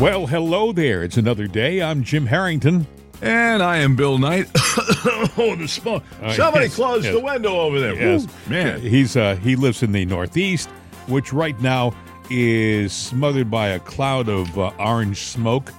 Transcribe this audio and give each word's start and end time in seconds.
Well, 0.00 0.26
hello 0.26 0.72
there. 0.72 1.02
It's 1.02 1.18
another 1.18 1.46
day. 1.46 1.82
I'm 1.82 2.04
Jim 2.04 2.24
Harrington. 2.24 2.86
And 3.20 3.62
I 3.62 3.76
am 3.76 3.96
Bill 3.96 4.16
Knight. 4.16 4.46
oh, 4.56 5.54
the 5.58 5.68
smoke. 5.68 6.02
Uh, 6.22 6.32
Somebody 6.32 6.64
yes, 6.64 6.74
close 6.74 7.04
yes. 7.04 7.12
the 7.14 7.20
window 7.20 7.60
over 7.60 7.78
there. 7.78 7.94
Yes. 7.94 8.26
Man. 8.48 8.80
He's 8.80 9.14
uh, 9.14 9.34
he 9.36 9.56
lives 9.56 9.82
in 9.82 9.92
the 9.92 10.06
Northeast, 10.06 10.70
which 11.06 11.34
right 11.34 11.60
now 11.60 11.94
is 12.30 12.94
smothered 12.94 13.50
by 13.50 13.68
a 13.68 13.78
cloud 13.78 14.30
of 14.30 14.58
uh, 14.58 14.72
orange 14.78 15.18
smoke. 15.18 15.70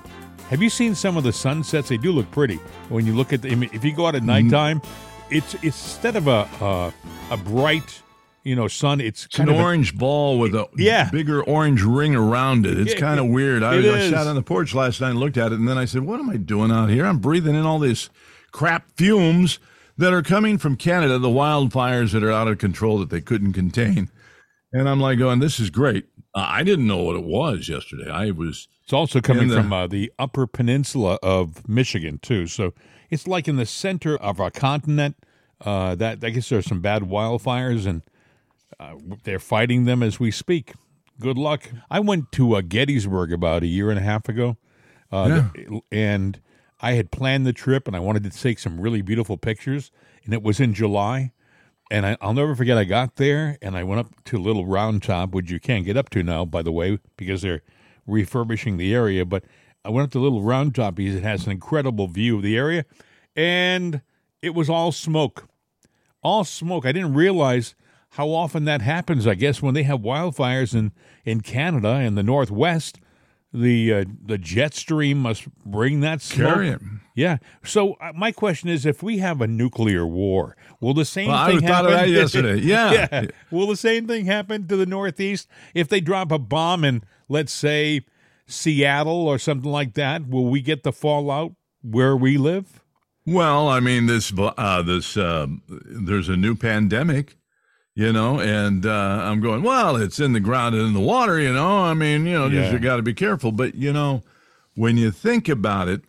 Have 0.50 0.61
you 0.61 0.69
seen 0.69 0.93
some 0.93 1.18
of 1.18 1.24
the 1.24 1.33
sunsets? 1.33 1.89
They 1.89 1.97
do 1.97 2.11
look 2.11 2.29
pretty 2.29 2.57
when 2.89 3.07
you 3.07 3.15
look 3.15 3.33
at 3.33 3.42
them. 3.42 3.64
If 3.64 3.83
you 3.83 3.92
go 3.92 4.06
out 4.06 4.14
at 4.14 4.21
nighttime, 4.21 4.83
it's 5.32 5.56
it's 5.56 5.64
instead 5.64 6.15
of 6.15 6.28
a 6.28 6.47
uh, 6.61 6.92
a 7.32 7.38
bright, 7.38 8.04
you 8.44 8.55
know, 8.55 8.68
sun. 8.68 9.00
It's 9.02 9.26
It's 9.26 9.36
an 9.39 9.46
kind 9.46 9.50
of 9.55 9.62
a- 9.62 9.64
orange 9.64 9.96
ball 9.98 10.39
with 10.39 10.55
a 10.55 10.68
Yeah. 10.78 11.10
bigger 11.12 11.44
orange 11.44 11.82
ring 11.84 12.15
around 12.15 12.65
it. 12.65 12.79
It's 12.79 12.93
Yeah, 12.93 13.00
kind 13.00 13.20
of 13.20 13.28
weird. 13.28 13.64
I, 13.64 13.75
I 13.78 14.10
sat 14.10 14.28
on 14.28 14.36
the 14.36 14.42
porch 14.42 14.74
last 14.74 15.00
night 15.02 15.11
and 15.11 15.20
looked 15.20 15.38
at 15.38 15.52
it, 15.52 15.60
and 15.60 15.68
then 15.68 15.78
I 15.78 15.86
said, 15.86 16.02
What 16.04 16.20
am 16.20 16.29
I 16.29 16.38
doing 16.38 16.71
out 16.71 16.89
here? 16.89 17.06
I'm 17.06 17.20
breathing 17.20 17.56
in 17.56 17.65
all 17.65 17.79
this 17.79 18.10
crap 18.51 18.86
fumes 18.98 19.60
that 19.98 20.14
are 20.14 20.24
coming 20.24 20.57
from 20.57 20.75
Canada, 20.75 21.20
the 21.20 21.28
wildfires 21.28 22.12
that 22.14 22.24
are 22.24 22.32
out 22.32 22.48
of 22.48 22.57
control 22.57 22.98
that 23.00 23.10
they 23.10 23.21
couldn't 23.21 23.54
contain. 23.54 24.10
And 24.73 24.87
I'm 24.89 25.00
like, 25.00 25.20
going, 25.20 25.39
This 25.39 25.60
is 25.60 25.70
great. 25.70 26.06
Uh, 26.34 26.46
I 26.48 26.64
didn't 26.64 26.87
know 26.87 27.04
what 27.04 27.15
it 27.18 27.23
was 27.26 27.68
yesterday. 27.70 28.10
I 28.10 28.32
was. 28.32 28.68
It's 28.84 28.93
also 28.93 29.21
coming 29.21 29.50
the- 29.50 29.56
from 29.57 29.71
uh, 29.73 29.86
the 29.87 30.12
Upper 30.18 30.48
Peninsula 30.48 31.20
of 31.21 31.68
Michigan 31.70 32.20
too. 32.22 32.48
So 32.48 32.73
it's 33.09 33.28
like 33.28 33.48
in 33.48 33.58
the 33.58 33.66
center 33.66 34.17
of 34.17 34.39
our 34.39 34.50
continent. 34.52 35.16
Uh, 35.64 35.94
that 35.94 36.23
I 36.23 36.31
guess 36.31 36.50
there's 36.50 36.66
some 36.66 36.81
bad 36.81 37.03
wildfires, 37.03 37.86
and 37.86 38.02
uh, 38.81 38.95
they're 39.23 39.40
fighting 39.40 39.86
them 39.86 40.02
as 40.02 40.20
we 40.20 40.31
speak. 40.31 40.73
Good 41.20 41.38
luck. 41.38 41.70
I 41.92 42.00
went 42.00 42.31
to 42.34 42.56
uh, 42.56 42.62
Gettysburg 42.62 43.31
about 43.31 43.62
a 43.62 43.67
year 43.67 43.92
and 43.92 44.00
a 44.00 44.02
half 44.02 44.28
ago, 44.28 44.58
uh, 45.12 45.50
and 45.92 46.42
I 46.80 46.94
had 46.94 47.12
planned 47.12 47.46
the 47.46 47.54
trip, 47.54 47.88
and 47.88 47.96
I 47.96 48.00
wanted 48.00 48.23
to 48.23 48.32
take 48.32 48.58
some 48.58 48.82
really 48.82 49.04
beautiful 49.04 49.38
pictures, 49.38 49.92
and 50.26 50.34
it 50.34 50.42
was 50.42 50.60
in 50.60 50.73
July. 50.73 51.32
And 51.92 52.06
I, 52.06 52.18
I'll 52.22 52.34
never 52.34 52.56
forget. 52.56 52.78
I 52.78 52.86
got 52.86 53.18
there 53.18 53.58
and 53.62 53.76
I 53.76 53.84
went 53.84 54.00
up 54.00 54.23
to 54.23 54.38
little 54.38 54.66
round 54.66 55.04
top, 55.04 55.32
which 55.32 55.52
you 55.52 55.60
can't 55.60 55.84
get 55.84 55.98
up 55.98 56.10
to 56.12 56.23
now, 56.23 56.45
by 56.45 56.62
the 56.62 56.72
way, 56.72 57.00
because 57.18 57.42
they're 57.42 57.64
refurbishing 58.08 58.78
the 58.78 58.95
area. 58.95 59.26
But 59.26 59.44
I 59.84 59.90
went 59.90 60.06
up 60.06 60.12
to 60.12 60.20
little 60.20 60.42
round 60.42 60.73
top 60.73 60.95
because 60.95 61.16
it 61.16 61.23
has 61.23 61.45
an 61.45 61.52
incredible 61.52 62.08
view 62.08 62.38
of 62.38 62.44
the 62.44 62.56
area, 62.56 62.86
and 63.36 64.02
it 64.42 64.56
was 64.56 64.70
all 64.70 64.94
smoke, 64.94 65.50
all 66.23 66.45
smoke. 66.45 66.86
I 66.86 66.94
didn't 66.94 67.14
realize 67.14 67.76
how 68.12 68.30
often 68.30 68.66
that 68.66 68.81
happens. 68.81 69.26
I 69.28 69.36
guess 69.36 69.62
when 69.62 69.73
they 69.73 69.84
have 69.84 70.00
wildfires 70.02 70.73
in 70.76 70.92
in 71.26 71.42
Canada 71.42 71.90
and 71.90 72.17
the 72.17 72.23
Northwest, 72.23 73.00
the 73.54 73.94
uh, 73.94 74.06
the 74.26 74.38
jet 74.38 74.73
stream 74.73 75.20
must 75.20 75.48
bring 75.66 76.00
that 76.02 76.22
smoke. 76.22 76.54
Carry 76.54 76.70
it. 76.70 76.82
Yeah. 77.16 77.38
So 77.64 77.94
uh, 77.95 78.14
my 78.16 78.32
question 78.32 78.70
is, 78.70 78.86
if 78.86 79.04
we 79.04 79.17
have 79.17 79.42
a 79.42 79.48
nuclear 79.48 80.06
war, 80.08 80.56
will 80.80 80.94
the 80.94 81.04
same 81.06 81.28
Well, 81.28 81.38
I 81.38 81.50
thing 81.52 81.59
thought 81.62 81.70
happen? 81.86 81.86
of 81.94 82.00
that 82.00 82.09
yesterday. 82.09 82.59
Yeah. 82.62 83.08
yeah. 83.12 83.26
Will 83.52 83.67
the 83.67 83.76
same 83.76 84.08
thing 84.08 84.26
happen 84.26 84.67
to 84.67 84.78
the 84.78 84.86
Northeast 84.86 85.48
if 85.73 85.89
they 85.89 86.00
drop 86.00 86.32
a 86.32 86.39
bomb 86.39 86.86
in, 86.86 87.04
let's 87.28 87.52
say, 87.52 88.02
Seattle 88.48 89.28
or 89.28 89.38
something 89.38 89.70
like 89.72 89.94
that? 89.95 90.28
Will 90.28 90.45
we 90.50 90.62
get 90.62 90.84
the 90.84 90.92
fallout 90.94 91.54
where 91.82 92.16
we 92.16 92.38
live? 92.38 92.82
Well, 93.26 93.67
I 93.67 93.80
mean, 93.82 94.06
this 94.08 94.32
uh, 94.38 94.82
this 94.82 95.16
uh, 95.17 95.48
there's 95.67 96.30
a 96.30 96.38
new 96.38 96.56
pandemic, 96.56 97.36
you 97.95 98.11
know, 98.14 98.39
and 98.39 98.86
uh, 98.86 99.22
I'm 99.23 99.42
going. 99.42 99.64
Well, 99.64 99.95
it's 99.95 100.20
in 100.20 100.34
the 100.34 100.39
ground 100.39 100.75
and 100.75 100.88
in 100.88 100.94
the 100.94 101.00
water, 101.00 101.39
you 101.39 101.53
know. 101.53 101.80
I 101.80 101.94
mean, 101.94 102.25
you 102.25 102.33
know, 102.33 102.50
just 102.50 102.67
Yeah. 102.67 102.73
you 102.73 102.80
got 102.80 102.98
to 102.98 103.02
be 103.03 103.14
careful. 103.14 103.52
But 103.52 103.75
you 103.75 103.92
know, 103.94 104.23
when 104.75 104.98
you 104.98 105.11
think 105.11 105.50
about 105.50 105.88
it, 105.89 106.02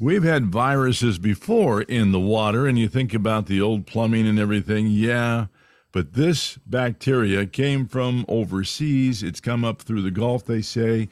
we've 0.00 0.24
had 0.24 0.46
viruses 0.46 1.18
before 1.18 1.82
in 1.82 2.12
the 2.12 2.20
water, 2.20 2.66
and 2.66 2.78
you 2.78 2.88
think 2.88 3.14
about 3.14 3.46
the 3.46 3.60
old 3.60 3.86
plumbing 3.86 4.26
and 4.26 4.38
everything. 4.38 4.88
Yeah, 4.88 5.46
but 5.92 6.14
this 6.14 6.58
bacteria 6.66 7.46
came 7.46 7.86
from 7.86 8.24
overseas. 8.28 9.22
It's 9.22 9.40
come 9.40 9.64
up 9.64 9.82
through 9.82 10.02
the 10.02 10.10
Gulf, 10.10 10.44
they 10.46 10.62
say, 10.62 11.08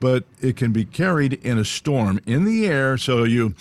but 0.00 0.24
it 0.40 0.56
can 0.56 0.72
be 0.72 0.84
carried 0.84 1.34
in 1.34 1.58
a 1.58 1.64
storm 1.64 2.20
in 2.26 2.44
the 2.44 2.66
air. 2.66 2.96
So 2.96 3.24
you 3.24 3.54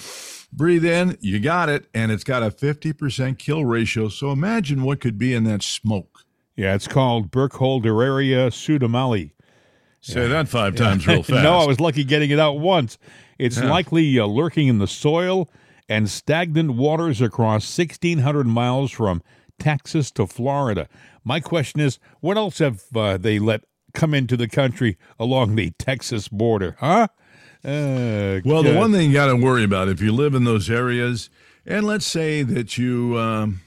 breathe 0.51 0.85
in, 0.85 1.17
you 1.21 1.39
got 1.39 1.69
it, 1.69 1.85
and 1.93 2.11
it's 2.11 2.23
got 2.23 2.43
a 2.43 2.49
50% 2.49 3.37
kill 3.37 3.65
ratio. 3.65 4.09
So 4.09 4.31
imagine 4.31 4.83
what 4.83 4.99
could 4.99 5.17
be 5.17 5.33
in 5.33 5.43
that 5.45 5.61
smoke. 5.63 6.23
Yeah, 6.55 6.75
it's 6.75 6.87
called 6.87 7.31
Burkholderia 7.31 8.47
pseudomallei. 8.49 9.31
Say 10.01 10.27
that 10.27 10.47
five 10.47 10.75
times 10.75 11.05
real 11.07 11.23
fast. 11.23 11.43
no, 11.43 11.57
I 11.59 11.65
was 11.65 11.79
lucky 11.79 12.03
getting 12.03 12.31
it 12.31 12.39
out 12.39 12.59
once. 12.59 12.97
It's 13.37 13.57
Yeah. 13.57 13.69
likely 13.69 14.17
uh, 14.19 14.25
lurking 14.25 14.67
in 14.67 14.79
the 14.79 14.87
soil 14.87 15.49
and 15.87 16.09
stagnant 16.09 16.71
waters 16.71 17.21
across 17.21 17.77
1,600 17.77 18.45
miles 18.47 18.91
from 18.91 19.21
Texas 19.59 20.11
to 20.11 20.25
Florida. 20.27 20.87
My 21.23 21.39
question 21.39 21.81
is, 21.81 21.99
what 22.21 22.37
else 22.37 22.59
have 22.59 22.83
uh, 22.95 23.17
they 23.17 23.39
let 23.39 23.61
come 23.93 24.13
into 24.13 24.37
the 24.37 24.47
country 24.47 24.97
along 25.19 25.55
the 25.55 25.71
Texas 25.71 26.27
border? 26.27 26.77
Huh? 26.79 27.07
Uh, 27.63 28.39
Well, 28.45 28.63
the 28.63 28.73
one 28.75 28.91
thing 28.91 29.09
you 29.09 29.13
got 29.13 29.27
to 29.27 29.35
worry 29.35 29.63
about 29.63 29.89
if 29.89 30.01
you 30.01 30.13
live 30.13 30.33
in 30.33 30.43
those 30.45 30.69
areas, 30.69 31.29
and 31.65 31.85
let's 31.85 32.05
say 32.05 32.41
that 32.43 32.77
you 32.77 33.17
um, 33.17 33.61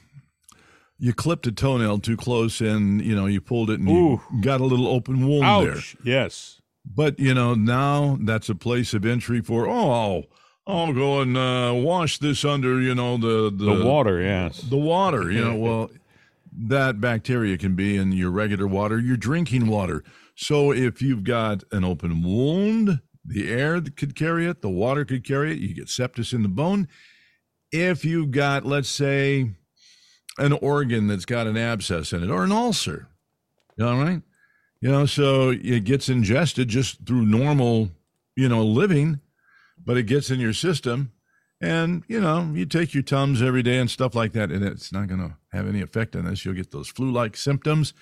you 0.97 1.13
clipped 1.13 1.45
a 1.47 1.51
toenail 1.51 1.99
too 1.99 2.17
close, 2.17 2.59
and 2.61 3.01
you 3.03 3.15
know 3.15 3.25
you 3.27 3.39
pulled 3.41 3.69
it, 3.69 3.79
and 3.79 3.89
you 3.89 4.21
got 4.41 4.61
a 4.61 4.65
little 4.65 4.87
open 4.87 5.27
wound 5.27 5.43
there. 5.67 5.81
Yes. 6.03 6.61
But 6.85 7.19
you 7.19 7.33
know 7.33 7.53
now 7.53 8.17
that's 8.21 8.49
a 8.49 8.55
place 8.55 8.93
of 8.93 9.05
entry 9.05 9.41
for 9.41 9.67
oh, 9.69 10.23
I'll 10.65 10.93
go 10.93 11.21
and 11.21 11.37
uh, 11.37 11.73
wash 11.75 12.17
this 12.17 12.43
under 12.43 12.81
you 12.81 12.95
know 12.95 13.17
the 13.17 13.51
The 13.55 13.85
water, 13.85 14.21
yes. 14.21 14.61
the 14.61 14.77
water. 14.77 15.31
You 15.31 15.43
know, 15.45 15.55
well, 15.57 15.91
that 16.51 16.99
bacteria 16.99 17.57
can 17.57 17.75
be 17.75 17.95
in 17.95 18.11
your 18.11 18.31
regular 18.31 18.67
water, 18.67 18.99
your 18.99 19.17
drinking 19.17 19.67
water. 19.67 20.03
So 20.35 20.71
if 20.71 21.01
you've 21.01 21.23
got 21.23 21.63
an 21.71 21.83
open 21.83 22.23
wound, 22.23 23.01
the 23.25 23.51
air 23.51 23.79
could 23.81 24.15
carry 24.15 24.47
it, 24.47 24.61
the 24.61 24.69
water 24.69 25.05
could 25.05 25.23
carry 25.23 25.53
it. 25.53 25.59
You 25.59 25.73
get 25.73 25.87
sepsis 25.87 26.33
in 26.33 26.43
the 26.43 26.49
bone. 26.49 26.87
If 27.71 28.05
you've 28.05 28.31
got, 28.31 28.65
let's 28.65 28.89
say, 28.89 29.51
an 30.37 30.53
organ 30.53 31.07
that's 31.07 31.25
got 31.25 31.47
an 31.47 31.57
abscess 31.57 32.13
in 32.13 32.23
it 32.23 32.29
or 32.29 32.43
an 32.43 32.51
ulcer, 32.51 33.07
all 33.79 33.97
right, 33.97 34.21
you 34.81 34.91
know, 34.91 35.05
so 35.05 35.49
it 35.49 35.85
gets 35.85 36.09
ingested 36.09 36.67
just 36.67 37.05
through 37.05 37.25
normal, 37.25 37.89
you 38.35 38.49
know, 38.49 38.63
living, 38.63 39.21
but 39.83 39.97
it 39.97 40.03
gets 40.03 40.29
in 40.29 40.39
your 40.39 40.53
system 40.53 41.11
and 41.63 42.03
you 42.09 42.19
know 42.19 42.51
you 42.53 42.65
take 42.65 42.93
your 42.93 43.03
tums 43.03 43.41
every 43.41 43.63
day 43.63 43.77
and 43.77 43.89
stuff 43.89 44.13
like 44.13 44.33
that 44.33 44.51
and 44.51 44.63
it's 44.63 44.91
not 44.91 45.07
going 45.07 45.19
to 45.19 45.35
have 45.53 45.67
any 45.67 45.81
effect 45.81 46.15
on 46.15 46.25
this 46.25 46.43
you'll 46.43 46.53
get 46.53 46.71
those 46.71 46.89
flu-like 46.89 47.37
symptoms 47.37 47.93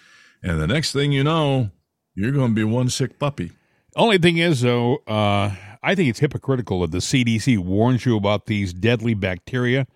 and 0.42 0.60
the 0.60 0.68
next 0.68 0.92
thing 0.92 1.12
you 1.12 1.24
know 1.24 1.70
you're 2.16 2.32
going 2.32 2.50
to 2.50 2.56
be 2.56 2.64
one 2.64 2.90
sick 2.90 3.20
puppy 3.20 3.52
Only 3.96 4.18
thing 4.18 4.38
is, 4.38 4.62
though, 4.62 4.98
uh, 5.08 5.56
I 5.84 5.96
think 5.96 6.10
it's 6.10 6.20
hypocritical 6.20 6.82
that 6.82 6.92
the 6.92 7.00
CDC 7.00 7.58
warns 7.58 8.06
you 8.06 8.16
about 8.16 8.46
these 8.46 8.74
deadly 8.74 9.14
bacteria. 9.14 9.88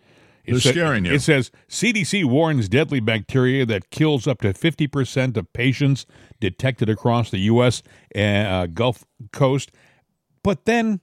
It 0.44 0.52
They're 0.52 0.60
sa- 0.60 0.70
scaring 0.72 1.06
you. 1.06 1.14
It 1.14 1.22
says 1.22 1.52
CDC 1.70 2.26
warns 2.26 2.68
deadly 2.70 3.00
bacteria 3.00 3.66
that 3.66 3.90
kills 3.90 4.28
up 4.28 4.42
to 4.42 4.54
50% 4.54 5.38
of 5.38 5.52
patients 5.54 6.06
detected 6.40 6.90
across 6.90 7.32
the 7.32 7.40
U.S. 7.40 7.82
Uh, 8.16 8.68
Gulf 8.68 9.06
Coast. 9.32 9.72
But 10.44 10.66
then, 10.66 11.02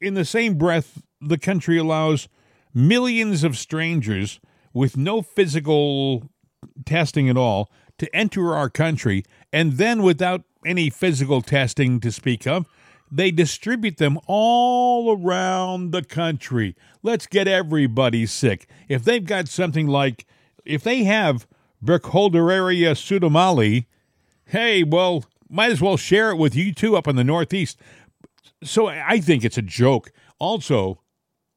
in 0.00 0.14
the 0.14 0.24
same 0.24 0.56
breath, 0.56 1.02
the 1.20 1.38
country 1.38 1.76
allows 1.78 2.28
millions 2.72 3.44
of 3.44 3.58
strangers 3.58 4.40
with 4.72 4.96
no 4.96 5.20
physical 5.22 6.30
testing 6.86 7.28
at 7.28 7.36
all 7.36 7.70
to 7.98 8.14
enter 8.14 8.54
our 8.54 8.68
country, 8.68 9.24
and 9.52 9.74
then 9.74 10.02
without 10.02 10.42
any 10.64 10.90
physical 10.90 11.42
testing 11.42 12.00
to 12.00 12.10
speak 12.12 12.46
of, 12.46 12.66
they 13.10 13.30
distribute 13.30 13.98
them 13.98 14.18
all 14.26 15.16
around 15.16 15.92
the 15.92 16.02
country. 16.02 16.74
Let's 17.02 17.26
get 17.26 17.46
everybody 17.46 18.26
sick. 18.26 18.66
If 18.88 19.04
they've 19.04 19.24
got 19.24 19.48
something 19.48 19.86
like, 19.86 20.26
if 20.64 20.82
they 20.82 21.04
have 21.04 21.46
Burkholderia 21.84 22.92
pseudomallei, 22.92 23.86
hey, 24.46 24.82
well, 24.82 25.24
might 25.48 25.70
as 25.70 25.80
well 25.80 25.96
share 25.96 26.30
it 26.30 26.36
with 26.36 26.56
you 26.56 26.72
too 26.72 26.96
up 26.96 27.06
in 27.06 27.16
the 27.16 27.24
Northeast. 27.24 27.78
So 28.62 28.88
I 28.88 29.20
think 29.20 29.44
it's 29.44 29.58
a 29.58 29.62
joke. 29.62 30.10
Also, 30.38 31.00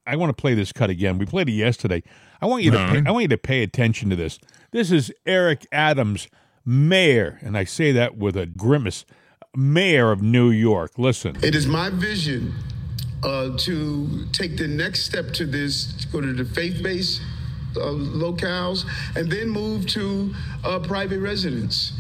I 0.06 0.16
want 0.16 0.30
to 0.30 0.40
play 0.40 0.54
this 0.54 0.72
cut 0.72 0.90
again. 0.90 1.18
We 1.18 1.26
played 1.26 1.50
it 1.50 1.54
yesterday. 1.54 2.04
I 2.42 2.46
want 2.46 2.64
you 2.64 2.72
to 2.72 2.78
pay. 2.78 3.04
I 3.06 3.12
want 3.12 3.24
you 3.24 3.30
to 3.30 3.38
pay 3.38 3.64
attention 3.64 4.10
to 4.10 4.16
this. 4.16 4.38
This 4.72 4.92
is 4.92 5.12
Eric 5.26 5.66
Adams, 5.72 6.28
mayor, 6.68 7.40
and 7.42 7.58
I 7.58 7.64
say 7.64 7.92
that 7.94 8.18
with 8.18 8.36
a 8.36 8.46
grimace. 8.46 9.06
Mayor 9.56 10.12
of 10.12 10.22
New 10.22 10.52
York. 10.52 11.00
Listen. 11.00 11.36
It 11.42 11.56
is 11.56 11.66
my 11.66 11.90
vision 11.90 12.54
uh, 13.24 13.58
to 13.58 14.28
take 14.32 14.58
the 14.58 14.68
next 14.68 15.04
step 15.04 15.32
to 15.34 15.46
this, 15.48 15.94
to 16.02 16.08
go 16.10 16.22
to 16.22 16.32
the 16.32 16.46
faith-based 16.46 17.22
uh, 17.76 17.80
locales, 17.80 18.86
and 19.16 19.32
then 19.32 19.50
move 19.50 19.88
to 19.88 20.34
uh, 20.64 20.80
private 20.80 21.20
residence. 21.22 21.94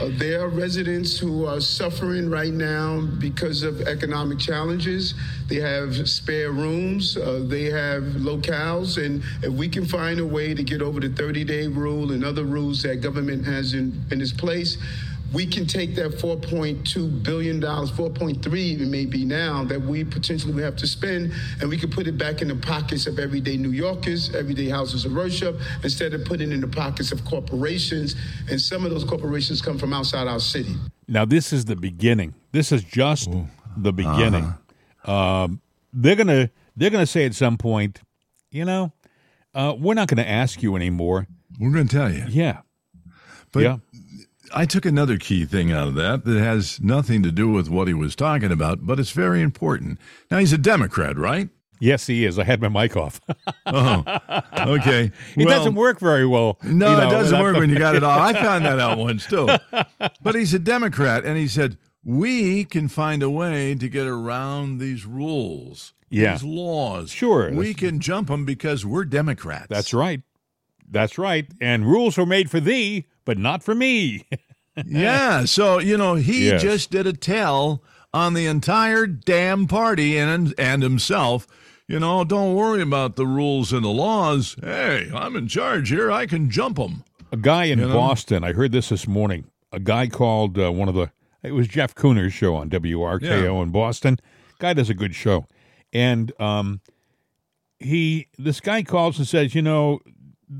Uh, 0.00 0.08
there 0.12 0.40
are 0.40 0.48
residents 0.48 1.18
who 1.18 1.44
are 1.44 1.60
suffering 1.60 2.30
right 2.30 2.52
now 2.52 3.02
because 3.18 3.62
of 3.62 3.82
economic 3.82 4.38
challenges. 4.38 5.12
They 5.48 5.56
have 5.56 6.08
spare 6.08 6.50
rooms, 6.50 7.18
uh, 7.18 7.44
they 7.46 7.64
have 7.64 8.02
locales, 8.16 9.04
and 9.04 9.22
if 9.42 9.52
we 9.52 9.68
can 9.68 9.84
find 9.84 10.18
a 10.18 10.24
way 10.24 10.54
to 10.54 10.62
get 10.62 10.80
over 10.80 10.98
the 10.98 11.10
30 11.10 11.44
day 11.44 11.66
rule 11.66 12.12
and 12.12 12.24
other 12.24 12.44
rules 12.44 12.82
that 12.84 13.02
government 13.02 13.44
has 13.44 13.74
in, 13.74 13.92
in 14.10 14.22
its 14.22 14.32
place, 14.32 14.78
we 15.32 15.46
can 15.46 15.66
take 15.66 15.94
that 15.96 16.12
4.2 16.12 17.22
billion 17.22 17.60
dollars, 17.60 17.90
4.3 17.90 18.56
even 18.58 18.90
maybe 18.90 19.24
now 19.24 19.64
that 19.64 19.80
we 19.80 20.04
potentially 20.04 20.52
would 20.52 20.64
have 20.64 20.76
to 20.76 20.86
spend, 20.86 21.32
and 21.60 21.68
we 21.68 21.76
could 21.78 21.90
put 21.90 22.06
it 22.06 22.18
back 22.18 22.42
in 22.42 22.48
the 22.48 22.56
pockets 22.56 23.06
of 23.06 23.18
everyday 23.18 23.56
New 23.56 23.70
Yorkers, 23.70 24.34
everyday 24.34 24.68
houses 24.68 25.04
of 25.04 25.12
worship, 25.12 25.58
instead 25.82 26.14
of 26.14 26.24
putting 26.24 26.50
it 26.50 26.54
in 26.54 26.60
the 26.60 26.68
pockets 26.68 27.12
of 27.12 27.24
corporations. 27.24 28.14
And 28.50 28.60
some 28.60 28.84
of 28.84 28.90
those 28.90 29.04
corporations 29.04 29.62
come 29.62 29.78
from 29.78 29.92
outside 29.92 30.28
our 30.28 30.40
city. 30.40 30.74
Now, 31.08 31.24
this 31.24 31.52
is 31.52 31.64
the 31.64 31.76
beginning. 31.76 32.34
This 32.52 32.72
is 32.72 32.84
just 32.84 33.30
the 33.76 33.92
beginning. 33.92 34.54
Um, 35.04 35.60
they're 35.92 36.16
gonna 36.16 36.50
they're 36.76 36.90
gonna 36.90 37.06
say 37.06 37.26
at 37.26 37.34
some 37.34 37.56
point, 37.56 38.00
you 38.50 38.64
know, 38.64 38.92
uh, 39.54 39.74
we're 39.78 39.94
not 39.94 40.08
going 40.08 40.18
to 40.24 40.28
ask 40.28 40.62
you 40.62 40.76
anymore. 40.76 41.26
We're 41.58 41.72
going 41.72 41.86
to 41.88 41.96
tell 41.96 42.12
you. 42.12 42.24
Yeah, 42.28 42.60
But 43.52 43.62
yeah, 43.62 43.76
I 44.54 44.66
took 44.66 44.84
another 44.86 45.16
key 45.18 45.44
thing 45.44 45.72
out 45.72 45.88
of 45.88 45.94
that 45.94 46.24
that 46.24 46.38
has 46.38 46.80
nothing 46.80 47.22
to 47.22 47.30
do 47.32 47.50
with 47.50 47.68
what 47.68 47.88
he 47.88 47.94
was 47.94 48.14
talking 48.14 48.52
about, 48.52 48.86
but 48.86 48.98
it's 49.00 49.10
very 49.12 49.40
important. 49.42 49.98
Now, 50.30 50.38
he's 50.38 50.52
a 50.52 50.58
Democrat, 50.58 51.16
right? 51.16 51.48
yes, 51.80 52.06
he 52.06 52.24
is. 52.24 52.38
I 52.38 52.44
had 52.44 52.62
my 52.62 52.68
mic 52.68 52.96
off. 52.96 53.20
Oh, 53.66 54.04
okay. 54.56 55.10
it 55.36 55.46
Well, 55.46 55.58
doesn't 55.58 55.74
work 55.74 55.98
very 55.98 56.24
well. 56.26 56.58
No, 56.62 56.90
you 56.92 56.96
know, 56.96 57.08
it 57.08 57.10
doesn't 57.10 57.40
work 57.40 57.56
when 57.56 57.70
you 57.70 57.78
got 57.78 57.96
it 57.96 58.04
off. 58.04 58.20
I 58.20 58.32
found 58.34 58.64
that 58.64 58.78
out 58.78 58.98
once 58.98 59.26
too. 59.26 59.48
But 60.22 60.36
he's 60.36 60.54
a 60.54 60.60
Democrat, 60.60 61.24
and 61.24 61.36
he 61.36 61.48
said 61.48 61.76
we 62.04 62.64
can 62.64 62.86
find 62.86 63.20
a 63.22 63.30
way 63.30 63.74
to 63.74 63.88
get 63.88 64.06
around 64.06 64.78
these 64.78 65.04
rules, 65.06 65.92
Yeah. 66.08 66.34
these 66.34 66.44
laws. 66.44 67.10
Sure. 67.10 67.50
we 67.52 67.74
can 67.74 67.98
jump 67.98 68.28
them 68.28 68.44
because 68.44 68.86
we're 68.86 69.04
Democrats. 69.04 69.66
That's 69.68 69.92
right. 69.92 70.22
That's 70.92 71.18
right. 71.18 71.46
And 71.60 71.86
rules 71.86 72.16
were 72.18 72.26
made 72.26 72.50
for 72.50 72.60
thee, 72.60 73.06
but 73.24 73.38
not 73.38 73.62
for 73.64 73.74
me. 73.74 74.26
yeah. 74.86 75.44
So 75.46 75.78
you 75.78 75.96
know, 75.96 76.14
he 76.14 76.48
Yes. 76.48 76.62
just 76.62 76.90
did 76.90 77.06
a 77.06 77.12
tell 77.12 77.82
on 78.14 78.34
the 78.34 78.46
entire 78.46 79.06
damn 79.06 79.66
party 79.66 80.16
and 80.18 80.54
and 80.58 80.82
himself. 80.82 81.46
You 81.88 81.98
know, 81.98 82.24
don't 82.24 82.54
worry 82.54 82.80
about 82.80 83.16
the 83.16 83.26
rules 83.26 83.72
and 83.72 83.84
the 83.84 83.88
laws. 83.90 84.56
Hey, 84.62 85.10
I'm 85.14 85.34
in 85.36 85.48
charge 85.48 85.88
here. 85.90 86.10
I 86.12 86.26
can 86.26 86.48
jump 86.48 86.76
them. 86.76 87.04
A 87.32 87.36
guy 87.36 87.64
in 87.64 87.78
You 87.80 87.88
know? 87.88 87.94
Boston, 87.94 88.44
I 88.44 88.52
heard 88.52 88.72
this 88.72 88.90
this 88.90 89.06
morning. 89.08 89.46
A 89.72 89.80
guy 89.80 90.06
called 90.06 90.58
uh, 90.58 90.70
one 90.72 90.88
of 90.88 90.94
the, 90.94 91.10
it 91.42 91.52
was 91.52 91.66
Jeff 91.68 91.94
Kuhner's 91.94 92.32
show 92.32 92.54
on 92.54 92.70
WRKO 92.70 93.22
Yeah. 93.22 93.62
in 93.62 93.70
Boston. 93.70 94.18
Guy 94.58 94.72
does 94.74 94.88
a 94.90 94.94
good 94.94 95.14
show. 95.14 95.46
And 95.92 96.32
um, 96.40 96.80
he, 97.78 98.28
this 98.38 98.60
guy 98.60 98.82
calls 98.82 99.18
and 99.18 99.26
says, 99.26 99.54
you 99.54 99.62
know, 99.62 100.00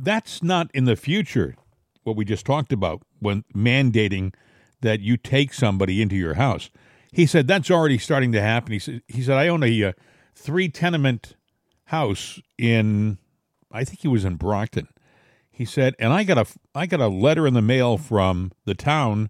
that's 0.00 0.42
not 0.42 0.70
in 0.72 0.84
the 0.84 0.96
future, 0.96 1.54
what 2.02 2.16
we 2.16 2.24
just 2.24 2.46
talked 2.46 2.72
about, 2.72 3.02
when 3.18 3.44
mandating 3.54 4.34
that 4.80 5.00
you 5.00 5.16
take 5.16 5.52
somebody 5.52 6.00
into 6.00 6.16
your 6.16 6.34
house. 6.34 6.70
He 7.12 7.26
said, 7.26 7.46
that's 7.46 7.70
already 7.70 7.98
starting 7.98 8.32
to 8.32 8.40
happen. 8.40 8.72
He 8.72 8.78
said, 8.78 9.02
he 9.06 9.22
said 9.22 9.36
I 9.36 9.48
own 9.48 9.62
a 9.62 9.84
uh, 9.84 9.92
three 10.34 10.68
tenement 10.68 11.36
house 11.86 12.40
in, 12.56 13.18
I 13.70 13.84
think 13.84 14.00
he 14.00 14.08
was 14.08 14.24
in 14.24 14.36
Brockton. 14.36 14.88
He 15.50 15.66
said, 15.66 15.94
and 15.98 16.12
I 16.12 16.24
got 16.24 16.38
a 16.38 16.46
I 16.74 16.86
got 16.86 17.00
a 17.00 17.08
letter 17.08 17.46
in 17.46 17.52
the 17.52 17.60
mail 17.60 17.98
from 17.98 18.52
the 18.64 18.74
town 18.74 19.28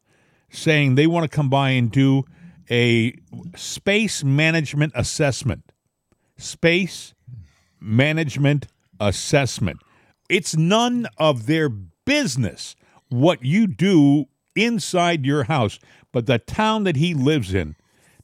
saying 0.48 0.94
they 0.94 1.08
want 1.08 1.28
to 1.28 1.36
come 1.36 1.50
by 1.50 1.70
and 1.70 1.90
do 1.90 2.22
a 2.70 3.14
space 3.56 4.22
management 4.22 4.92
assessment. 4.94 5.72
Space 6.38 7.14
management 7.80 8.68
assessment. 9.00 9.80
It's 10.28 10.56
none 10.56 11.06
of 11.18 11.46
their 11.46 11.68
business 11.68 12.76
what 13.08 13.44
you 13.44 13.66
do 13.66 14.26
inside 14.56 15.26
your 15.26 15.44
house, 15.44 15.78
but 16.12 16.26
the 16.26 16.38
town 16.38 16.84
that 16.84 16.96
he 16.96 17.14
lives 17.14 17.54
in 17.54 17.76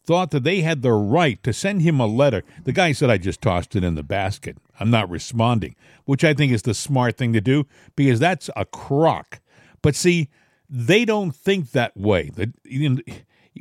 thought 0.05 0.31
that 0.31 0.43
they 0.43 0.63
had 0.63 0.81
the 0.81 0.93
right 0.93 1.43
to 1.43 1.53
send 1.53 1.83
him 1.83 2.01
a 2.01 2.07
letter. 2.07 2.43
The 2.65 2.73
guy 2.73 2.93
said, 2.93 3.11
I 3.11 3.19
just 3.19 3.43
tossed 3.43 3.77
it 3.77 3.85
in 3.85 3.95
the 3.95 4.03
basket. 4.03 4.57
I'm 4.81 4.91
not 4.91 5.11
responding, 5.11 5.77
which 6.07 6.25
I 6.25 6.33
think 6.33 6.53
is 6.53 6.63
the 6.63 6.73
smart 6.73 7.19
thing 7.19 7.35
to 7.35 7.41
do 7.43 7.67
because 7.95 8.19
that's 8.19 8.49
a 8.57 8.65
crock. 8.65 9.41
But 9.83 9.95
see, 9.95 10.31
they 10.71 11.05
don't 11.05 11.33
think 11.33 11.73
that 11.73 11.97
way. 11.97 12.31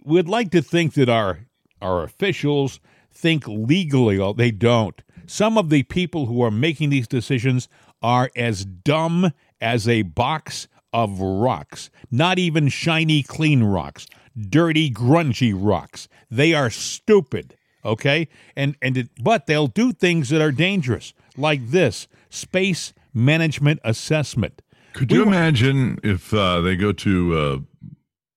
We'd 0.05 0.29
like 0.29 0.51
to 0.51 0.61
think 0.61 0.93
that 0.93 1.09
our 1.09 1.39
our 1.81 2.03
officials 2.03 2.79
think 3.11 3.47
legally. 3.47 4.33
They 4.33 4.51
don't. 4.51 5.01
Some 5.25 5.57
of 5.57 5.69
the 5.69 5.83
people 5.83 6.27
who 6.27 6.41
are 6.41 6.51
making 6.51 6.89
these 6.89 7.07
decisions 7.07 7.67
are 8.01 8.29
as 8.35 8.65
dumb 8.65 9.31
as 9.59 9.87
a 9.87 10.03
box 10.03 10.67
of 10.93 11.19
rocks. 11.19 11.89
Not 12.11 12.39
even 12.39 12.69
shiny, 12.69 13.23
clean 13.23 13.63
rocks. 13.63 14.07
Dirty, 14.39 14.91
grungy 14.91 15.53
rocks. 15.55 16.07
They 16.29 16.53
are 16.53 16.69
stupid. 16.69 17.55
Okay, 17.85 18.27
and 18.55 18.75
and 18.81 18.97
it, 18.97 19.09
but 19.21 19.47
they'll 19.47 19.67
do 19.67 19.93
things 19.93 20.29
that 20.29 20.41
are 20.41 20.51
dangerous, 20.51 21.13
like 21.37 21.69
this 21.69 22.07
space 22.29 22.93
management 23.13 23.79
assessment. 23.83 24.61
Could 24.93 25.11
you 25.11 25.21
imagine 25.21 25.99
if 26.03 26.33
uh, 26.33 26.61
they 26.61 26.75
go 26.75 26.91
to 26.91 27.37
uh, 27.37 27.57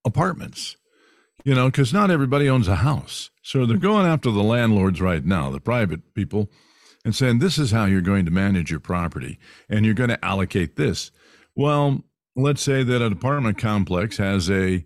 apartments? 0.04 0.76
You 1.44 1.54
know, 1.54 1.66
because 1.66 1.92
not 1.92 2.10
everybody 2.10 2.48
owns 2.48 2.68
a 2.68 2.76
house. 2.76 3.30
So 3.42 3.64
they're 3.64 3.78
going 3.78 4.06
after 4.06 4.30
the 4.30 4.42
landlords 4.42 5.00
right 5.00 5.24
now, 5.24 5.50
the 5.50 5.60
private 5.60 6.14
people, 6.14 6.50
and 7.05 7.14
saying, 7.14 7.38
this 7.38 7.58
is 7.58 7.70
how 7.70 7.87
you're 7.87 8.00
going 8.00 8.25
to 8.25 8.31
manage 8.31 8.70
your 8.70 8.81
property 8.81 9.38
and 9.69 9.85
you're 9.85 9.94
going 9.94 10.11
to 10.11 10.25
allocate 10.25 10.76
this. 10.76 11.11
Well, 11.56 12.05
let's 12.37 12.62
say 12.62 12.82
that 12.82 13.02
an 13.02 13.12
apartment 13.12 13.58
complex 13.58 14.19
has 14.19 14.50
a 14.50 14.85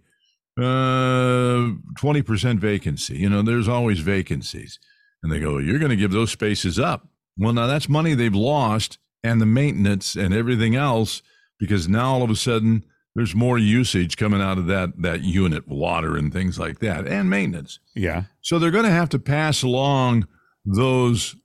uh, 0.57 1.75
20% 2.01 2.59
vacancy. 2.59 3.19
You 3.19 3.29
know, 3.29 3.43
there's 3.43 3.69
always 3.69 4.01
vacancies. 4.01 4.79
And 5.23 5.33
they 5.33 5.41
go, 5.41 5.59
you're 5.59 5.79
going 5.79 5.91
to 5.91 5.97
give 5.97 6.13
those 6.13 6.31
spaces 6.31 6.79
up. 6.79 7.09
Well, 7.37 7.53
now 7.53 7.67
that's 7.67 7.89
money 7.89 8.15
they've 8.15 8.35
lost 8.35 8.99
and 9.23 9.41
the 9.41 9.47
maintenance 9.47 10.15
and 10.15 10.33
everything 10.35 10.77
else 10.77 11.23
because 11.59 11.89
now 11.89 12.13
all 12.13 12.23
of 12.23 12.31
a 12.31 12.37
sudden 12.37 12.85
there's 13.15 13.35
more 13.35 13.59
usage 13.59 14.17
coming 14.17 14.41
out 14.41 14.59
of 14.59 14.67
that 14.67 14.91
that 14.99 15.23
unit, 15.23 15.69
water 15.69 16.17
and 16.17 16.33
things 16.33 16.59
like 16.59 16.81
that, 16.81 17.07
and 17.07 17.31
maintenance. 17.31 17.79
Yeah, 17.95 18.25
So 18.43 18.59
they're 18.59 18.71
going 18.71 18.85
to 18.85 18.91
have 18.91 19.09
to 19.11 19.19
pass 19.19 19.63
along 19.63 20.27
those 20.65 21.37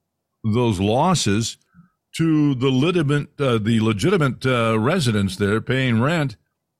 those 0.44 0.80
losses 0.80 1.58
to 2.16 2.54
the 2.54 2.70
legitimate 2.70 3.28
uh, 3.40 3.58
the 3.58 3.80
legitimate 3.80 4.44
uh, 4.44 4.78
residents 4.78 5.36
there 5.36 5.60
paying 5.60 6.00
rent. 6.00 6.36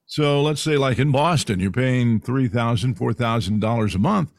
So 0.06 0.42
let's 0.42 0.60
say 0.60 0.76
like 0.76 0.98
in 0.98 1.12
Boston, 1.12 1.60
you're 1.60 1.70
paying 1.70 2.20
three 2.20 2.48
thousand, 2.48 2.94
four 2.94 3.12
thousand 3.12 3.60
dollars 3.60 3.94
a 3.94 3.98
month. 3.98 4.32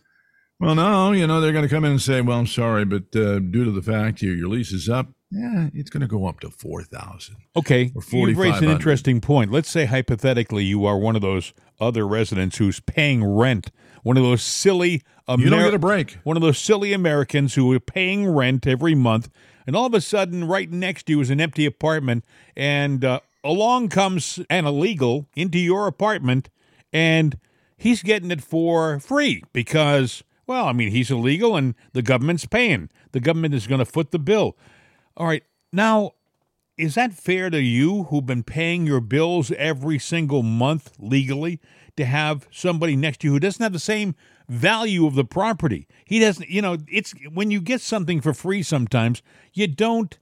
Well, 0.59 0.75
no, 0.75 1.11
you 1.11 1.25
know 1.25 1.41
they're 1.41 1.53
going 1.53 1.67
to 1.67 1.73
come 1.73 1.85
in 1.85 1.91
and 1.91 2.01
say, 2.01 2.21
"Well, 2.21 2.37
I'm 2.37 2.47
sorry, 2.47 2.85
but 2.85 3.15
uh, 3.15 3.39
due 3.39 3.65
to 3.65 3.71
the 3.71 3.81
fact 3.81 4.21
your 4.21 4.35
your 4.35 4.49
lease 4.49 4.71
is 4.71 4.89
up, 4.89 5.07
yeah, 5.31 5.69
it's 5.73 5.89
going 5.89 6.01
to 6.01 6.07
go 6.07 6.27
up 6.27 6.41
to 6.41 6.51
four 6.51 6.83
thousand. 6.83 7.37
Okay, 7.55 7.91
you've 8.11 8.37
raised 8.37 8.61
an 8.61 8.69
interesting 8.69 9.21
point. 9.21 9.51
Let's 9.51 9.69
say 9.69 9.85
hypothetically 9.85 10.65
you 10.65 10.85
are 10.85 10.97
one 10.97 11.15
of 11.15 11.21
those 11.21 11.53
other 11.79 12.05
residents 12.05 12.57
who's 12.57 12.79
paying 12.81 13.23
rent, 13.23 13.71
one 14.03 14.17
of 14.17 14.23
those 14.23 14.43
silly 14.43 15.03
You 15.27 15.49
don't 15.49 15.63
get 15.63 15.73
a 15.73 15.79
break. 15.79 16.17
one 16.23 16.35
of 16.37 16.41
those 16.41 16.57
silly 16.57 16.93
Americans 16.93 17.55
who 17.55 17.71
are 17.73 17.79
paying 17.79 18.27
rent 18.27 18.67
every 18.67 18.95
month, 18.95 19.29
and 19.65 19.75
all 19.75 19.85
of 19.85 19.93
a 19.93 20.01
sudden, 20.01 20.45
right 20.45 20.69
next 20.69 21.03
to 21.05 21.13
you 21.13 21.21
is 21.21 21.29
an 21.29 21.39
empty 21.39 21.65
apartment, 21.65 22.25
and 22.55 23.05
uh, 23.05 23.19
along 23.43 23.89
comes 23.89 24.39
an 24.49 24.65
illegal 24.65 25.27
into 25.35 25.59
your 25.59 25.87
apartment, 25.87 26.49
and 26.91 27.37
he's 27.77 28.03
getting 28.03 28.31
it 28.31 28.41
for 28.41 28.99
free 28.99 29.43
because, 29.53 30.23
well, 30.47 30.65
I 30.65 30.73
mean, 30.73 30.91
he's 30.91 31.09
illegal 31.11 31.55
and 31.55 31.75
the 31.93 32.01
government's 32.01 32.45
paying. 32.45 32.89
The 33.11 33.19
government 33.19 33.53
is 33.53 33.67
going 33.67 33.79
to 33.79 33.85
foot 33.85 34.11
the 34.11 34.19
bill. 34.19 34.57
All 35.15 35.27
right, 35.27 35.43
now 35.71 36.11
is 36.77 36.95
that 36.95 37.13
fair 37.13 37.49
to 37.49 37.61
you 37.61 38.03
who've 38.05 38.25
been 38.25 38.43
paying 38.43 38.87
your 38.87 39.01
bills 39.01 39.51
every 39.51 39.99
single 39.99 40.41
month 40.41 40.93
legally 40.99 41.59
to 41.97 42.05
have 42.05 42.47
somebody 42.51 42.95
next 42.95 43.21
to 43.21 43.27
you 43.27 43.33
who 43.33 43.39
doesn't 43.39 43.61
have 43.61 43.73
the 43.73 43.79
same 43.79 44.15
value 44.47 45.05
of 45.05 45.15
the 45.15 45.25
property? 45.25 45.87
He 46.05 46.19
doesn't, 46.19 46.49
you 46.49 46.61
know, 46.61 46.77
it's 46.89 47.13
when 47.33 47.51
you 47.51 47.61
get 47.61 47.81
something 47.81 48.21
for 48.21 48.33
free 48.33 48.63
sometimes, 48.63 49.21
you 49.53 49.67
don't 49.67 50.17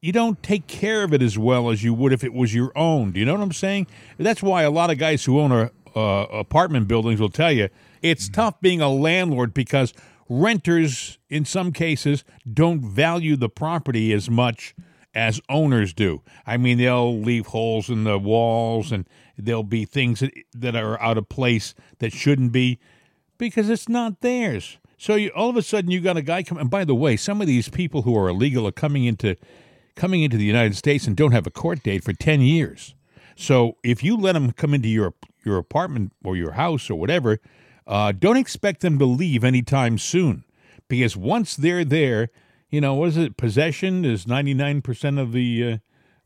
you 0.00 0.12
don't 0.12 0.42
take 0.42 0.66
care 0.66 1.02
of 1.02 1.12
it 1.12 1.22
as 1.22 1.38
well 1.38 1.70
as 1.70 1.82
you 1.82 1.92
would 1.94 2.12
if 2.12 2.22
it 2.22 2.32
was 2.32 2.54
your 2.54 2.70
own. 2.76 3.12
Do 3.12 3.20
you 3.20 3.26
know 3.26 3.32
what 3.32 3.42
I'm 3.42 3.52
saying? 3.52 3.86
That's 4.18 4.42
why 4.42 4.62
a 4.62 4.70
lot 4.70 4.90
of 4.90 4.98
guys 4.98 5.24
who 5.24 5.40
own 5.40 5.50
a, 5.50 5.70
uh, 5.96 6.26
apartment 6.30 6.86
buildings 6.86 7.20
will 7.20 7.30
tell 7.30 7.50
you 7.50 7.68
it's 8.02 8.28
tough 8.28 8.60
being 8.60 8.80
a 8.80 8.88
landlord 8.88 9.54
because 9.54 9.94
renters, 10.28 11.18
in 11.28 11.44
some 11.44 11.72
cases, 11.72 12.24
don't 12.52 12.82
value 12.82 13.36
the 13.36 13.48
property 13.48 14.12
as 14.12 14.28
much 14.28 14.74
as 15.16 15.40
owners 15.48 15.94
do. 15.94 16.22
I 16.46 16.58
mean, 16.58 16.78
they'll 16.78 17.18
leave 17.18 17.46
holes 17.46 17.88
in 17.88 18.04
the 18.04 18.18
walls 18.18 18.92
and 18.92 19.08
there'll 19.38 19.62
be 19.62 19.86
things 19.86 20.22
that, 20.54 20.76
are 20.76 21.00
out 21.00 21.16
of 21.16 21.28
place 21.28 21.74
that 21.98 22.12
shouldn't 22.12 22.52
be 22.52 22.78
because 23.38 23.70
it's 23.70 23.88
not 23.88 24.20
theirs. 24.20 24.78
So 24.98 25.14
you, 25.14 25.30
all 25.30 25.48
of 25.48 25.56
a 25.56 25.62
sudden 25.62 25.90
you 25.90 26.00
got 26.00 26.16
a 26.16 26.22
guy 26.22 26.42
come. 26.42 26.58
And 26.58 26.70
by 26.70 26.84
the 26.84 26.94
way, 26.94 27.16
some 27.16 27.40
of 27.40 27.46
these 27.46 27.68
people 27.68 28.02
who 28.02 28.16
are 28.16 28.28
illegal 28.28 28.66
are 28.66 28.72
coming 28.72 29.04
into 29.04 29.36
coming 29.94 30.22
into 30.22 30.36
the 30.36 30.44
United 30.44 30.76
States 30.76 31.06
and 31.06 31.16
don't 31.16 31.32
have 31.32 31.46
a 31.46 31.50
court 31.50 31.82
date 31.82 32.04
for 32.04 32.12
ten 32.12 32.42
years. 32.42 32.94
So 33.34 33.76
if 33.82 34.04
you 34.04 34.16
let 34.16 34.32
them 34.32 34.52
come 34.52 34.74
into 34.74 34.88
your 34.88 35.14
your 35.44 35.58
apartment 35.58 36.12
or 36.24 36.36
your 36.36 36.52
house 36.52 36.90
or 36.90 36.96
whatever, 36.96 37.40
uh, 37.86 38.12
don't 38.12 38.36
expect 38.36 38.80
them 38.80 38.98
to 38.98 39.06
leave 39.06 39.44
anytime 39.44 39.96
soon, 39.96 40.44
because 40.88 41.16
once 41.16 41.56
they're 41.56 41.84
there, 41.84 42.30
you 42.76 42.82
know 42.82 42.92
what 42.92 43.08
is 43.08 43.16
it? 43.16 43.38
Possession 43.38 44.04
is 44.04 44.26
ninety 44.26 44.52
nine 44.52 44.82
percent 44.82 45.18
of 45.18 45.32
the. 45.32 45.64
Uh, 45.64 45.76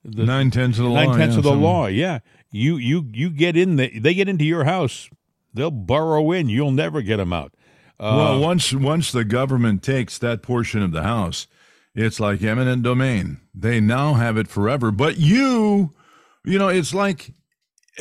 the 0.02 0.24
nine 0.24 0.50
tenths 0.50 0.78
of 0.78 0.84
the 0.86 0.90
nine 0.90 1.08
law. 1.10 1.16
tenths 1.16 1.34
yeah, 1.34 1.38
of 1.38 1.44
the 1.44 1.50
something. 1.50 1.62
law. 1.62 1.86
Yeah, 1.86 2.18
you 2.50 2.76
you 2.76 3.08
you 3.12 3.30
get 3.30 3.56
in. 3.56 3.76
The, 3.76 3.98
they 4.00 4.14
get 4.14 4.28
into 4.28 4.44
your 4.44 4.64
house. 4.64 5.08
They'll 5.54 5.70
burrow 5.70 6.32
in. 6.32 6.48
You'll 6.48 6.72
never 6.72 7.02
get 7.02 7.18
them 7.18 7.32
out. 7.32 7.52
Uh, 8.00 8.14
Well, 8.16 8.40
once 8.40 8.72
once 8.72 9.12
the 9.12 9.24
government 9.24 9.84
takes 9.84 10.18
that 10.18 10.42
portion 10.42 10.82
of 10.82 10.90
the 10.90 11.02
house, 11.04 11.46
it's 11.94 12.18
like 12.18 12.42
eminent 12.42 12.82
domain. 12.82 13.38
They 13.54 13.78
now 13.78 14.14
have 14.14 14.36
it 14.36 14.48
forever. 14.48 14.90
But 14.90 15.18
you, 15.18 15.92
you 16.44 16.58
know, 16.58 16.68
it's 16.68 16.94
like 16.94 17.32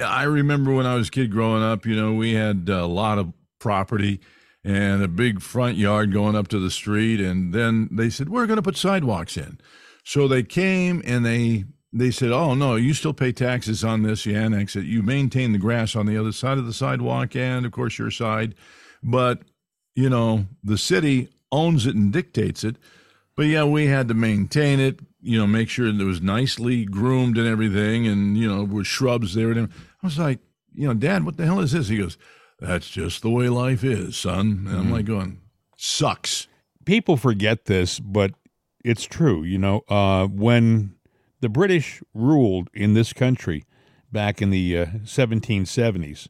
I 0.04 0.24
remember 0.24 0.74
when 0.74 0.88
I 0.88 0.96
was 0.96 1.10
a 1.10 1.12
kid 1.12 1.32
growing 1.32 1.62
up. 1.62 1.86
You 1.86 1.96
know, 1.96 2.14
we 2.14 2.34
had 2.34 2.68
a 2.70 2.88
lot 2.88 3.20
of 3.20 3.34
property 3.60 4.22
and 4.64 5.02
a 5.02 5.08
big 5.08 5.42
front 5.42 5.78
yard 5.78 6.12
going 6.12 6.36
up 6.36 6.48
to 6.50 6.60
the 6.60 6.72
street, 6.72 7.20
and 7.20 7.54
then 7.54 7.90
they 7.92 8.10
said 8.10 8.30
we're 8.30 8.48
going 8.48 8.58
to 8.58 8.64
put 8.64 8.78
sidewalks 8.78 9.38
in. 9.38 9.60
So 10.04 10.28
they 10.28 10.44
came 10.44 11.02
and 11.06 11.26
they 11.26 11.66
they 11.92 12.12
said, 12.12 12.32
"Oh 12.32 12.54
no, 12.54 12.76
you 12.76 12.94
still 12.94 13.14
pay 13.14 13.32
taxes 13.32 13.84
on 13.84 14.04
this. 14.04 14.26
You 14.26 14.36
annex 14.36 14.76
it. 14.76 14.86
You 14.86 15.04
maintain 15.04 15.52
the 15.52 15.58
grass 15.58 15.96
on 15.96 16.06
the 16.06 16.18
other 16.18 16.32
side 16.32 16.58
of 16.58 16.66
the 16.66 16.74
sidewalk, 16.74 17.36
and 17.36 17.66
of 17.66 17.72
course 17.72 17.98
your 17.98 18.12
side, 18.12 18.56
but." 19.04 19.42
you 19.96 20.10
know, 20.10 20.46
the 20.64 20.78
city 20.78 21.28
owns 21.52 21.86
it 21.86 21.96
and 21.96 22.14
dictates 22.14 22.64
it. 22.64 22.78
But 23.36 23.48
yeah, 23.48 23.66
we 23.66 23.88
had 23.88 24.08
to 24.08 24.14
maintain 24.14 24.80
it, 24.80 25.00
you 25.22 25.38
know, 25.38 25.46
make 25.46 25.68
sure 25.70 25.88
it 25.88 25.96
was 25.96 26.22
nicely 26.22 26.86
groomed 26.86 27.38
and 27.38 27.48
everything, 27.48 28.08
and 28.08 28.38
you 28.38 28.48
know, 28.48 28.64
with 28.64 28.88
shrubs 28.88 29.34
there. 29.34 29.52
And. 29.52 29.70
I 30.02 30.08
was 30.08 30.18
like, 30.18 30.40
you 30.74 30.88
know, 30.88 30.94
Dad, 30.94 31.26
what 31.26 31.36
the 31.36 31.46
hell 31.46 31.60
is 31.60 31.74
this? 31.74 31.90
He 31.90 31.98
goes, 31.98 32.18
"That's 32.60 32.90
just 32.90 33.22
the 33.22 33.30
way 33.30 33.50
life 33.50 33.84
is, 33.84 34.18
son." 34.18 34.66
And 34.68 34.78
I'm 34.78 34.92
like, 34.92 35.06
going, 35.06 35.42
sucks. 35.78 36.48
people 36.86 37.18
forget 37.18 37.66
this, 37.66 38.00
but 38.00 38.32
it's 38.84 39.06
true. 39.06 39.44
You 39.44 39.58
know, 39.58 39.82
uh, 39.88 40.28
when 40.28 40.96
the 41.42 41.50
British 41.50 42.02
ruled 42.14 42.70
in 42.74 42.94
this 42.94 43.14
country 43.14 43.66
back 44.12 44.42
in 44.42 44.50
the 44.50 44.78
uh, 44.78 44.86
1770s, 45.06 46.28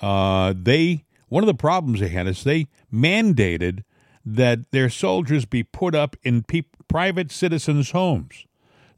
uh, 0.00 0.54
they 0.56 1.04
one 1.28 1.42
of 1.42 1.46
the 1.46 1.54
problems 1.54 2.00
they 2.00 2.08
had 2.08 2.26
is 2.28 2.44
they 2.44 2.66
mandated 2.92 3.82
that 4.24 4.70
their 4.70 4.88
soldiers 4.88 5.44
be 5.44 5.62
put 5.62 5.94
up 5.94 6.16
in 6.22 6.42
peop 6.42 6.76
private 6.88 7.32
citizens' 7.32 7.90
homes, 7.90 8.46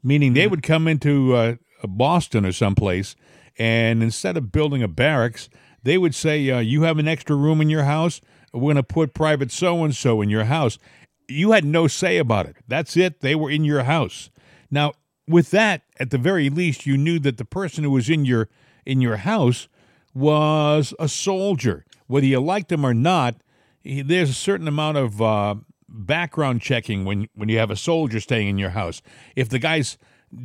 meaning 0.03 0.33
they 0.33 0.47
would 0.47 0.63
come 0.63 0.87
into 0.87 1.35
uh, 1.35 1.55
Boston 1.83 2.45
or 2.45 2.51
someplace, 2.51 3.15
and 3.57 4.03
instead 4.03 4.37
of 4.37 4.51
building 4.51 4.83
a 4.83 4.87
barracks, 4.87 5.49
they 5.87 5.97
would 5.97 6.13
say, 6.15 6.49
uh, 6.49 6.59
"You 6.59 6.83
have 6.83 6.97
an 6.99 7.07
extra 7.07 7.35
room 7.35 7.61
in 7.61 7.69
your 7.69 7.83
house. 7.83 8.21
We're 8.53 8.61
going 8.61 8.75
to 8.75 8.83
put 8.83 9.13
private 9.13 9.51
so 9.51 9.83
and 9.83 9.95
so 9.95 10.21
in 10.21 10.29
your 10.29 10.45
house." 10.45 10.77
You 11.27 11.51
had 11.51 11.65
no 11.65 11.87
say 11.87 12.17
about 12.17 12.45
it. 12.45 12.55
That's 12.67 12.95
it. 12.95 13.19
They 13.21 13.35
were 13.35 13.51
in 13.51 13.65
your 13.65 13.83
house. 13.83 14.29
Now, 14.71 14.93
with 15.27 15.51
that, 15.51 15.81
at 15.99 16.09
the 16.09 16.17
very 16.17 16.49
least, 16.49 16.85
you 16.85 16.97
knew 16.97 17.19
that 17.19 17.37
the 17.37 17.43
person 17.45 17.83
who 17.83 17.91
was 17.91 18.09
in 18.09 18.23
your 18.25 18.47
in 18.85 19.01
your 19.01 19.17
house 19.17 19.67
was 20.13 20.93
a 20.99 21.07
soldier, 21.09 21.85
whether 22.07 22.25
you 22.25 22.39
liked 22.39 22.71
him 22.71 22.85
or 22.85 22.93
not. 22.93 23.35
he- 23.83 24.01
There's 24.01 24.29
a 24.29 24.33
certain 24.33 24.67
amount 24.67 24.97
of 24.97 25.21
uh, 25.21 25.55
background 25.89 26.61
checking 26.61 27.05
when 27.05 27.27
when 27.35 27.49
you 27.49 27.57
have 27.57 27.71
a 27.71 27.75
soldier 27.75 28.19
staying 28.19 28.47
in 28.47 28.57
your 28.57 28.71
house. 28.71 29.01
If 29.35 29.49
the 29.49 29.59
guy's 29.59 29.97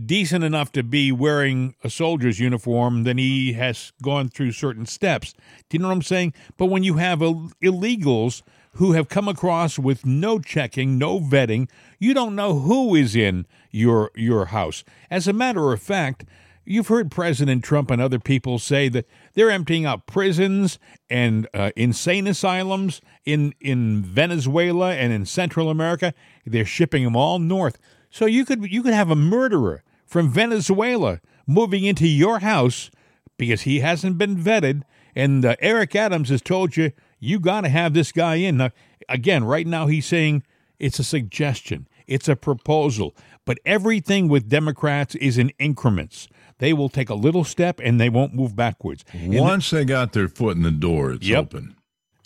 decent 0.06 0.44
enough 0.44 0.72
to 0.72 0.82
be 0.82 1.10
wearing 1.10 1.74
a 1.82 1.90
soldier's 1.90 2.38
uniform, 2.38 3.04
then 3.04 3.18
he 3.18 3.54
has 3.54 3.92
gone 4.02 4.28
through 4.28 4.52
certain 4.52 4.86
steps. 4.86 5.32
Do 5.68 5.76
you 5.76 5.80
know 5.80 5.88
what 5.88 5.94
I'm 5.94 6.02
saying? 6.02 6.34
But 6.56 6.66
when 6.66 6.82
you 6.82 6.94
have 6.94 7.22
Ill- 7.22 7.50
illegals 7.62 8.42
who 8.76 8.92
have 8.92 9.08
come 9.08 9.28
across 9.28 9.78
with 9.78 10.06
no 10.06 10.38
checking, 10.38 10.98
no 10.98 11.20
vetting, 11.20 11.68
you 11.98 12.14
don't 12.14 12.34
know 12.36 12.60
who 12.60 12.94
is 12.94 13.14
in 13.14 13.46
your 13.70 14.10
your 14.14 14.46
house. 14.46 14.84
As 15.10 15.28
a 15.28 15.32
matter 15.32 15.72
of 15.72 15.82
fact, 15.82 16.24
You've 16.64 16.88
heard 16.88 17.10
President 17.10 17.64
Trump 17.64 17.90
and 17.90 18.00
other 18.00 18.20
people 18.20 18.58
say 18.58 18.88
that 18.90 19.08
they're 19.34 19.50
emptying 19.50 19.84
out 19.84 20.06
prisons 20.06 20.78
and 21.10 21.48
uh, 21.52 21.72
insane 21.74 22.28
asylums 22.28 23.00
in 23.24 23.54
in 23.60 24.02
Venezuela 24.02 24.94
and 24.94 25.12
in 25.12 25.26
Central 25.26 25.70
America. 25.70 26.14
They're 26.46 26.64
shipping 26.64 27.02
them 27.02 27.16
all 27.16 27.40
north. 27.40 27.78
So 28.12 28.26
you 28.26 28.44
could 28.44 28.70
you 28.70 28.82
could 28.82 28.92
have 28.94 29.10
a 29.10 29.16
murderer 29.16 29.82
from 30.06 30.28
Venezuela 30.30 31.20
moving 31.46 31.84
into 31.84 32.06
your 32.06 32.40
house 32.40 32.90
because 33.38 33.62
he 33.62 33.80
hasn't 33.80 34.18
been 34.18 34.36
vetted, 34.36 34.82
and 35.16 35.44
uh, 35.44 35.56
Eric 35.60 35.96
Adams 35.96 36.28
has 36.28 36.42
told 36.42 36.76
you 36.76 36.92
you 37.18 37.40
got 37.40 37.62
to 37.62 37.68
have 37.70 37.94
this 37.94 38.12
guy 38.12 38.34
in. 38.36 38.58
Now, 38.58 38.70
again, 39.08 39.44
right 39.44 39.66
now 39.66 39.86
he's 39.86 40.04
saying 40.06 40.42
it's 40.78 40.98
a 40.98 41.04
suggestion, 41.04 41.88
it's 42.06 42.28
a 42.28 42.36
proposal, 42.36 43.16
but 43.46 43.58
everything 43.64 44.28
with 44.28 44.48
Democrats 44.48 45.14
is 45.14 45.38
in 45.38 45.50
increments. 45.58 46.28
They 46.58 46.74
will 46.74 46.90
take 46.90 47.08
a 47.08 47.14
little 47.14 47.44
step 47.44 47.80
and 47.82 47.98
they 47.98 48.10
won't 48.10 48.34
move 48.34 48.54
backwards. 48.54 49.04
Once 49.14 49.70
they 49.70 49.84
got 49.86 50.12
their 50.12 50.28
foot 50.28 50.56
in 50.56 50.62
the 50.62 50.70
door, 50.70 51.12
it's 51.12 51.26
Yep. 51.26 51.38
open. 51.38 51.74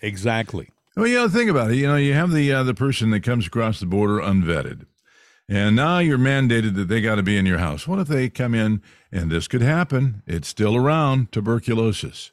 exactly. 0.02 0.70
Well, 0.96 1.06
you 1.06 1.14
know, 1.14 1.28
think 1.28 1.48
about 1.50 1.70
it. 1.70 1.76
You 1.76 1.86
know, 1.86 1.96
you 1.96 2.14
have 2.14 2.32
the 2.32 2.52
uh, 2.52 2.62
the 2.64 2.74
person 2.74 3.10
that 3.10 3.20
comes 3.22 3.46
across 3.46 3.78
the 3.80 3.86
border 3.86 4.18
unvetted, 4.18 4.86
and 5.48 5.76
now 5.76 5.98
you're 5.98 6.18
mandated 6.18 6.74
that 6.74 6.88
they 6.88 7.00
got 7.00 7.16
to 7.16 7.22
be 7.22 7.36
in 7.36 7.46
your 7.46 7.58
house. 7.58 7.86
What 7.86 7.98
if 7.98 8.08
they 8.08 8.28
come 8.28 8.54
in 8.54 8.82
and 9.12 9.30
this 9.30 9.46
could 9.46 9.62
happen? 9.62 10.22
It's 10.26 10.48
still 10.48 10.76
around 10.76 11.30
tuberculosis. 11.30 12.32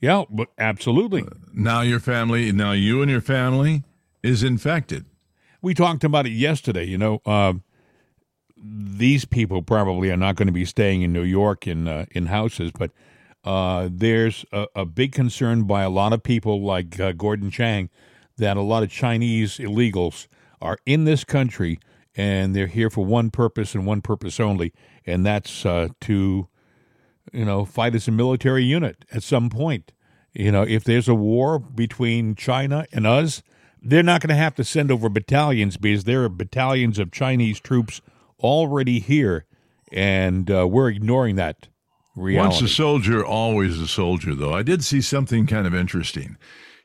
Yeah, 0.00 0.24
but 0.30 0.48
absolutely. 0.58 1.24
Now 1.52 1.82
your 1.82 2.00
family, 2.00 2.50
now 2.52 2.72
you 2.72 3.02
and 3.02 3.10
your 3.10 3.20
family 3.20 3.84
is 4.22 4.42
infected. 4.42 5.04
We 5.62 5.74
talked 5.74 6.04
about 6.04 6.26
it 6.26 6.32
yesterday. 6.32 6.84
You 6.84 6.98
know, 6.98 7.20
uh, 7.26 7.54
these 8.56 9.24
people 9.24 9.62
probably 9.62 10.10
are 10.10 10.16
not 10.16 10.36
going 10.36 10.46
to 10.46 10.52
be 10.52 10.64
staying 10.64 11.02
in 11.02 11.12
New 11.12 11.22
York 11.22 11.66
in 11.66 11.86
uh, 11.86 12.06
in 12.12 12.26
houses, 12.26 12.72
but 12.76 12.90
uh, 13.44 13.88
there's 13.90 14.44
a, 14.52 14.66
a 14.74 14.84
big 14.84 15.12
concern 15.12 15.64
by 15.64 15.82
a 15.82 15.90
lot 15.90 16.12
of 16.12 16.22
people 16.22 16.62
like 16.62 16.98
uh, 16.98 17.12
Gordon 17.12 17.50
Chang 17.50 17.90
that 18.36 18.56
a 18.56 18.62
lot 18.62 18.82
of 18.82 18.90
Chinese 18.90 19.58
illegals 19.58 20.26
are 20.60 20.78
in 20.86 21.04
this 21.04 21.24
country 21.24 21.78
and 22.20 22.54
they're 22.54 22.66
here 22.66 22.90
for 22.90 23.02
one 23.02 23.30
purpose 23.30 23.74
and 23.74 23.86
one 23.86 24.02
purpose 24.02 24.38
only, 24.38 24.74
and 25.06 25.24
that's 25.24 25.64
uh, 25.64 25.88
to 26.02 26.48
you 27.32 27.44
know 27.46 27.64
fight 27.64 27.94
as 27.94 28.06
a 28.08 28.10
military 28.10 28.62
unit 28.62 29.06
at 29.10 29.22
some 29.22 29.48
point. 29.48 29.92
You 30.34 30.52
know, 30.52 30.62
if 30.62 30.84
there's 30.84 31.08
a 31.08 31.14
war 31.14 31.58
between 31.58 32.34
China 32.34 32.84
and 32.92 33.06
us, 33.06 33.42
they're 33.80 34.02
not 34.02 34.20
going 34.20 34.28
to 34.28 34.34
have 34.34 34.54
to 34.56 34.64
send 34.64 34.90
over 34.90 35.08
battalions 35.08 35.78
because 35.78 36.04
there 36.04 36.22
are 36.24 36.28
battalions 36.28 36.98
of 36.98 37.10
Chinese 37.10 37.58
troops 37.58 38.02
already 38.38 39.00
here, 39.00 39.46
and 39.90 40.50
uh, 40.50 40.68
we're 40.68 40.90
ignoring 40.90 41.36
that 41.36 41.68
reality. 42.14 42.50
Once 42.50 42.60
a 42.60 42.68
soldier, 42.68 43.24
always 43.24 43.80
a 43.80 43.88
soldier. 43.88 44.34
Though 44.34 44.52
I 44.52 44.62
did 44.62 44.84
see 44.84 45.00
something 45.00 45.46
kind 45.46 45.66
of 45.66 45.74
interesting. 45.74 46.36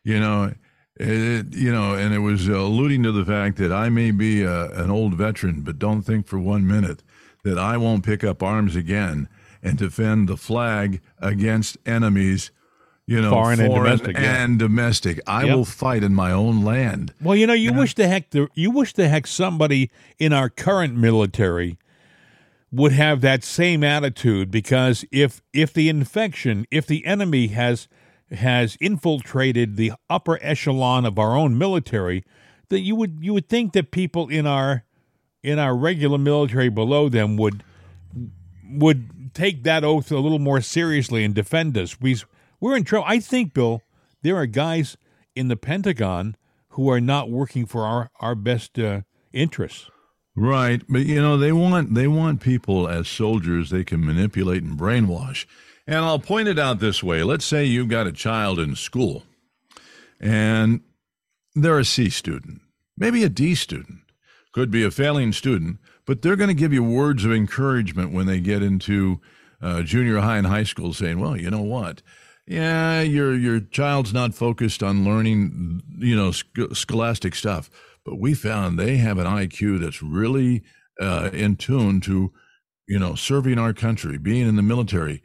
You 0.01 0.18
know, 0.22 0.54
it, 0.98 1.54
you 1.54 1.72
know, 1.72 1.96
and 1.96 2.14
it 2.14 2.20
was 2.20 2.48
alluding 2.48 3.04
to 3.04 3.12
the 3.12 3.25
fact 3.25 3.58
that 3.58 3.72
I 3.72 3.90
may 3.90 4.12
be 4.12 4.44
a, 4.44 4.70
an 4.72 4.90
old 4.90 5.16
veteran, 5.16 5.62
but 5.62 5.78
don't 5.80 6.02
think 6.04 6.28
for 6.28 6.40
one 6.40 6.66
minute 6.66 7.04
that 7.44 7.58
I 7.58 7.78
won't 7.78 8.06
pick 8.06 8.24
up 8.24 8.42
arms 8.42 8.75
again 8.75 9.28
and 9.62 9.78
defend 9.78 10.30
the 10.30 10.38
flag 10.38 11.02
against 11.20 11.78
enemies. 11.86 12.52
You 13.08 13.22
know, 13.22 13.30
Foreign 13.30 13.60
and 13.60 13.72
domestic, 13.72 14.18
yeah. 14.18 14.48
domestic. 14.58 15.20
I 15.28 15.44
Yep. 15.44 15.56
will 15.56 15.66
fight 15.66 16.04
in 16.04 16.16
my 16.16 16.32
own 16.32 16.64
land. 16.64 17.14
Well, 17.22 17.36
you 17.36 17.46
know, 17.46 17.54
you 17.54 17.72
wish 17.72 17.94
the 17.94 18.08
heck 18.08 18.32
the, 18.32 18.48
you 18.56 18.72
wish 18.72 18.94
the 18.94 19.08
heck 19.08 19.28
somebody 19.28 19.92
in 20.18 20.34
our 20.34 20.50
current 20.50 20.96
military 20.96 21.78
would 22.72 22.94
have 22.94 23.22
that 23.22 23.44
same 23.44 23.84
attitude 23.84 24.50
because 24.50 25.06
if 25.12 25.40
if 25.54 25.72
the 25.72 25.88
infection, 25.88 26.66
if 26.72 26.88
the 26.88 27.06
enemy 27.06 27.48
has 27.48 27.88
has 28.32 28.77
infiltrated 28.82 29.75
the 29.75 29.94
upper 30.10 30.39
echelon 30.41 31.05
of 31.05 31.20
our 31.20 31.36
own 31.36 31.58
military, 31.58 32.24
that 32.70 32.79
you 32.79 32.96
would 32.96 33.20
you 33.22 33.34
would 33.34 33.50
think 33.50 33.74
that 33.74 33.91
people 33.91 34.27
in 34.29 34.48
our 34.48 34.84
in 35.44 35.60
our 35.60 35.75
regular 35.75 36.17
military 36.17 36.70
below 36.70 37.08
them 37.10 37.38
would 37.38 37.63
would 38.67 39.34
take 39.34 39.63
that 39.63 39.84
oath 39.84 40.12
a 40.12 40.17
little 40.17 40.39
more 40.39 40.62
seriously 40.62 41.24
and 41.24 41.36
defend 41.36 41.77
us. 41.77 42.01
We 42.01 42.17
we're 42.60 42.75
in 42.75 42.84
trouble. 42.84 43.05
I 43.08 43.20
think, 43.20 43.53
Bill, 43.53 43.82
there 44.24 44.36
are 44.38 44.48
guys 44.48 44.98
in 45.36 45.50
the 45.50 45.58
Pentagon 45.58 46.36
who 46.70 46.89
are 46.89 47.01
not 47.01 47.29
working 47.29 47.65
for 47.65 47.86
our 47.86 48.10
our 48.20 48.36
best 48.36 48.79
uh, 48.79 49.01
interests. 49.34 49.89
Right, 50.36 50.82
but 50.89 51.05
you 51.05 51.22
know 51.22 51.38
they 51.38 51.51
want 51.51 51.94
they 51.94 52.08
want 52.08 52.41
people 52.41 52.88
as 52.88 53.08
soldiers 53.08 53.70
they 53.70 53.84
can 53.84 54.05
manipulate 54.05 54.63
and 54.63 54.77
brainwash. 54.77 55.46
And 55.88 55.98
I'll 55.98 56.20
point 56.20 56.48
it 56.48 56.58
out 56.58 56.80
this 56.80 57.04
way. 57.04 57.22
Let's 57.24 57.46
say 57.46 57.65
you've 57.65 57.89
got 57.89 58.08
a 58.08 58.12
child 58.12 58.60
in 58.60 58.75
school 58.75 59.24
and 60.20 60.82
they're 61.54 61.80
a 61.80 61.86
C 61.86 62.10
student, 62.10 62.62
maybe 62.98 63.24
a 63.24 63.30
D 63.30 63.56
student, 63.56 64.00
could 64.51 64.72
be 64.72 64.84
a 64.84 64.92
failing 64.92 65.32
student, 65.32 65.77
but 66.06 66.22
they're 66.22 66.36
going 66.36 66.50
to 66.50 66.54
give 66.54 66.74
you 66.74 66.84
words 66.84 67.24
of 67.25 67.32
encouragement 67.32 68.12
when 68.12 68.25
they 68.25 68.39
get 68.39 68.63
into 68.63 69.22
uh, 69.62 69.82
junior 69.84 70.20
high 70.20 70.38
and 70.38 70.48
high 70.48 70.63
school 70.63 70.94
saying, 70.94 71.20
well, 71.20 71.38
you 71.38 71.50
know 71.50 71.62
what? 71.62 72.01
Yeah, 72.48 73.01
your 73.01 73.36
your 73.36 73.60
child's 73.60 74.13
not 74.13 74.36
focused 74.36 74.84
on 74.84 75.04
learning, 75.04 75.82
you 75.98 76.15
know, 76.15 76.32
sc- 76.32 76.74
scholastic 76.74 77.34
stuff, 77.34 77.72
but 78.06 78.20
we 78.20 78.36
found 78.36 78.77
they 78.77 78.98
have 78.98 79.18
an 79.18 79.25
IQ 79.25 79.80
that's 79.80 80.04
really 80.04 80.62
uh, 81.01 81.32
in 81.34 81.56
tune 81.56 82.01
to, 82.01 82.32
you 82.88 83.00
know, 83.00 83.15
serving 83.15 83.58
our 83.58 83.74
country, 83.74 84.20
being 84.20 84.48
in 84.48 84.58
the 84.58 84.62
military. 84.62 85.24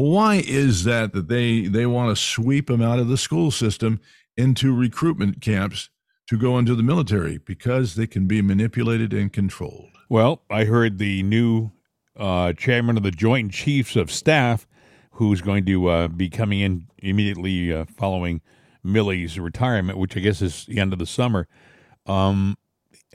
Why 0.00 0.36
is 0.46 0.84
that 0.84 1.12
that 1.12 1.26
they 1.28 1.62
they 1.62 1.84
want 1.84 2.16
to 2.16 2.22
sweep 2.22 2.68
them 2.68 2.80
out 2.80 3.00
of 3.00 3.08
the 3.08 3.16
school 3.16 3.50
system 3.50 4.00
into 4.36 4.72
recruitment 4.74 5.40
camps 5.40 5.90
to 6.28 6.38
go 6.38 6.56
into 6.56 6.76
the 6.76 6.84
military 6.84 7.38
because 7.38 7.96
they 7.96 8.06
can 8.06 8.28
be 8.28 8.40
manipulated 8.40 9.12
and 9.12 9.32
controlled? 9.32 9.90
Well, 10.08 10.42
I 10.48 10.64
heard 10.64 10.98
the 10.98 11.24
new 11.24 11.72
uh, 12.16 12.52
chairman 12.52 12.96
of 12.96 13.02
the 13.02 13.10
Joint 13.10 13.52
Chiefs 13.52 13.96
of 13.96 14.12
Staff, 14.12 14.68
who's 15.12 15.40
going 15.40 15.66
to 15.66 15.88
uh, 15.88 16.08
be 16.08 16.30
coming 16.30 16.60
in 16.60 16.86
immediately 16.98 17.72
uh, 17.72 17.84
following 17.96 18.40
Milley's 18.84 19.38
retirement, 19.40 19.98
which 19.98 20.16
I 20.16 20.20
guess 20.20 20.40
is 20.40 20.64
the 20.66 20.78
end 20.78 20.92
of 20.92 21.00
the 21.00 21.06
summer. 21.06 21.48
Um, 22.06 22.56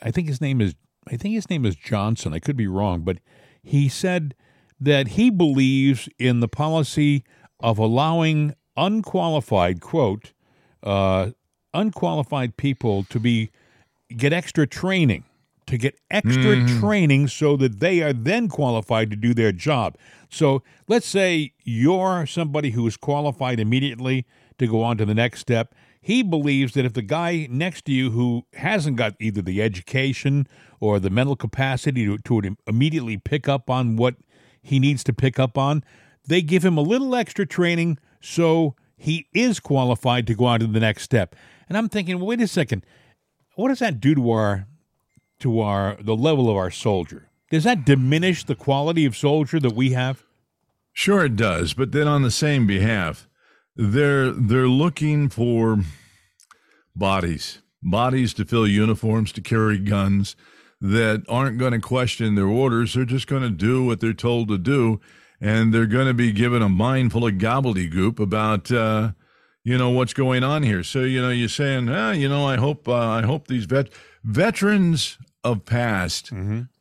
I 0.02 0.12
think 0.12 0.28
his 0.28 0.42
name 0.42 0.60
is 0.60 0.75
I 1.08 1.16
think 1.16 1.34
his 1.34 1.50
name 1.50 1.66
is 1.66 1.78
Johnson. 1.78 2.34
I 2.34 2.40
could 2.40 2.58
be 2.58 2.68
wrong, 2.68 3.02
but 3.02 3.20
he 3.62 3.88
said 3.88 4.36
that 4.84 5.10
he 5.10 5.30
believes 5.30 6.10
in 6.20 6.40
the 6.40 6.48
policy 6.48 7.24
of 7.60 7.78
allowing 7.78 8.54
unqualified 8.75 9.80
quote 9.82 10.34
uh, 10.82 11.30
unqualified 11.74 12.58
people 12.58 13.04
to 13.06 13.20
be 13.20 13.50
get 14.18 14.34
extra 14.34 14.68
training 14.68 15.24
to 15.66 15.78
get 15.78 15.96
extra 16.12 16.56
Mm-hmm. 16.58 16.80
training 16.80 17.28
so 17.28 17.56
that 17.58 17.80
they 17.80 18.02
are 18.02 18.12
then 18.13 18.50
qualified 18.50 19.10
to 19.12 19.16
do 19.16 19.34
their 19.34 19.54
job. 19.54 19.96
So 20.30 20.62
let's 20.90 21.08
say 21.08 21.54
you're 21.63 22.25
somebody 22.25 22.72
who 22.72 22.86
is 22.86 22.98
qualified 22.98 23.60
immediately 23.60 24.25
to 24.58 24.68
go 24.68 24.84
on 24.84 24.98
to 24.98 25.06
the 25.06 25.13
next 25.13 25.40
step. 25.40 25.74
He 26.02 26.22
believes 26.22 26.74
that 26.74 26.84
if 26.84 26.94
the 26.94 27.02
guy 27.02 27.48
next 27.50 27.86
to 27.86 27.94
you 27.94 28.12
who 28.12 28.44
hasn't 28.56 28.98
got 28.98 29.16
either 29.22 29.42
the 29.42 29.62
education 29.62 30.48
or 30.82 31.00
the 31.00 31.10
mental 31.10 31.38
capacity 31.38 32.06
to, 32.06 32.18
to 32.18 32.58
immediately 32.68 33.18
pick 33.18 33.48
up 33.48 33.70
on 33.70 33.96
what 33.96 34.16
he 34.63 34.79
needs 34.79 35.03
to 35.03 35.13
pick 35.13 35.38
up 35.38 35.58
on, 35.58 35.84
they 36.25 36.41
give 36.41 36.65
him 36.65 36.77
a 36.77 36.82
little 36.82 37.15
extra 37.15 37.46
training 37.46 38.00
so 38.22 38.75
he 38.96 39.27
is 39.34 39.60
qualified 39.60 40.25
to 40.27 40.34
go 40.34 40.46
on 40.46 40.62
to 40.62 40.67
the 40.67 40.79
next 40.79 41.03
step. 41.03 41.36
And 41.67 41.77
I'm 41.77 41.89
thinking, 41.89 42.17
well, 42.17 42.27
wait 42.27 42.41
a 42.41 42.48
second, 42.48 42.86
what 43.55 43.67
does 43.67 43.79
that 43.79 44.00
do 44.00 44.15
to 44.15 44.32
our 44.32 44.67
to 45.39 45.60
our 45.60 45.98
the 46.01 46.15
level 46.15 46.50
of 46.50 46.55
our 46.55 46.72
soldier? 46.72 47.29
Does 47.51 47.65
that 47.65 47.86
diminish 47.86 48.46
the 48.46 48.55
quality 48.55 49.05
of 49.05 49.15
soldier 49.15 49.60
that 49.60 49.75
we 49.75 49.91
have? 49.91 50.24
Sure, 50.93 51.25
it 51.25 51.36
does. 51.36 51.74
But 51.74 51.91
then 51.91 52.08
on 52.08 52.22
the 52.22 52.32
same 52.32 52.65
behalf, 52.65 53.27
they're 53.75 54.32
they're 54.32 54.67
looking 54.67 55.27
for 55.27 55.79
bodies, 56.96 57.60
bodies 57.82 58.34
to 58.36 58.46
fill 58.46 58.67
uniforms, 58.67 59.32
to 59.34 59.41
carry 59.41 59.79
guns 59.79 60.36
that 60.84 61.24
aren't 61.30 61.58
going 61.58 61.72
to 61.72 61.80
question 61.80 62.36
their 62.36 62.48
orders. 62.48 62.94
They're 62.94 63.06
just 63.06 63.25
going 63.25 63.42
to 63.42 63.50
do 63.50 63.86
what 63.86 64.02
they're 64.02 64.13
told 64.13 64.50
to 64.50 64.58
do, 64.58 65.00
and 65.42 65.74
they're 65.74 65.88
going 65.88 66.08
to 66.08 66.13
be 66.13 66.32
given 66.32 66.62
a 66.62 66.70
mind 66.70 67.12
full 67.13 67.25
of 67.25 67.34
gobbledygook 67.36 68.20
about. 68.20 68.72
Uh, 68.72 69.13
you 69.66 69.78
know 69.78 69.92
what's 69.92 70.13
going 70.13 70.44
on 70.44 70.62
here. 70.63 70.84
So 70.84 71.00
you 71.00 71.22
know 71.22 71.30
you're 71.30 71.48
saying, 71.48 71.88
ah, 71.88 72.12
you 72.12 72.28
know, 72.28 72.46
I 72.46 72.58
hope 72.58 72.88
uh, 72.88 72.94
I 72.94 73.22
hope 73.22 73.48
these 73.48 73.63
vet 73.63 73.90
veterans 74.25 75.17
of 75.41 75.63
past 75.63 76.34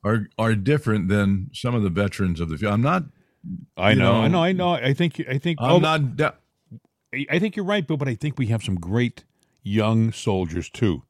are 0.05 0.29
are 0.37 0.57
different 0.57 1.09
than 1.09 1.51
some 1.55 1.77
of 1.77 1.85
the 1.85 1.91
veterans 1.91 2.41
of 2.41 2.49
the. 2.49 2.59
fu- 2.59 2.69
I'm 2.69 2.83
not 2.83 3.05
I 3.77 3.91
You 3.91 3.97
know, 3.97 4.15
I 4.15 4.23
know, 4.23 4.29
know, 4.29 4.43
I 4.43 4.53
know. 4.53 4.71
I 4.71 4.95
think 4.95 5.23
I 5.29 5.39
think 5.39 5.59
I'm 5.61 5.73
oh, 5.73 5.79
not. 5.79 6.17
da- 6.17 6.33
I 7.31 7.39
think 7.39 7.57
you're 7.57 7.65
right, 7.65 7.87
Bill. 7.87 7.97
But 7.97 8.09
I 8.09 8.15
think 8.15 8.39
we 8.39 8.47
have 8.47 8.63
some 8.63 8.77
great 8.77 9.25
young 9.63 10.13
soldiers 10.13 10.71
too. 10.71 11.03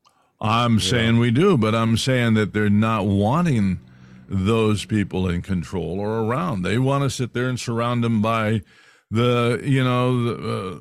I'm 0.42 0.80
saying 0.80 1.18
we 1.18 1.30
do, 1.30 1.56
but 1.56 1.74
I'm 1.74 1.96
saying 1.96 2.34
that 2.34 2.52
they're 2.52 2.68
not 2.68 3.06
wanting 3.06 3.78
those 4.28 4.84
people 4.84 5.28
in 5.28 5.40
control 5.42 6.00
or 6.00 6.20
around. 6.24 6.62
They 6.62 6.78
want 6.78 7.04
to 7.04 7.10
sit 7.10 7.32
there 7.32 7.48
and 7.48 7.58
surround 7.60 8.02
them 8.02 8.20
by 8.20 8.62
the, 9.10 9.60
you 9.64 9.84
know, 9.84 10.24
the, 10.24 10.52
uh, 10.78 10.80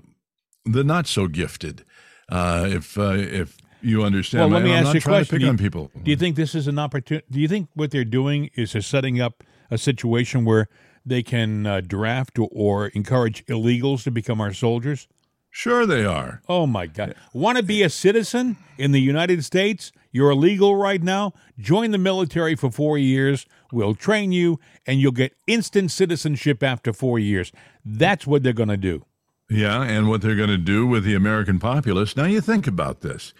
the 0.65 0.83
not 0.83 1.05
so 1.07 1.27
gifted. 1.27 1.85
Uh, 2.29 2.65
if 2.69 2.97
uh, 2.97 3.11
if 3.17 3.57
you 3.81 4.03
understand, 4.03 4.51
Well, 4.51 4.59
let 4.59 4.63
me 4.65 4.71
I'm 4.73 4.77
ask 4.77 4.85
not 4.85 4.93
you 4.95 4.97
a 4.97 5.01
trying 5.01 5.15
question. 5.19 5.25
to 5.27 5.33
pick 5.39 5.41
you- 5.43 5.49
on 5.49 5.57
people. 5.57 5.91
Do 6.01 6.09
you 6.11 6.17
think 6.17 6.35
this 6.35 6.55
is 6.55 6.67
an 6.67 6.79
opportunity? 6.79 7.27
Do 7.29 7.39
you 7.39 7.47
think 7.47 7.69
what 7.75 7.91
they're 7.91 8.05
doing 8.05 8.49
is 8.55 8.73
they're 8.73 8.81
setting 8.81 9.19
up 9.21 9.43
a 9.69 9.77
situation 9.77 10.43
where 10.45 10.67
they 11.05 11.23
can 11.23 11.65
uh, 11.67 11.81
draft 11.81 12.39
or, 12.39 12.47
or 12.51 12.87
encourage 12.87 13.45
illegals 13.47 14.03
to 14.03 14.11
become 14.11 14.39
our 14.41 14.53
soldiers? 14.53 15.07
Sure, 15.53 15.85
they 15.85 16.05
are. 16.05 16.41
Oh 16.47 16.65
my 16.65 16.87
God! 16.87 17.13
Want 17.33 17.57
to 17.57 17.63
be 17.63 17.83
a 17.83 17.89
citizen 17.89 18.57
in 18.77 18.93
the 18.93 19.01
United 19.01 19.43
States? 19.43 19.91
You're 20.13 20.31
illegal 20.31 20.75
right 20.75 21.03
now. 21.03 21.33
Join 21.59 21.91
the 21.91 21.97
military 21.97 22.55
for 22.55 22.71
four 22.71 22.97
years. 22.97 23.45
We'll 23.71 23.95
train 23.95 24.31
you, 24.31 24.59
and 24.85 24.99
you'll 24.99 25.11
get 25.11 25.35
instant 25.47 25.91
citizenship 25.91 26.63
after 26.63 26.91
four 26.93 27.19
years. 27.19 27.51
That's 27.85 28.25
what 28.25 28.43
they're 28.43 28.53
going 28.53 28.69
to 28.69 28.77
do. 28.77 29.05
Yeah, 29.49 29.83
and 29.83 30.07
what 30.07 30.21
they're 30.21 30.35
going 30.35 30.49
to 30.49 30.57
do 30.57 30.87
with 30.87 31.03
the 31.03 31.15
American 31.15 31.59
populace. 31.59 32.15
Now, 32.15 32.25
you 32.25 32.39
think 32.39 32.67
about 32.67 33.01
this. 33.01 33.33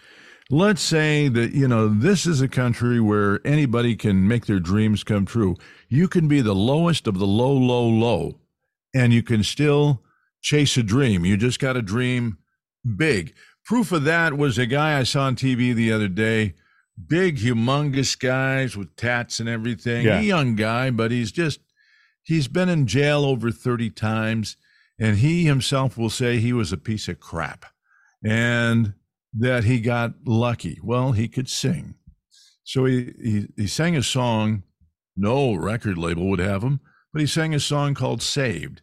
Let's 0.50 0.82
say 0.82 1.28
that, 1.28 1.52
you 1.52 1.66
know, 1.66 1.88
this 1.88 2.26
is 2.26 2.42
a 2.42 2.48
country 2.48 3.00
where 3.00 3.40
anybody 3.46 3.96
can 3.96 4.28
make 4.28 4.44
their 4.44 4.60
dreams 4.60 5.04
come 5.04 5.24
true. 5.24 5.56
You 5.88 6.08
can 6.08 6.28
be 6.28 6.42
the 6.42 6.54
lowest 6.54 7.06
of 7.06 7.18
the 7.18 7.26
low, 7.26 7.52
low, 7.52 7.86
low, 7.86 8.38
and 8.94 9.14
you 9.14 9.22
can 9.22 9.42
still 9.42 10.02
chase 10.42 10.76
a 10.76 10.82
dream. 10.82 11.24
You 11.24 11.36
just 11.36 11.58
got 11.58 11.74
to 11.74 11.82
dream 11.82 12.38
big. 12.96 13.34
Proof 13.64 13.92
of 13.92 14.04
that 14.04 14.36
was 14.36 14.58
a 14.58 14.66
guy 14.66 14.98
I 14.98 15.04
saw 15.04 15.22
on 15.22 15.36
TV 15.36 15.74
the 15.74 15.92
other 15.92 16.08
day. 16.08 16.54
Big, 17.06 17.38
humongous 17.38 18.18
guys 18.18 18.76
with 18.76 18.94
tats 18.96 19.40
and 19.40 19.48
everything. 19.48 20.04
Yeah. 20.04 20.18
A 20.18 20.22
young 20.22 20.56
guy, 20.56 20.90
but 20.90 21.10
he's 21.10 21.32
just, 21.32 21.60
he's 22.22 22.48
been 22.48 22.68
in 22.68 22.86
jail 22.86 23.24
over 23.24 23.50
30 23.50 23.90
times. 23.90 24.56
And 24.98 25.18
he 25.18 25.44
himself 25.44 25.96
will 25.96 26.10
say 26.10 26.38
he 26.38 26.52
was 26.52 26.72
a 26.72 26.76
piece 26.76 27.08
of 27.08 27.18
crap 27.18 27.64
and 28.24 28.94
that 29.32 29.64
he 29.64 29.80
got 29.80 30.12
lucky. 30.26 30.78
Well, 30.82 31.12
he 31.12 31.28
could 31.28 31.48
sing. 31.48 31.94
So 32.64 32.84
he, 32.84 33.12
he, 33.20 33.48
he 33.56 33.66
sang 33.66 33.96
a 33.96 34.02
song, 34.02 34.62
no 35.16 35.54
record 35.54 35.98
label 35.98 36.28
would 36.28 36.38
have 36.38 36.62
him, 36.62 36.80
but 37.12 37.20
he 37.20 37.26
sang 37.26 37.54
a 37.54 37.60
song 37.60 37.94
called 37.94 38.22
Saved. 38.22 38.82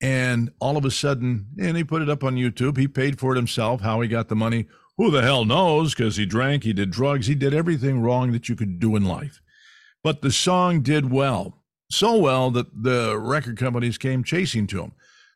And 0.00 0.52
all 0.60 0.76
of 0.76 0.84
a 0.84 0.90
sudden, 0.90 1.48
and 1.58 1.76
he 1.76 1.82
put 1.82 2.02
it 2.02 2.08
up 2.08 2.22
on 2.22 2.36
YouTube. 2.36 2.76
He 2.76 2.86
paid 2.86 3.18
for 3.18 3.32
it 3.32 3.36
himself. 3.36 3.80
How 3.80 4.00
he 4.00 4.08
got 4.08 4.28
the 4.28 4.36
money, 4.36 4.66
who 4.96 5.10
the 5.10 5.22
hell 5.22 5.44
knows? 5.44 5.94
Because 5.94 6.16
he 6.16 6.26
drank, 6.26 6.64
he 6.64 6.72
did 6.72 6.90
drugs, 6.90 7.26
he 7.26 7.34
did 7.34 7.54
everything 7.54 8.00
wrong 8.00 8.32
that 8.32 8.48
you 8.48 8.56
could 8.56 8.78
do 8.78 8.96
in 8.96 9.04
life. 9.04 9.40
But 10.04 10.22
the 10.22 10.30
song 10.30 10.82
did 10.82 11.10
well, 11.10 11.62
so 11.90 12.16
well 12.16 12.50
that 12.52 12.82
the 12.82 13.18
record 13.18 13.56
companies 13.56 13.98
came 13.98 14.22
chasing 14.22 14.66
to 14.68 14.82
him. 14.82 14.92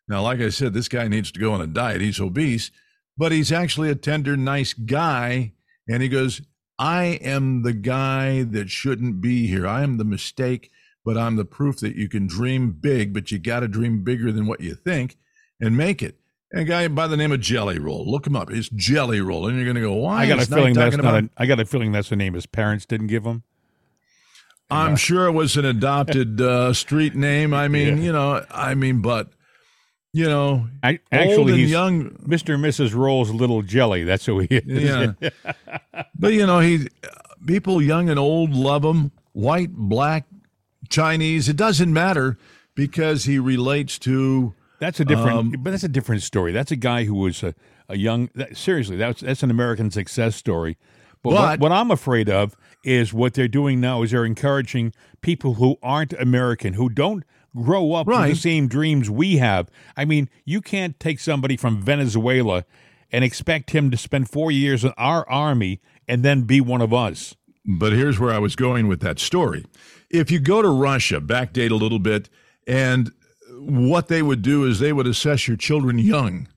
Now, 0.08 0.22
like 0.22 0.40
I 0.40 0.48
said, 0.50 0.74
this 0.74 0.88
guy 0.88 1.08
needs 1.08 1.32
to 1.32 1.40
go 1.40 1.52
on 1.52 1.60
a 1.60 1.66
diet. 1.66 2.00
He's 2.00 2.20
obese, 2.20 2.70
but 3.16 3.32
he's 3.32 3.52
actually 3.52 3.90
a 3.90 3.94
tender, 3.94 4.36
nice 4.36 4.74
guy. 4.74 5.52
And 5.88 6.02
he 6.02 6.08
goes, 6.08 6.42
I 6.78 7.04
am 7.22 7.62
the 7.62 7.72
guy 7.72 8.42
that 8.42 8.70
shouldn't 8.70 9.20
be 9.20 9.46
here. 9.46 9.66
I 9.66 9.82
am 9.82 9.98
the 9.98 10.04
mistake, 10.04 10.70
but 11.04 11.16
I'm 11.18 11.36
the 11.36 11.44
proof 11.44 11.78
that 11.80 11.96
you 11.96 12.08
can 12.08 12.26
dream 12.26 12.70
big, 12.72 13.12
but 13.12 13.30
you 13.30 13.38
got 13.38 13.60
to 13.60 13.68
dream 13.68 14.04
bigger 14.04 14.30
than 14.32 14.46
what 14.46 14.60
you 14.60 14.74
think 14.74 15.16
and 15.60 15.76
make 15.76 16.02
it. 16.02 16.16
And 16.52 16.60
a 16.60 16.64
guy 16.64 16.86
by 16.88 17.06
the 17.06 17.16
name 17.16 17.32
of 17.32 17.40
Jelly 17.40 17.78
Roll, 17.78 18.08
look 18.10 18.26
him 18.26 18.36
up. 18.36 18.50
It's 18.50 18.68
Jelly 18.68 19.20
Roll. 19.20 19.46
And 19.48 19.56
you're 19.56 19.64
going 19.64 19.76
to 19.76 19.80
go, 19.80 19.94
why? 19.94 20.22
I 20.22 20.28
got 20.28 20.42
a 20.42 20.46
feeling 20.46 20.74
that's 20.74 20.94
talking 20.94 21.04
not. 21.04 21.18
about- 21.18 21.30
A, 21.38 21.42
I 21.42 21.46
got 21.46 21.60
a 21.60 21.64
feeling 21.64 21.92
that's 21.92 22.12
a 22.12 22.16
name 22.16 22.34
his 22.34 22.46
parents 22.46 22.84
didn't 22.84 23.06
give 23.06 23.24
him. 23.24 23.42
I'm 24.70 24.96
sure 24.96 25.26
it 25.26 25.32
was 25.32 25.56
an 25.56 25.64
adopted 25.66 26.40
uh, 26.40 26.72
street 26.72 27.14
name. 27.14 27.52
I 27.52 27.68
mean, 27.68 27.98
Yeah. 27.98 28.04
you 28.04 28.12
know, 28.12 28.44
I 28.50 28.74
mean, 28.74 29.02
but 29.02 29.30
you 30.14 30.26
know, 30.26 30.68
I, 30.82 30.90
old 30.92 31.00
actually, 31.10 31.52
and 31.52 31.60
he's 31.60 31.70
young. 31.70 32.10
Mr. 32.26 32.54
and 32.54 32.64
Mrs. 32.64 32.94
Roll's 32.94 33.30
little 33.30 33.62
jelly. 33.62 34.04
That's 34.04 34.24
who 34.26 34.40
he 34.40 34.46
is. 34.50 35.14
Yeah, 35.20 35.30
but 36.18 36.32
you 36.34 36.46
know, 36.46 36.60
he 36.60 36.88
people 37.46 37.80
young 37.82 38.08
and 38.10 38.18
old 38.18 38.50
love 38.54 38.84
him. 38.84 39.10
White, 39.32 39.72
black, 39.72 40.26
Chinese. 40.92 41.48
It 41.48 41.56
doesn't 41.56 41.92
matter 41.92 42.38
because 42.74 43.24
he 43.24 43.38
relates 43.38 43.98
to. 44.00 44.54
That's 44.78 45.00
a 45.00 45.04
different, 45.04 45.38
Um, 45.38 45.50
but 45.58 45.70
that's 45.70 45.84
a 45.84 45.88
different 45.88 46.22
story. 46.22 46.52
That's 46.52 46.70
a 46.72 46.76
guy 46.76 47.04
who 47.04 47.14
was 47.14 47.42
a, 47.42 47.54
a 47.88 47.96
young. 47.96 48.30
That, 48.34 48.56
seriously, 48.56 48.96
that's 48.96 49.20
that's 49.20 49.42
an 49.42 49.50
American 49.50 49.90
success 49.90 50.36
story. 50.36 50.76
But, 51.22 51.32
what, 51.34 51.40
But- 51.40 51.60
what 51.60 51.72
I'm 51.72 51.90
afraid 51.90 52.28
of 52.28 52.56
is 52.84 53.12
what 53.12 53.34
they're 53.34 53.46
doing 53.48 53.80
now 53.80 54.02
is 54.02 54.10
they're 54.10 54.24
encouraging 54.24 54.92
people 55.20 55.54
who 55.54 55.76
aren't 55.82 56.12
American, 56.14 56.74
who 56.74 56.88
don't 56.88 57.22
grow 57.54 57.92
up 57.94 58.06
with 58.08 58.16
the 58.30 58.34
same 58.34 58.66
dreams 58.66 59.08
we 59.08 59.36
have. 59.36 59.70
I 59.96 60.04
mean, 60.04 60.28
you 60.44 60.60
can't 60.60 60.98
take 60.98 61.20
somebody 61.20 61.56
from 61.56 61.80
Venezuela 61.80 62.64
and 63.12 63.22
expect 63.24 63.70
him 63.70 63.90
to 63.92 63.96
spend 63.96 64.28
four 64.30 64.50
years 64.50 64.84
in 64.84 64.92
our 64.96 65.28
army 65.30 65.80
and 66.08 66.24
then 66.24 66.42
be 66.42 66.60
one 66.60 66.80
of 66.80 66.92
us. 66.92 67.36
But 67.64 67.92
here's 67.92 68.18
where 68.18 68.32
I 68.32 68.38
was 68.38 68.56
going 68.56 68.88
with 68.88 68.98
that 69.02 69.20
story. 69.20 69.64
If 70.12 70.30
you 70.30 70.38
go 70.38 70.62
to 70.62 70.68
Russia, 70.68 71.20
backdate 71.20 71.70
a 71.70 71.76
little 71.76 71.98
bit, 71.98 72.28
and 72.66 73.10
what 73.58 74.08
they 74.08 74.22
would 74.22 74.42
do 74.42 74.64
is 74.64 74.78
they 74.78 74.92
would 74.92 75.06
assess 75.06 75.48
your 75.48 75.56
children 75.56 75.98
young. 75.98 76.48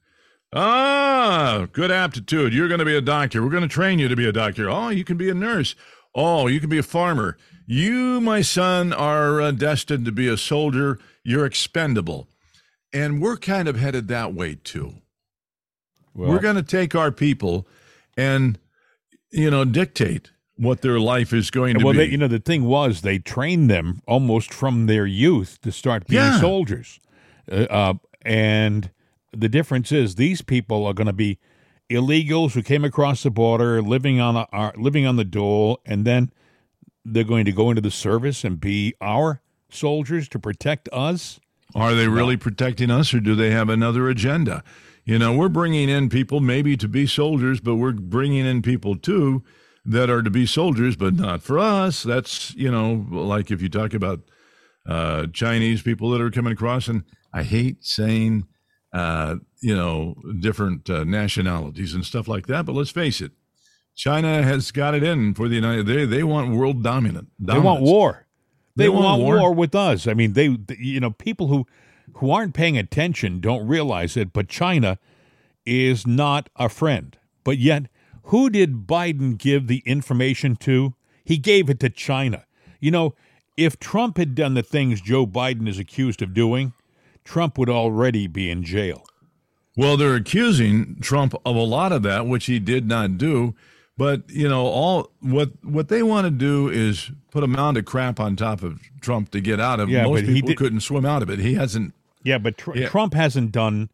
Ah, 0.53 1.67
good 1.71 1.91
aptitude. 1.91 2.53
You're 2.53 2.67
going 2.67 2.79
to 2.79 2.85
be 2.85 2.95
a 2.95 3.01
doctor. 3.01 3.43
We're 3.43 3.49
going 3.49 3.63
to 3.63 3.69
train 3.69 3.99
you 3.99 4.07
to 4.07 4.15
be 4.15 4.27
a 4.27 4.31
doctor. 4.31 4.69
Oh, 4.69 4.89
you 4.89 5.03
can 5.03 5.17
be 5.17 5.29
a 5.29 5.33
nurse. 5.33 5.75
Oh, 6.13 6.47
you 6.47 6.59
can 6.59 6.69
be 6.69 6.77
a 6.77 6.83
farmer. 6.83 7.37
You, 7.65 8.21
my 8.21 8.41
son, 8.41 8.93
are 8.93 9.41
uh, 9.41 9.51
destined 9.51 10.05
to 10.05 10.11
be 10.11 10.27
a 10.27 10.37
soldier. 10.37 10.99
You're 11.23 11.45
expendable. 11.45 12.27
And 12.93 13.21
we're 13.21 13.37
kind 13.37 13.67
of 13.67 13.75
headed 13.75 14.07
that 14.07 14.33
way 14.33 14.55
too. 14.63 14.95
Well, 16.13 16.29
We're 16.29 16.39
going 16.39 16.55
to 16.55 16.63
take 16.63 16.95
our 16.95 17.11
people 17.11 17.67
and, 18.15 18.57
you 19.31 19.51
know, 19.51 19.65
dictate 19.65 20.31
what 20.57 20.81
their 20.81 20.99
life 20.99 21.33
is 21.33 21.51
going 21.51 21.77
to 21.77 21.83
well, 21.83 21.93
be. 21.93 21.99
they, 21.99 22.05
you 22.05 22.17
know, 22.17 22.27
the 22.27 22.39
thing 22.39 22.63
was 22.63 23.01
they 23.01 23.19
trained 23.19 23.69
them 23.69 24.01
almost 24.07 24.53
from 24.53 24.85
their 24.85 25.05
youth 25.05 25.59
to 25.61 25.71
start 25.71 26.07
being 26.07 26.21
Yeah. 26.21 26.39
soldiers, 26.39 26.99
uh, 27.51 27.67
uh, 27.69 27.93
and 28.21 28.89
the 29.31 29.49
difference 29.49 29.91
is 29.91 30.15
these 30.15 30.41
people 30.41 30.85
are 30.85 30.93
going 30.93 31.07
to 31.07 31.13
be 31.13 31.39
illegals 31.89 32.53
who 32.53 32.63
came 32.63 32.85
across 32.85 33.23
the 33.23 33.31
border, 33.31 33.81
living 33.81 34.19
on 34.19 34.35
a, 34.35 34.47
are 34.51 34.73
living 34.77 35.05
on 35.05 35.17
the 35.17 35.25
dole, 35.25 35.79
and 35.85 36.05
then 36.05 36.31
they're 37.03 37.23
going 37.23 37.45
to 37.45 37.51
go 37.51 37.69
into 37.69 37.81
the 37.81 37.91
service 37.91 38.43
and 38.43 38.59
be 38.59 38.95
our 39.01 39.41
soldiers 39.69 40.27
to 40.29 40.39
protect 40.39 40.89
us. 40.91 41.39
Are 41.75 41.93
they 41.93 42.07
really 42.07 42.37
protecting 42.37 42.89
us 42.89 43.13
or 43.13 43.19
do 43.19 43.35
they 43.35 43.51
have 43.51 43.69
another 43.69 44.09
agenda? 44.09 44.63
You 45.03 45.19
know, 45.19 45.35
we're 45.35 45.49
bringing 45.49 45.89
in 45.89 46.09
people 46.09 46.39
maybe 46.39 46.77
to 46.77 46.87
be 46.87 47.05
soldiers, 47.05 47.59
but 47.59 47.75
we're 47.75 47.91
bringing 47.91 48.45
in 48.45 48.61
people 48.61 48.95
too 48.95 49.43
that 49.85 50.09
are 50.09 50.23
to 50.23 50.29
be 50.29 50.45
soldiers, 50.45 50.95
but 50.95 51.13
not 51.13 51.43
for 51.43 51.59
us. 51.59 52.03
That's, 52.03 52.55
you 52.55 52.71
know, 52.71 53.05
like 53.11 53.51
if 53.51 53.61
you 53.61 53.69
talk 53.69 53.93
about 53.93 54.21
uh, 54.87 55.27
Chinese 55.27 55.81
people 55.81 56.09
that 56.11 56.21
are 56.21 56.31
coming 56.31 56.53
across, 56.53 56.87
and 56.87 57.03
I 57.33 57.43
hate 57.43 57.85
saying, 57.85 58.47
uh, 58.93 59.35
you 59.61 59.75
know, 59.75 60.15
different 60.39 60.89
uh, 60.89 61.03
nationalities 61.03 61.93
and 61.93 62.05
stuff 62.05 62.27
like 62.27 62.47
that, 62.47 62.65
but 62.65 62.73
let's 62.73 62.91
face 62.91 63.21
it. 63.21 63.31
China 63.95 64.43
has 64.43 64.71
got 64.71 64.93
it 64.93 65.03
in 65.03 65.33
for 65.33 65.47
the 65.47 65.55
United. 65.55 65.85
They 65.85 66.03
they 66.05 66.23
want 66.23 66.53
world 66.53 66.83
dominant. 66.83 67.29
They 67.39 67.57
want 67.57 67.81
war. 67.81 68.25
They, 68.75 68.85
They 68.85 68.89
want, 68.89 69.05
want 69.05 69.21
war. 69.21 69.39
war. 69.39 69.53
with 69.53 69.73
us. 69.73 70.05
I 70.05 70.13
mean, 70.13 70.33
they, 70.33 70.49
th- 70.49 70.79
you 70.79 70.99
know, 70.99 71.11
people 71.11 71.47
who 71.47 71.65
who 72.15 72.31
aren't 72.31 72.53
paying 72.53 72.77
attention 72.77 73.39
don't 73.39 73.65
realize 73.65 74.17
it, 74.17 74.33
but 74.33 74.49
China 74.49 74.99
is 75.65 76.05
not 76.05 76.49
a 76.57 76.67
friend. 76.67 77.17
But 77.45 77.57
yet, 77.57 77.87
who 78.25 78.49
did 78.49 78.87
Biden 78.87 79.37
give 79.37 79.67
the 79.67 79.81
information 79.85 80.55
to? 80.57 80.93
He 81.23 81.37
gave 81.37 81.69
it 81.69 81.79
to 81.81 81.89
China. 81.89 82.45
You 82.79 82.91
know, 82.91 83.15
if 83.57 83.79
Trump 83.79 84.17
had 84.17 84.35
done 84.35 84.53
the 84.53 84.63
things 84.63 85.01
Joe 85.01 85.25
Biden 85.25 85.67
is 85.67 85.79
accused 85.79 86.21
of 86.21 86.33
doing, 86.33 86.73
Trump 87.23 87.57
would 87.57 87.69
already 87.69 88.27
be 88.27 88.49
in 88.49 88.63
jail. 88.63 89.03
Well, 89.77 89.97
they're 89.97 90.15
accusing 90.15 90.97
Trump 91.01 91.33
of 91.45 91.55
a 91.55 91.59
lot 91.59 91.91
of 91.91 92.03
that, 92.03 92.27
which 92.27 92.45
he 92.45 92.59
did 92.59 92.87
not 92.87 93.17
do. 93.17 93.55
But 93.97 94.29
you 94.29 94.47
know, 94.49 94.65
all 94.65 95.11
what 95.21 95.51
what 95.63 95.87
they 95.87 96.03
want 96.03 96.25
to 96.25 96.31
do 96.31 96.67
is 96.69 97.11
put 97.31 97.43
a 97.43 97.47
mound 97.47 97.77
of 97.77 97.85
crap 97.85 98.19
on 98.19 98.35
top 98.35 98.61
of 98.61 98.81
Trump 98.99 99.31
to 99.31 99.39
get 99.39 99.59
out 99.59 99.79
of. 99.79 99.89
Yeah, 99.89 100.03
Most 100.03 100.21
but 100.21 100.27
he 100.27 100.33
people 100.33 100.49
did- 100.49 100.57
couldn't 100.57 100.81
swim 100.81 101.05
out 101.05 101.21
of 101.23 101.29
it. 101.29 101.39
He 101.39 101.53
hasn't. 101.53 101.93
Yeah, 102.23 102.37
but 102.37 102.57
tr- 102.57 102.75
Yeah. 102.77 102.89
Trump 102.89 103.13
hasn't 103.13 103.51
done. 103.53 103.89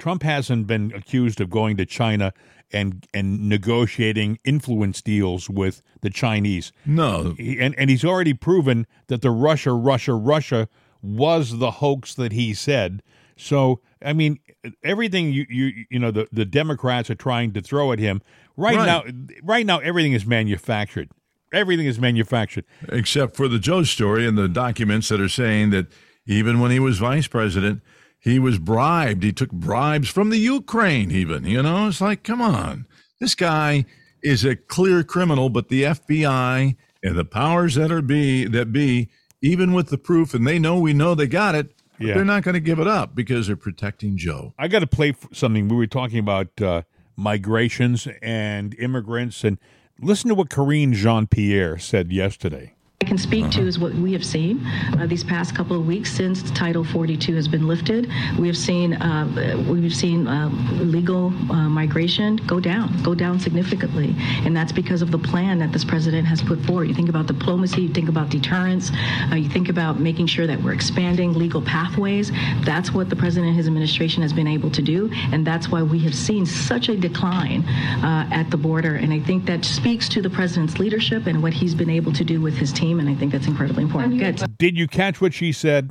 Trump 0.00 0.24
hasn't 0.24 0.66
been 0.66 0.92
accused 0.92 1.40
of 1.40 1.50
going 1.50 1.76
to 1.76 1.86
China 1.86 2.32
and 2.74 3.06
and 3.14 3.48
negotiating 3.48 4.38
influence 4.44 5.00
deals 5.00 5.48
with 5.48 5.80
the 6.02 6.10
Chinese. 6.10 6.72
No, 6.84 7.34
He, 7.38 7.58
and 7.60 7.74
and 7.78 7.88
he's 7.88 8.04
already 8.04 8.34
proven 8.34 8.86
that 9.06 9.22
the 9.22 9.30
Russia, 9.30 9.72
Russia, 9.72 10.12
Russia 10.14 10.68
was 11.00 11.58
the 11.58 11.70
hoax 11.70 12.14
that 12.14 12.32
he 12.32 12.52
said. 12.54 13.02
So 13.36 13.80
I 14.04 14.12
mean, 14.12 14.38
everything 14.82 15.32
you 15.32 15.46
you 15.48 15.84
you 15.90 15.98
know 15.98 16.10
the 16.10 16.26
the 16.32 16.44
Democrats 16.44 17.08
are 17.10 17.14
trying 17.14 17.52
to 17.54 17.60
throw 17.60 17.92
at 17.92 17.98
him 17.98 18.20
right, 18.56 18.76
Right. 18.76 18.86
now. 18.86 19.02
Right 19.42 19.66
now, 19.66 19.78
everything 19.78 20.12
is 20.12 20.26
manufactured. 20.26 21.10
Everything 21.52 21.86
is 21.86 22.00
manufactured. 22.00 22.64
except 22.88 23.36
for 23.36 23.46
the 23.48 23.58
Joe 23.60 23.84
story 23.84 24.26
and 24.26 24.36
the 24.36 24.48
documents 24.48 25.08
that 25.08 25.20
are 25.20 25.28
saying 25.28 25.70
that 25.70 25.86
even 26.26 26.58
when 26.58 26.70
he 26.72 26.80
was 26.80 26.98
vice 26.98 27.28
president, 27.28 27.80
he 28.24 28.38
was 28.38 28.58
bribed. 28.58 29.22
He 29.22 29.32
took 29.32 29.52
bribes 29.52 30.08
from 30.08 30.30
the 30.30 30.38
Ukraine, 30.38 31.10
even. 31.10 31.44
You 31.44 31.62
know, 31.62 31.88
it's 31.88 32.00
like, 32.00 32.22
come 32.22 32.40
on. 32.40 32.86
This 33.20 33.34
guy 33.34 33.84
is 34.22 34.44
a 34.44 34.56
clear 34.56 35.04
criminal, 35.04 35.50
but 35.50 35.68
the 35.68 35.82
FBI 35.84 36.74
and 37.02 37.16
the 37.16 37.24
powers 37.26 37.74
that 37.74 37.92
are 37.92 38.00
be 38.02 38.46
that 38.46 38.72
be, 38.72 39.10
even 39.42 39.72
with 39.74 39.88
the 39.88 39.98
proof, 39.98 40.32
and 40.32 40.46
they 40.46 40.58
know 40.58 40.78
we 40.78 40.94
know 40.94 41.14
they 41.14 41.26
got 41.26 41.54
it, 41.54 41.68
Yeah. 41.98 42.14
they're 42.14 42.24
not 42.24 42.42
going 42.42 42.54
to 42.54 42.60
give 42.60 42.78
it 42.78 42.86
up 42.88 43.14
because 43.14 43.46
they're 43.46 43.56
protecting 43.56 44.16
Joe. 44.16 44.54
I 44.58 44.68
got 44.68 44.78
to 44.80 44.86
play 44.86 45.14
something. 45.32 45.68
We 45.68 45.76
were 45.76 45.86
talking 45.86 46.18
about 46.18 46.60
uh, 46.62 46.82
migrations 47.16 48.08
and 48.22 48.74
immigrants, 48.78 49.44
and 49.44 49.58
listen 50.00 50.28
to 50.28 50.34
what 50.34 50.48
Karine 50.48 50.92
Jean 50.94 51.26
Pierre 51.26 51.76
said 51.78 52.10
yesterday. 52.10 52.72
I 53.04 53.06
can 53.06 53.18
speak 53.18 53.50
to 53.50 53.60
is 53.60 53.78
what 53.78 53.92
we 53.92 54.14
have 54.14 54.24
seen 54.24 54.66
uh, 54.98 55.04
these 55.06 55.22
past 55.22 55.54
couple 55.54 55.76
of 55.76 55.86
weeks 55.86 56.10
since 56.10 56.50
Title 56.52 56.82
42 56.82 57.34
has 57.34 57.46
been 57.46 57.68
lifted. 57.68 58.10
We 58.38 58.46
have 58.46 58.56
seen 58.56 58.94
uh, 58.94 59.66
we've 59.68 59.94
seen 59.94 60.26
uh, 60.26 60.48
legal 60.80 61.26
uh, 61.26 61.68
migration 61.68 62.36
go 62.46 62.60
down, 62.60 63.02
go 63.02 63.14
down 63.14 63.38
significantly, 63.38 64.14
and 64.46 64.56
that's 64.56 64.72
because 64.72 65.02
of 65.02 65.10
the 65.10 65.18
plan 65.18 65.58
that 65.58 65.70
this 65.70 65.84
president 65.84 66.26
has 66.26 66.40
put 66.40 66.58
forward. 66.64 66.88
You 66.88 66.94
think 66.94 67.10
about 67.10 67.26
diplomacy, 67.26 67.82
you 67.82 67.92
think 67.92 68.08
about 68.08 68.30
deterrence, 68.30 68.90
uh, 69.30 69.34
you 69.34 69.50
think 69.50 69.68
about 69.68 70.00
making 70.00 70.28
sure 70.28 70.46
that 70.46 70.62
we're 70.62 70.72
expanding 70.72 71.34
legal 71.34 71.60
pathways. 71.60 72.32
That's 72.62 72.92
what 72.92 73.10
the 73.10 73.16
president 73.16 73.48
and 73.48 73.56
his 73.56 73.66
administration 73.66 74.22
has 74.22 74.32
been 74.32 74.48
able 74.48 74.70
to 74.70 74.80
do, 74.80 75.10
and 75.30 75.46
that's 75.46 75.68
why 75.68 75.82
we 75.82 75.98
have 76.04 76.14
seen 76.14 76.46
such 76.46 76.88
a 76.88 76.96
decline 76.96 77.64
uh, 78.02 78.26
at 78.32 78.50
the 78.50 78.56
border. 78.56 78.94
And 78.94 79.12
I 79.12 79.20
think 79.20 79.44
that 79.44 79.62
speaks 79.66 80.08
to 80.08 80.22
the 80.22 80.30
president's 80.30 80.78
leadership 80.78 81.26
and 81.26 81.42
what 81.42 81.52
he's 81.52 81.74
been 81.74 81.90
able 81.90 82.14
to 82.14 82.24
do 82.24 82.40
with 82.40 82.56
his 82.56 82.72
team, 82.72 82.93
and 83.00 83.08
I 83.08 83.14
think 83.14 83.32
that's 83.32 83.46
incredibly 83.46 83.84
important. 83.84 84.18
Good. 84.18 84.58
Did 84.58 84.76
you 84.76 84.86
catch 84.86 85.20
what 85.20 85.34
she 85.34 85.52
said? 85.52 85.90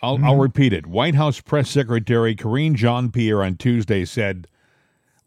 I'll, 0.00 0.12
I'll 0.24 0.32
mm-hmm. 0.32 0.40
repeat 0.40 0.72
it. 0.72 0.86
White 0.86 1.14
House 1.14 1.40
Press 1.40 1.70
Secretary 1.70 2.34
Karine 2.34 2.74
Jean 2.74 3.10
Pierre 3.10 3.42
on 3.42 3.56
Tuesday 3.56 4.04
said 4.04 4.46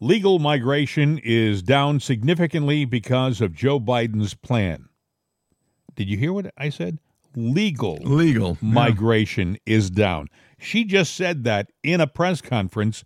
legal 0.00 0.38
migration 0.38 1.18
is 1.22 1.62
down 1.62 2.00
significantly 2.00 2.84
because 2.84 3.40
of 3.40 3.54
Joe 3.54 3.78
Biden's 3.78 4.34
plan. 4.34 4.88
Did 5.94 6.08
you 6.08 6.16
hear 6.16 6.32
what 6.32 6.52
I 6.56 6.70
said? 6.70 6.98
Legal 7.36 7.96
Legal. 7.96 8.58
Yeah. 8.60 8.68
migration 8.72 9.58
is 9.66 9.90
down. 9.90 10.28
She 10.58 10.84
just 10.84 11.14
said 11.14 11.44
that 11.44 11.70
in 11.82 12.00
a 12.00 12.06
press 12.06 12.40
conference. 12.40 13.04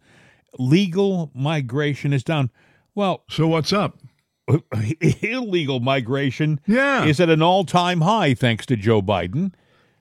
Legal 0.59 1.31
migration 1.35 2.12
is 2.12 2.23
down. 2.23 2.51
Well, 2.95 3.25
So 3.29 3.47
what's 3.47 3.73
up? 3.73 3.99
illegal 5.22 5.80
migration 5.80 6.61
Yeah. 6.66 7.04
is 7.04 7.20
at 7.20 7.28
an 7.28 7.42
all-time 7.42 8.00
high 8.02 8.35
thanks 8.35 8.66
to 8.66 8.76
Joe 8.76 9.02
Biden. 9.02 9.52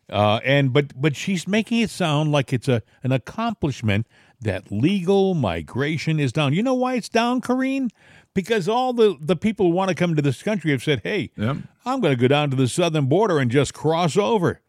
Uh, 0.08 0.40
and 0.44 0.72
but 0.72 1.00
but 1.02 1.16
she's 1.16 1.48
making 1.48 1.80
it 1.82 1.90
sound 1.90 2.32
like 2.32 2.54
it's 2.54 2.68
a 2.68 2.84
an 3.02 3.12
accomplishment 3.12 4.06
that 4.40 4.72
legal 4.72 5.34
migration 5.34 6.20
is 6.20 6.32
down. 6.32 6.54
You 6.54 6.62
know 6.62 6.76
why 6.76 6.94
it's 6.94 7.10
down, 7.10 7.42
Karine? 7.42 7.90
Because 8.36 8.70
all 8.70 8.94
the, 8.94 9.16
the 9.20 9.36
people 9.36 9.66
who 9.68 9.72
want 9.72 9.90
to 9.90 9.96
come 9.96 10.16
to 10.16 10.22
this 10.22 10.44
country 10.44 10.70
have 10.72 10.84
said, 10.84 11.02
"Hey, 11.04 11.32
Yep. 11.38 11.58
I'm 11.88 12.02
going 12.02 12.14
to 12.16 12.22
go 12.22 12.28
down 12.28 12.52
to 12.52 12.56
the 12.56 12.68
southern 12.68 13.08
border 13.08 13.40
and 13.40 13.50
just 13.50 13.74
cross 13.74 14.16
over, 14.16 14.62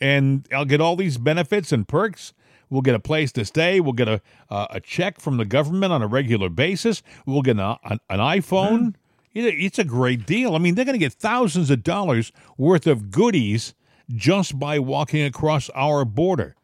and 0.00 0.48
I'll 0.52 0.64
get 0.64 0.80
all 0.80 0.96
these 0.96 1.16
benefits 1.16 1.70
and 1.70 1.86
perks. 1.86 2.32
We'll 2.68 2.82
get 2.82 2.94
a 2.96 3.00
place 3.00 3.30
to 3.32 3.44
stay. 3.44 3.78
We'll 3.78 3.92
get 3.92 4.08
a 4.08 4.20
uh, 4.50 4.66
a 4.70 4.80
check 4.80 5.20
from 5.20 5.36
the 5.36 5.44
government 5.44 5.92
on 5.92 6.02
a 6.02 6.08
regular 6.08 6.48
basis. 6.48 7.04
We'll 7.24 7.42
get 7.42 7.58
a, 7.58 7.78
an, 7.84 8.00
an 8.10 8.18
iPhone. 8.18 8.88
It- 8.88 8.94
It's 9.34 9.78
a 9.78 9.84
great 9.84 10.26
deal. 10.26 10.54
I 10.54 10.58
mean, 10.58 10.74
they're 10.74 10.84
going 10.84 10.94
to 10.94 10.98
get 10.98 11.12
thousands 11.12 11.70
of 11.70 11.82
dollars 11.82 12.32
worth 12.56 12.86
of 12.86 13.10
goodies 13.10 13.74
just 14.14 14.58
by 14.58 14.78
walking 14.78 15.22
across 15.22 15.70
our 15.70 16.04
border. 16.04 16.54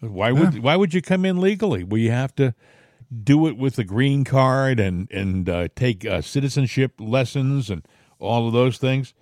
Why 0.00 0.32
would 0.32 0.62
why 0.62 0.76
would 0.76 0.94
you 0.94 1.02
come 1.02 1.24
in 1.24 1.40
legally? 1.40 1.84
Well, 1.84 1.98
you 1.98 2.10
have 2.10 2.34
to 2.36 2.54
do 3.22 3.46
it 3.46 3.56
with 3.56 3.78
a 3.78 3.84
green 3.84 4.24
card 4.24 4.80
and 4.80 5.10
and 5.10 5.48
uh, 5.48 5.68
take 5.76 6.06
uh, 6.06 6.22
citizenship 6.22 6.94
lessons 6.98 7.68
and 7.68 7.86
all 8.18 8.46
of 8.46 8.54
those 8.54 8.78
things. 8.78 9.14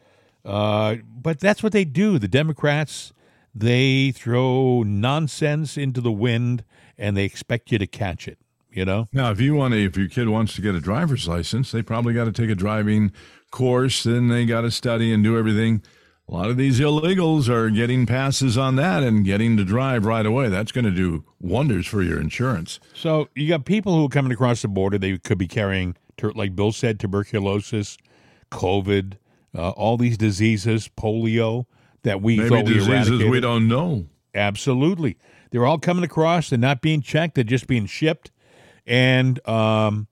Uh, 0.44 0.96
but 1.04 1.40
that's 1.40 1.62
what 1.62 1.72
they 1.72 1.84
do. 1.84 2.18
The 2.18 2.28
Democrats 2.28 3.12
they 3.54 4.12
throw 4.12 4.84
nonsense 4.84 5.76
into 5.76 6.00
the 6.00 6.12
wind 6.12 6.64
and 6.96 7.16
they 7.16 7.24
expect 7.24 7.72
you 7.72 7.78
to 7.78 7.86
catch 7.86 8.28
it. 8.28 8.38
You 8.78 8.84
know. 8.84 9.08
Now, 9.12 9.32
if 9.32 9.40
you 9.40 9.56
want 9.56 9.74
to, 9.74 9.84
if 9.84 9.96
your 9.96 10.06
kid 10.06 10.28
wants 10.28 10.54
to 10.54 10.60
get 10.60 10.76
a 10.76 10.80
driver's 10.80 11.26
license, 11.26 11.72
they 11.72 11.82
probably 11.82 12.14
got 12.14 12.26
to 12.26 12.32
take 12.32 12.48
a 12.48 12.54
driving 12.54 13.10
course, 13.50 14.04
and 14.06 14.30
they 14.30 14.46
got 14.46 14.60
to 14.60 14.70
study 14.70 15.12
and 15.12 15.24
do 15.24 15.36
everything. 15.36 15.82
A 16.28 16.32
lot 16.32 16.48
of 16.48 16.56
these 16.56 16.78
illegals 16.78 17.48
are 17.48 17.70
getting 17.70 18.06
passes 18.06 18.56
on 18.56 18.76
that 18.76 19.02
and 19.02 19.24
getting 19.24 19.56
to 19.56 19.64
drive 19.64 20.04
right 20.06 20.24
away. 20.24 20.48
That's 20.48 20.70
going 20.70 20.84
to 20.84 20.92
do 20.92 21.24
wonders 21.40 21.88
for 21.88 22.02
your 22.02 22.20
insurance. 22.20 22.78
So 22.94 23.28
you 23.34 23.48
got 23.48 23.64
people 23.64 23.96
who 23.96 24.04
are 24.04 24.10
coming 24.10 24.30
across 24.30 24.62
the 24.62 24.68
border. 24.68 24.96
They 24.96 25.18
could 25.18 25.38
be 25.38 25.48
carrying, 25.48 25.96
like 26.22 26.54
Bill 26.54 26.70
said, 26.70 27.00
tuberculosis, 27.00 27.98
COVID, 28.52 29.14
uh, 29.56 29.70
all 29.70 29.96
these 29.96 30.16
diseases, 30.16 30.88
polio 30.96 31.66
that 32.04 32.22
we 32.22 32.36
Maybe 32.36 32.54
we 32.54 32.62
diseases 32.62 32.88
eradicated. 33.08 33.30
we 33.32 33.40
don't 33.40 33.66
know. 33.66 34.06
Absolutely. 34.36 35.18
They're 35.50 35.66
all 35.66 35.78
coming 35.78 36.04
across. 36.04 36.50
They're 36.50 36.60
not 36.60 36.80
being 36.80 37.02
checked. 37.02 37.34
They're 37.34 37.42
just 37.42 37.66
being 37.66 37.86
shipped. 37.86 38.30
And 38.88 39.46
um, 39.46 40.08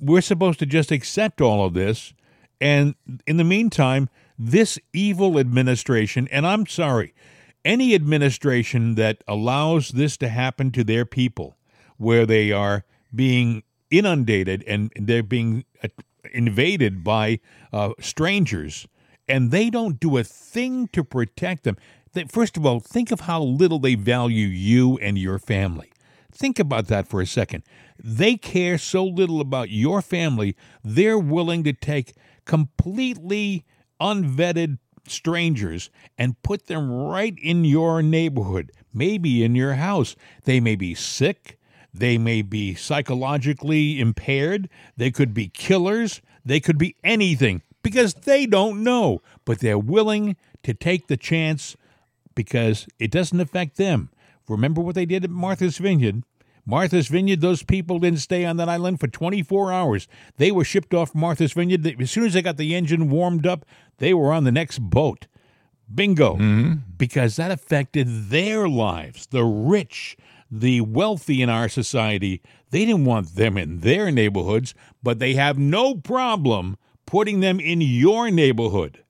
we're 0.00 0.20
supposed 0.20 0.58
to 0.58 0.66
just 0.66 0.90
accept 0.90 1.40
all 1.40 1.64
of 1.64 1.72
this. 1.72 2.12
And 2.60 2.96
in 3.26 3.36
the 3.36 3.44
meantime, 3.44 4.10
this 4.38 4.78
evil 4.92 5.38
administration, 5.38 6.28
and 6.32 6.46
I'm 6.46 6.66
sorry, 6.66 7.14
any 7.64 7.94
administration 7.94 8.96
that 8.96 9.22
allows 9.28 9.90
this 9.90 10.16
to 10.18 10.28
happen 10.28 10.72
to 10.72 10.82
their 10.82 11.04
people, 11.04 11.56
where 11.96 12.26
they 12.26 12.50
are 12.50 12.84
being 13.14 13.62
inundated 13.90 14.64
and 14.66 14.90
they're 14.96 15.22
being 15.22 15.64
uh, 15.84 15.88
invaded 16.32 17.04
by 17.04 17.38
uh, 17.72 17.92
strangers, 18.00 18.88
and 19.28 19.50
they 19.50 19.70
don't 19.70 20.00
do 20.00 20.16
a 20.16 20.24
thing 20.24 20.88
to 20.88 21.04
protect 21.04 21.64
them. 21.64 21.76
First 22.28 22.56
of 22.56 22.66
all, 22.66 22.80
think 22.80 23.12
of 23.12 23.20
how 23.20 23.42
little 23.42 23.78
they 23.78 23.94
value 23.94 24.46
you 24.46 24.98
and 24.98 25.16
your 25.16 25.38
family. 25.38 25.92
Think 26.32 26.58
about 26.58 26.86
that 26.88 27.08
for 27.08 27.20
a 27.20 27.26
second. 27.26 27.62
They 28.02 28.36
care 28.36 28.78
so 28.78 29.04
little 29.04 29.40
about 29.40 29.70
your 29.70 30.02
family, 30.02 30.56
they're 30.82 31.18
willing 31.18 31.64
to 31.64 31.72
take 31.72 32.14
completely 32.44 33.64
unvetted 34.00 34.78
strangers 35.06 35.90
and 36.16 36.40
put 36.42 36.66
them 36.66 36.90
right 36.90 37.34
in 37.40 37.64
your 37.64 38.02
neighborhood, 38.02 38.72
maybe 38.92 39.44
in 39.44 39.54
your 39.54 39.74
house. 39.74 40.16
They 40.44 40.60
may 40.60 40.76
be 40.76 40.94
sick, 40.94 41.58
they 41.92 42.18
may 42.18 42.42
be 42.42 42.74
psychologically 42.74 44.00
impaired, 44.00 44.68
they 44.96 45.10
could 45.10 45.34
be 45.34 45.48
killers, 45.48 46.20
they 46.44 46.60
could 46.60 46.78
be 46.78 46.96
anything 47.04 47.62
because 47.82 48.14
they 48.14 48.46
don't 48.46 48.82
know, 48.82 49.20
but 49.44 49.60
they're 49.60 49.78
willing 49.78 50.36
to 50.62 50.74
take 50.74 51.06
the 51.06 51.16
chance 51.16 51.76
because 52.34 52.86
it 52.98 53.10
doesn't 53.10 53.40
affect 53.40 53.76
them. 53.76 54.10
Remember 54.50 54.80
what 54.80 54.94
they 54.94 55.06
did 55.06 55.24
at 55.24 55.30
Martha's 55.30 55.78
Vineyard? 55.78 56.22
Martha's 56.66 57.08
Vineyard, 57.08 57.40
those 57.40 57.62
people 57.62 57.98
didn't 57.98 58.20
stay 58.20 58.44
on 58.44 58.56
that 58.58 58.68
island 58.68 59.00
for 59.00 59.08
24 59.08 59.72
hours. 59.72 60.08
They 60.36 60.50
were 60.50 60.64
shipped 60.64 60.94
off 60.94 61.14
Martha's 61.14 61.52
Vineyard. 61.52 61.86
As 62.00 62.10
soon 62.10 62.24
as 62.24 62.34
they 62.34 62.42
got 62.42 62.58
the 62.58 62.74
engine 62.74 63.10
warmed 63.10 63.46
up, 63.46 63.64
they 63.98 64.14
were 64.14 64.32
on 64.32 64.44
the 64.44 64.52
next 64.52 64.78
boat. 64.78 65.26
Bingo. 65.92 66.34
Mm-hmm. 66.34 66.74
Because 66.96 67.36
that 67.36 67.50
affected 67.50 68.28
their 68.28 68.68
lives. 68.68 69.26
The 69.26 69.44
rich, 69.44 70.16
the 70.50 70.82
wealthy 70.82 71.42
in 71.42 71.48
our 71.48 71.68
society, 71.68 72.42
they 72.70 72.84
didn't 72.84 73.04
want 73.04 73.34
them 73.34 73.56
in 73.56 73.80
their 73.80 74.10
neighborhoods, 74.10 74.74
but 75.02 75.18
they 75.18 75.34
have 75.34 75.58
no 75.58 75.94
problem 75.94 76.76
putting 77.06 77.40
them 77.40 77.58
in 77.58 77.80
your 77.80 78.30
neighborhood. 78.30 79.02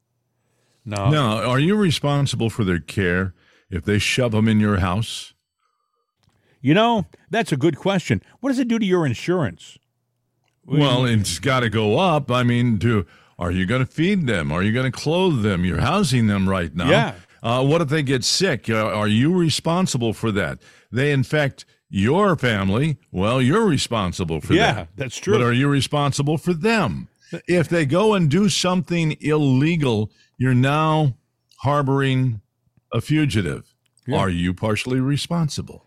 No. 0.85 1.11
Now, 1.11 1.42
are 1.42 1.61
you 1.61 1.76
responsible 1.76 2.48
for 2.48 2.64
their 2.64 2.81
care 2.81 3.35
if 3.70 3.85
they 3.85 3.98
shove 3.98 4.33
them 4.33 4.48
in 4.48 4.61
your 4.61 4.78
house? 4.78 5.33
You 6.61 6.74
know, 6.74 7.06
that's 7.30 7.52
a 7.52 7.56
good 7.56 7.76
question. 7.76 8.22
What 8.40 8.50
does 8.50 8.59
it 8.59 8.68
do 8.68 8.78
to 8.78 8.85
your 8.85 9.06
insurance? 9.06 9.78
Well, 10.66 11.04
it's 11.06 11.38
got 11.38 11.61
to 11.61 11.70
go 11.70 11.98
up. 11.98 12.30
I 12.30 12.42
mean, 12.42 12.76
do 12.76 13.06
are 13.38 13.50
you 13.50 13.64
going 13.64 13.85
to 13.85 13.90
feed 13.90 14.26
them? 14.26 14.52
Are 14.52 14.62
you 14.62 14.72
going 14.72 14.90
to 14.90 14.96
clothe 14.96 15.42
them? 15.42 15.64
You're 15.64 15.80
housing 15.80 16.26
them 16.26 16.48
right 16.48 16.74
now. 16.74 16.90
Yeah. 16.90 17.14
Uh, 17.42 17.64
what 17.64 17.80
if 17.80 17.88
they 17.88 18.02
get 18.02 18.22
sick? 18.22 18.68
Uh, 18.68 18.74
are 18.87 19.09
you 19.09 19.35
responsible 19.35 20.12
for 20.12 20.30
that? 20.33 20.59
They 20.92 21.11
infect 21.12 21.64
your 21.88 22.37
family. 22.37 22.98
Well, 23.11 23.40
you're 23.40 23.64
responsible 23.66 24.42
for 24.42 24.52
Yeah, 24.52 24.72
that. 24.74 24.88
that's 24.96 25.16
true. 25.16 25.38
But 25.38 25.42
are 25.42 25.52
you 25.52 25.68
responsible 25.68 26.37
for 26.37 26.52
them? 26.52 27.09
If 27.48 27.68
they 27.70 27.87
go 27.87 28.12
and 28.12 28.30
do 28.30 28.50
something 28.50 29.16
illegal, 29.20 30.11
you're 30.37 30.54
now 30.54 31.14
harboring 31.62 32.42
a 32.92 33.00
fugitive. 33.00 33.74
Are 34.12 34.29
you 34.29 34.53
partially 34.53 35.00
responsible? 35.00 35.85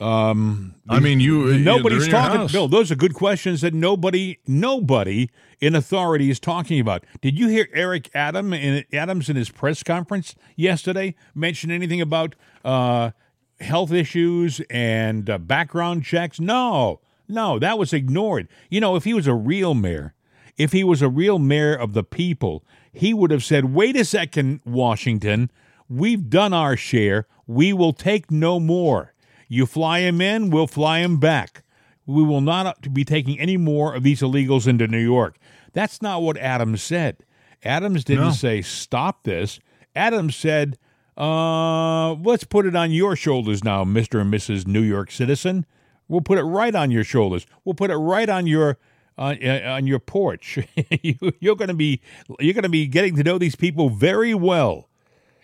Um, 0.00 0.74
I 0.88 1.00
mean, 1.00 1.20
you. 1.20 1.58
nobody's 1.58 2.08
talking. 2.08 2.46
Bill, 2.48 2.68
those 2.68 2.90
are 2.90 2.96
good 2.96 3.14
questions 3.14 3.60
that 3.60 3.72
nobody, 3.72 4.38
nobody 4.46 5.30
in 5.60 5.74
authority 5.74 6.30
is 6.30 6.40
talking 6.40 6.80
about. 6.80 7.04
Did 7.20 7.38
you 7.38 7.48
hear 7.48 7.68
Eric 7.72 8.10
Adam 8.14 8.52
in, 8.52 8.84
Adams 8.92 9.28
in 9.28 9.36
his 9.36 9.50
press 9.50 9.82
conference 9.82 10.34
yesterday 10.56 11.14
mention 11.34 11.70
anything 11.70 12.00
about 12.00 12.34
uh, 12.64 13.12
health 13.60 13.92
issues 13.92 14.60
and 14.68 15.30
uh, 15.30 15.38
background 15.38 16.04
checks? 16.04 16.40
No, 16.40 17.00
no, 17.28 17.58
that 17.60 17.78
was 17.78 17.92
ignored. 17.92 18.48
You 18.68 18.80
know, 18.80 18.96
if 18.96 19.04
he 19.04 19.14
was 19.14 19.28
a 19.28 19.34
real 19.34 19.74
mayor, 19.74 20.14
if 20.56 20.72
he 20.72 20.82
was 20.82 21.02
a 21.02 21.08
real 21.08 21.38
mayor 21.38 21.74
of 21.74 21.94
the 21.94 22.04
people, 22.04 22.64
he 22.92 23.14
would 23.14 23.30
have 23.30 23.44
said, 23.44 23.72
"Wait 23.72 23.96
a 23.96 24.04
second, 24.04 24.60
Washington, 24.64 25.50
we've 25.88 26.28
done 26.30 26.52
our 26.52 26.76
share. 26.76 27.26
We 27.46 27.72
will 27.72 27.92
take 27.92 28.30
no 28.30 28.58
more." 28.60 29.12
You 29.48 29.66
fly 29.66 30.00
him 30.00 30.20
in, 30.20 30.50
we'll 30.50 30.66
fly 30.66 30.98
him 31.00 31.18
back. 31.18 31.62
We 32.06 32.22
will 32.22 32.40
not 32.40 32.92
be 32.92 33.04
taking 33.04 33.38
any 33.38 33.56
more 33.56 33.94
of 33.94 34.02
these 34.02 34.20
illegals 34.20 34.66
into 34.66 34.86
New 34.88 34.98
York. 34.98 35.36
That's 35.72 36.00
not 36.02 36.22
what 36.22 36.36
Adams 36.38 36.82
said. 36.82 37.18
Adams 37.62 38.04
didn't 38.04 38.24
No. 38.24 38.30
say 38.32 38.62
stop 38.62 39.22
this. 39.24 39.60
Adams 39.94 40.34
said, 40.34 40.76
uh, 41.16 42.14
let's 42.14 42.44
put 42.44 42.66
it 42.66 42.74
on 42.74 42.90
your 42.90 43.16
shoulders 43.16 43.62
now, 43.62 43.84
Mr. 43.84 44.20
and 44.20 44.32
Mrs. 44.32 44.66
New 44.66 44.82
York 44.82 45.10
citizen. 45.10 45.64
We'll 46.08 46.20
put 46.20 46.38
it 46.38 46.42
right 46.42 46.74
on 46.74 46.90
your 46.90 47.04
shoulders. 47.04 47.46
We'll 47.64 47.74
put 47.74 47.90
it 47.90 47.96
right 47.96 48.28
on 48.28 48.46
your 48.46 48.78
uh, 49.16 49.34
uh, 49.42 49.60
on 49.76 49.86
your 49.86 50.00
porch. 50.00 50.58
you, 51.02 51.14
you're 51.38 51.54
going 51.56 51.68
to 51.68 51.74
be 51.74 52.00
you're 52.40 52.54
going 52.54 52.64
to 52.64 52.68
be 52.68 52.86
getting 52.86 53.14
to 53.16 53.22
know 53.22 53.38
these 53.38 53.54
people 53.56 53.88
very 53.88 54.34
well. 54.34 54.88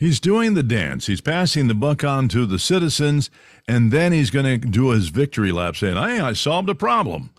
He's 0.00 0.18
doing 0.18 0.54
the 0.54 0.62
dance. 0.62 1.08
He's 1.08 1.20
passing 1.20 1.68
the 1.68 1.74
buck 1.74 2.02
on 2.02 2.26
to 2.28 2.46
the 2.46 2.58
citizens, 2.58 3.28
and 3.68 3.92
then 3.92 4.12
he's 4.12 4.30
going 4.30 4.46
to 4.46 4.66
do 4.66 4.88
his 4.90 5.08
victory 5.10 5.52
lap 5.52 5.76
saying, 5.76 5.96
Hey, 5.96 6.18
I 6.20 6.32
solved 6.32 6.70
a 6.70 6.74
problem. 6.74 7.30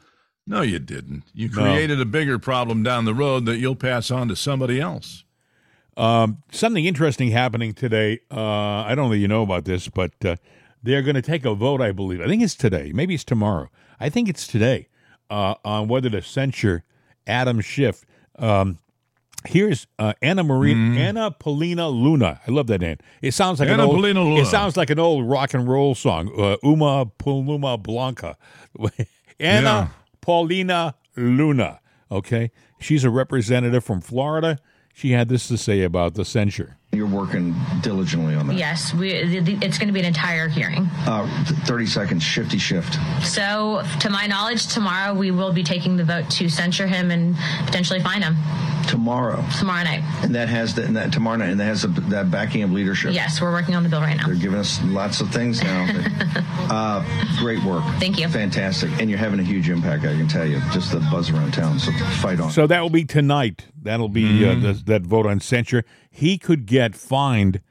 No, 0.45 0.61
you 0.61 0.77
didn't. 0.77 1.23
You 1.33 1.49
No. 1.49 1.55
created 1.63 1.99
a 1.99 2.05
bigger 2.05 2.37
problem 2.37 2.83
down 2.83 3.05
the 3.05 3.15
road 3.15 3.45
that 3.47 3.57
you'll 3.57 3.75
pass 3.75 4.11
on 4.11 4.27
to 4.27 4.35
somebody 4.35 4.79
else. 4.79 5.23
something 5.97 6.85
interesting 6.85 7.31
happening 7.31 7.73
today. 7.73 8.19
Uh, 8.29 8.39
I 8.83 8.93
don't 8.95 9.07
know 9.09 9.13
if 9.15 9.19
you 9.19 9.27
know 9.27 9.41
about 9.41 9.65
this, 9.65 9.87
but 9.87 10.13
uh, 10.23 10.35
they're 10.83 11.01
going 11.01 11.15
to 11.15 11.21
take 11.23 11.45
a 11.45 11.55
vote, 11.55 11.81
I 11.81 11.91
believe. 11.91 12.21
I 12.21 12.27
think 12.27 12.43
it's 12.43 12.55
today. 12.55 12.91
Maybe 12.93 13.15
it's 13.15 13.23
tomorrow. 13.23 13.69
I 13.99 14.09
think 14.09 14.29
it's 14.29 14.45
today 14.45 14.87
uh, 15.31 15.55
on 15.65 15.87
whether 15.87 16.09
to 16.11 16.21
censure 16.21 16.83
Adam 17.25 17.59
Schiff. 17.61 18.05
Um, 18.37 18.77
here's 19.45 19.87
uh, 19.99 20.13
Anna 20.21 20.43
Marie, 20.43 20.73
Anna 20.73 21.31
Paulina 21.31 21.89
Luna. 21.89 22.39
I 22.47 22.51
love 22.51 22.67
that 22.67 22.81
name. 22.81 22.97
It 23.21 23.33
sounds 23.33 23.59
like 23.59 23.69
Anna 23.69 23.83
an 23.83 23.89
old. 23.89 23.95
Paulina 23.97 24.23
Luna. 24.23 24.41
It 24.41 24.45
sounds 24.47 24.77
like 24.77 24.89
an 24.89 24.99
old 24.99 25.29
rock 25.29 25.53
and 25.53 25.67
roll 25.67 25.95
song. 25.95 26.31
Uh, 26.37 26.57
Uma 26.63 27.05
Paluma 27.19 27.81
Blanca. 27.81 28.37
Anna 29.39 29.63
Yeah. 29.63 29.87
Paulina 30.21 30.95
Luna. 31.15 31.79
Okay, 32.11 32.51
she's 32.79 33.03
a 33.03 33.09
representative 33.09 33.83
from 33.83 34.01
Florida. 34.01 34.59
She 34.93 35.11
had 35.11 35.29
this 35.29 35.47
to 35.47 35.57
say 35.57 35.81
about 35.83 36.15
the 36.15 36.25
censure. 36.25 36.77
You're 36.93 37.07
working 37.07 37.55
diligently 37.81 38.35
on 38.35 38.47
that. 38.47 38.55
Yes, 38.57 38.93
we, 38.93 39.23
the, 39.25 39.39
the- 39.39 39.65
it's 39.65 39.77
going 39.77 39.87
to 39.87 39.93
be 39.93 40.01
an 40.01 40.05
entire 40.05 40.49
hearing. 40.49 40.89
Uh, 41.07 41.25
30 41.65 41.85
seconds, 41.85 42.21
shifty 42.21 42.57
shift. 42.57 42.97
So, 43.25 43.81
to 44.01 44.09
my 44.09 44.27
knowledge, 44.27 44.67
tomorrow 44.67 45.13
we 45.13 45.31
will 45.31 45.53
be 45.53 45.63
taking 45.63 45.95
the 45.95 46.03
vote 46.03 46.29
to 46.31 46.49
censure 46.49 46.87
him 46.87 47.09
and 47.09 47.37
potentially 47.65 48.01
fine 48.01 48.21
him 48.23 48.35
Tomorrow. 48.89 49.41
tomorrow 49.57 49.83
night. 49.85 50.03
And 50.21 50.35
that 50.35 50.49
has 50.49 50.75
the, 50.75 50.83
and 50.83 50.97
that 50.97 51.13
tomorrow 51.13 51.37
night, 51.37 51.51
and 51.51 51.59
that 51.61 51.65
has 51.65 51.83
the, 51.83 51.87
that 51.87 52.29
backing 52.29 52.61
of 52.63 52.73
leadership. 52.73 53.13
Yes, 53.13 53.39
we're 53.39 53.53
working 53.53 53.73
on 53.75 53.83
the 53.83 53.89
bill 53.89 54.01
right 54.01 54.17
now. 54.17 54.25
They're 54.25 54.35
giving 54.35 54.59
us 54.59 54.81
lots 54.83 55.21
of 55.21 55.31
things 55.31 55.63
now. 55.63 55.87
but, 55.93 56.43
uh, 56.69 57.37
great 57.39 57.63
work. 57.63 57.85
Thank 58.01 58.19
you. 58.19 58.27
Fantastic. 58.27 58.91
And 58.99 59.09
you're 59.09 59.17
having 59.19 59.39
a 59.39 59.43
huge 59.43 59.69
impact, 59.69 60.03
I 60.03 60.17
can 60.17 60.27
tell 60.27 60.45
you. 60.45 60.59
Just 60.73 60.91
the 60.91 60.99
buzz 61.09 61.29
around 61.29 61.53
town. 61.53 61.79
So 61.79 61.93
fight 62.19 62.41
on. 62.41 62.51
So 62.51 62.67
that 62.67 62.81
will 62.81 62.89
be 62.89 63.05
tonight. 63.05 63.67
That'll 63.81 64.09
be 64.09 64.45
uh, 64.45 64.59
th- 64.59 64.83
that 64.85 65.03
vote 65.03 65.25
on 65.25 65.39
censure. 65.39 65.85
He 66.11 66.37
could 66.37 66.65
get 66.65 66.93
fined. 66.93 67.61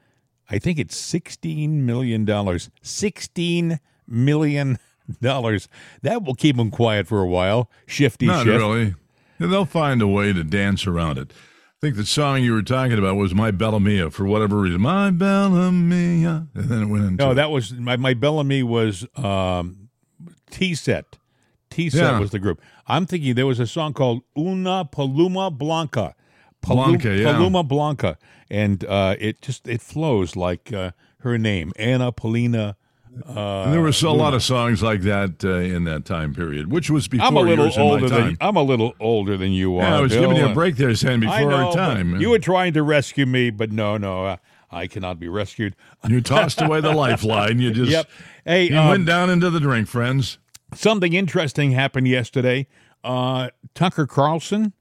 I 0.49 0.57
think 0.59 0.79
it's 0.79 0.97
sixteen 0.97 1.85
million 1.85 2.25
dollars. 2.25 2.69
Sixteen 2.81 3.79
million 4.07 4.79
dollars. 5.21 5.69
That 6.01 6.23
will 6.23 6.35
keep 6.35 6.57
him 6.57 6.71
quiet 6.71 7.07
for 7.07 7.21
a 7.21 7.27
while. 7.27 7.69
Shifty 7.85 8.25
Not 8.25 8.45
shift. 8.45 8.57
really. 8.57 8.95
They'll 9.39 9.65
find 9.65 10.01
a 10.01 10.07
way 10.07 10.33
to 10.33 10.43
dance 10.43 10.85
around 10.85 11.17
it. 11.17 11.31
I 11.31 11.79
think 11.81 11.95
the 11.95 12.05
song 12.05 12.43
you 12.43 12.53
were 12.53 12.61
talking 12.61 12.97
about 12.97 13.15
was 13.15 13.33
My 13.33 13.51
Bellamia 13.51 14.11
for 14.13 14.25
whatever 14.25 14.57
reason. 14.57 14.81
Ma 14.81 15.09
Belle 15.11 15.55
Amie. 15.55 16.23
And 16.25 16.47
then 16.53 16.83
it 16.83 16.85
went 16.87 17.05
into. 17.05 17.25
No, 17.25 17.33
that 17.33 17.49
was 17.49 17.73
my 17.73 17.95
my 17.97 18.13
Bellamy 18.13 18.61
was 18.63 19.05
um, 19.15 19.89
Tee 20.49 20.75
Set. 20.75 21.17
Tee 21.69 21.89
Set 21.89 22.01
Yeah. 22.13 22.19
was 22.19 22.31
the 22.31 22.39
group. 22.39 22.61
I'm 22.87 23.05
thinking 23.05 23.33
there 23.35 23.47
was 23.47 23.59
a 23.59 23.65
song 23.67 23.93
called 23.93 24.21
Una 24.37 24.83
Paloma 24.85 25.49
Blanca. 25.49 26.13
Blanca, 26.61 27.15
yeah. 27.15 27.33
Paloma 27.33 27.63
Blanca, 27.63 28.17
and 28.49 28.83
uh, 28.85 29.15
it 29.19 29.41
just 29.41 29.67
it 29.67 29.81
flows 29.81 30.35
like 30.35 30.71
uh, 30.73 30.91
her 31.19 31.37
name, 31.37 31.71
Anna 31.77 32.11
Paulina. 32.11 32.75
Uh, 33.27 33.63
And 33.63 33.73
there 33.73 33.81
was 33.81 34.01
a 34.03 34.09
lot 34.09 34.33
of 34.33 34.41
songs 34.41 34.81
like 34.81 35.01
that 35.01 35.43
uh, 35.43 35.49
in 35.55 35.83
that 35.83 36.05
time 36.05 36.33
period, 36.33 36.71
which 36.71 36.89
was 36.89 37.09
before 37.09 37.27
I'm 37.27 37.35
a 37.35 37.41
little 37.41 37.69
older 37.77 38.07
than 38.07 38.21
time. 38.21 38.37
I'm 38.39 38.55
a 38.55 38.63
little 38.63 38.93
older 39.01 39.35
than 39.35 39.51
you 39.51 39.77
are. 39.79 39.83
yeah, 39.83 39.97
I 39.97 40.01
was 40.01 40.13
Bill. 40.13 40.21
giving 40.21 40.37
you 40.37 40.45
a 40.47 40.53
break 40.53 40.77
there, 40.77 40.95
Sam, 40.95 41.19
before 41.19 41.49
know, 41.49 41.67
our 41.67 41.73
time. 41.73 42.21
You 42.21 42.29
were 42.29 42.39
trying 42.39 42.71
to 42.73 42.83
rescue 42.83 43.25
me, 43.25 43.49
but 43.49 43.69
no, 43.71 43.97
no, 43.97 44.25
uh, 44.25 44.37
I 44.71 44.87
cannot 44.87 45.19
be 45.19 45.27
rescued. 45.27 45.75
You 46.07 46.21
tossed 46.21 46.61
away 46.61 46.79
the 46.79 46.93
lifeline. 46.95 47.59
You 47.59 47.71
just 47.71 47.91
Yep. 47.91 48.09
Hey, 48.45 48.69
you 48.69 48.77
um, 48.77 48.87
went 48.87 49.05
down 49.05 49.29
into 49.29 49.49
the 49.49 49.59
drink, 49.59 49.89
friends. 49.89 50.37
something 50.73 51.11
interesting 51.11 51.71
happened 51.71 52.07
yesterday. 52.07 52.67
Uh, 53.03 53.49
Tucker 53.75 54.07
Carlson 54.07 54.71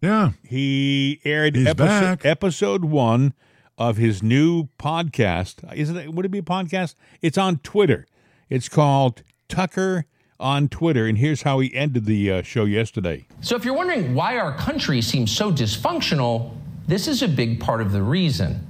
Yeah. 0.00 0.32
he 0.42 1.20
aired 1.24 1.56
He's 1.56 1.66
episode, 1.66 2.18
back. 2.20 2.24
episode 2.26 2.84
one 2.84 3.34
of 3.76 3.96
his 3.96 4.22
new 4.22 4.68
podcast. 4.78 5.56
Isn't 5.74 5.96
it? 5.96 6.12
Would 6.14 6.24
it 6.24 6.30
be 6.30 6.38
a 6.38 6.42
podcast? 6.42 6.94
It's 7.22 7.38
on 7.38 7.58
Twitter. 7.58 8.06
It's 8.48 8.68
called 8.68 9.22
Tucker 9.48 10.06
on 10.38 10.68
Twitter, 10.68 11.06
and 11.06 11.18
here's 11.18 11.42
how 11.42 11.60
he 11.60 11.74
ended 11.74 12.06
the 12.06 12.30
uh, 12.32 12.42
show 12.42 12.64
yesterday. 12.64 13.26
So, 13.42 13.56
if 13.56 13.64
you're 13.64 13.74
wondering 13.74 14.14
why 14.14 14.38
our 14.38 14.56
country 14.56 15.02
seems 15.02 15.30
so 15.30 15.52
dysfunctional, 15.52 16.54
this 16.88 17.06
is 17.06 17.22
a 17.22 17.28
big 17.28 17.60
part 17.60 17.80
of 17.82 17.92
the 17.92 18.02
reason. 18.02 18.66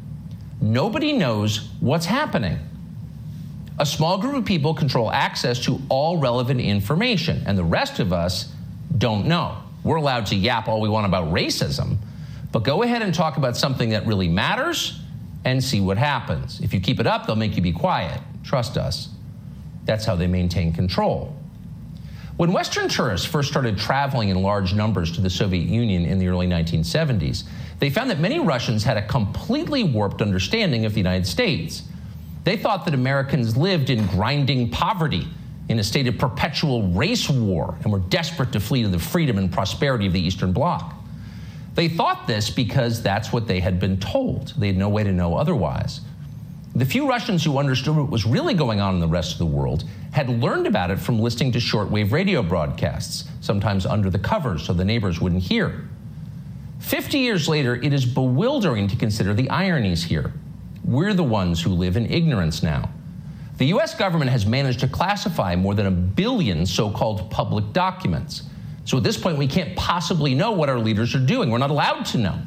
Nobody 0.60 1.12
knows 1.12 1.68
what's 1.80 2.06
happening. 2.06 2.58
A 3.78 3.86
small 3.86 4.18
group 4.18 4.34
of 4.34 4.44
people 4.44 4.74
control 4.74 5.10
access 5.10 5.58
to 5.64 5.80
all 5.88 6.18
relevant 6.18 6.60
information, 6.60 7.42
and 7.46 7.56
the 7.56 7.64
rest 7.64 7.98
of 8.00 8.12
us 8.12 8.52
don't 8.98 9.26
know. 9.26 9.62
We're 9.82 9.96
allowed 9.96 10.26
to 10.26 10.36
yap 10.36 10.68
all 10.68 10.80
we 10.80 10.88
want 10.88 11.06
about 11.06 11.32
racism, 11.32 11.96
but 12.52 12.64
go 12.64 12.82
ahead 12.82 13.02
and 13.02 13.14
talk 13.14 13.36
about 13.36 13.56
something 13.56 13.90
that 13.90 14.06
really 14.06 14.28
matters 14.28 15.00
and 15.44 15.62
see 15.62 15.80
what 15.80 15.96
happens. 15.96 16.60
If 16.60 16.74
you 16.74 16.80
keep 16.80 17.00
it 17.00 17.06
up, 17.06 17.26
they'll 17.26 17.36
make 17.36 17.56
you 17.56 17.62
be 17.62 17.72
quiet. 17.72 18.20
Trust 18.44 18.76
us. 18.76 19.08
That's 19.84 20.04
how 20.04 20.16
they 20.16 20.26
maintain 20.26 20.72
control. 20.72 21.34
When 22.36 22.52
Western 22.52 22.88
tourists 22.88 23.26
first 23.26 23.50
started 23.50 23.76
traveling 23.76 24.30
in 24.30 24.40
large 24.40 24.72
numbers 24.72 25.12
to 25.12 25.20
the 25.20 25.28
Soviet 25.28 25.68
Union 25.68 26.06
in 26.06 26.18
the 26.18 26.28
early 26.28 26.46
1970s, 26.46 27.44
they 27.78 27.90
found 27.90 28.08
that 28.10 28.18
many 28.18 28.38
Russians 28.38 28.84
had 28.84 28.96
a 28.96 29.06
completely 29.06 29.84
warped 29.84 30.22
understanding 30.22 30.86
of 30.86 30.92
the 30.92 31.00
United 31.00 31.26
States. 31.26 31.82
They 32.44 32.56
thought 32.56 32.86
that 32.86 32.94
Americans 32.94 33.56
lived 33.56 33.90
in 33.90 34.06
grinding 34.06 34.70
poverty, 34.70 35.28
in 35.70 35.78
a 35.78 35.85
state 35.85 36.09
of 36.09 36.18
perpetual 36.18 36.88
race 36.88 37.30
war, 37.30 37.78
and 37.85 37.92
were 37.92 38.00
desperate 38.00 38.50
to 38.50 38.59
flee 38.59 38.83
to 38.83 38.88
the 38.88 38.98
freedom 38.98 39.38
and 39.38 39.52
prosperity 39.52 40.04
of 40.04 40.12
the 40.12 40.20
Eastern 40.20 40.52
Bloc. 40.52 40.92
They 41.76 41.87
thought 41.87 42.26
this 42.26 42.50
because 42.50 43.04
that's 43.04 43.33
what 43.33 43.46
they 43.46 43.61
had 43.61 43.78
been 43.78 43.96
told. 44.00 44.52
They 44.59 44.66
had 44.66 44.76
no 44.76 44.88
way 44.88 45.04
to 45.04 45.12
know 45.12 45.37
otherwise. 45.37 46.00
The 46.74 46.85
few 46.85 47.09
Russians 47.09 47.44
who 47.44 47.56
understood 47.56 47.96
what 47.96 48.11
was 48.11 48.26
really 48.26 48.52
going 48.52 48.80
on 48.80 48.94
in 48.94 49.00
the 49.00 49.06
rest 49.06 49.30
of 49.30 49.38
the 49.38 49.46
world 49.46 49.85
had 50.11 50.28
learned 50.28 50.66
about 50.66 50.90
it 50.90 50.98
from 50.98 51.20
listening 51.20 51.52
to 51.52 51.61
shortwave 51.61 52.11
radio 52.11 52.42
broadcasts, 52.42 53.28
sometimes 53.40 53.87
under 53.87 54.11
the 54.11 54.18
covers 54.18 54.64
so 54.64 54.72
the 54.72 54.85
neighbors 54.85 55.20
wouldn't 55.20 55.44
hear. 55.44 55.88
50 56.80 57.16
years 57.16 57.48
later, 57.48 57.76
it 57.76 57.92
is 57.92 58.04
bewildering 58.04 58.88
to 58.88 58.96
consider 58.96 59.35
the 59.35 59.48
ironies 59.50 60.02
here. 60.02 60.33
We're 60.83 61.14
the 61.14 61.22
ones 61.22 61.62
who 61.62 61.70
live 61.70 61.96
in 61.96 62.06
ignorance 62.06 62.61
now. 62.61 62.90
The 63.60 63.66
US 63.66 63.94
government 63.94 64.30
has 64.30 64.46
managed 64.46 64.80
to 64.80 64.88
classify 64.88 65.54
more 65.54 65.74
than 65.74 65.84
a 65.84 65.90
billion 65.90 66.64
so 66.64 66.90
called 66.90 67.30
public 67.30 67.74
documents. 67.74 68.44
So 68.86 68.96
at 68.96 69.02
this 69.02 69.18
point, 69.18 69.36
we 69.36 69.46
can't 69.46 69.76
possibly 69.76 70.34
know 70.34 70.52
what 70.52 70.70
our 70.70 70.78
leaders 70.78 71.14
are 71.14 71.26
doing. 71.26 71.50
We're 71.50 71.58
not 71.58 71.68
allowed 71.68 72.06
to 72.06 72.18
know. 72.18 72.38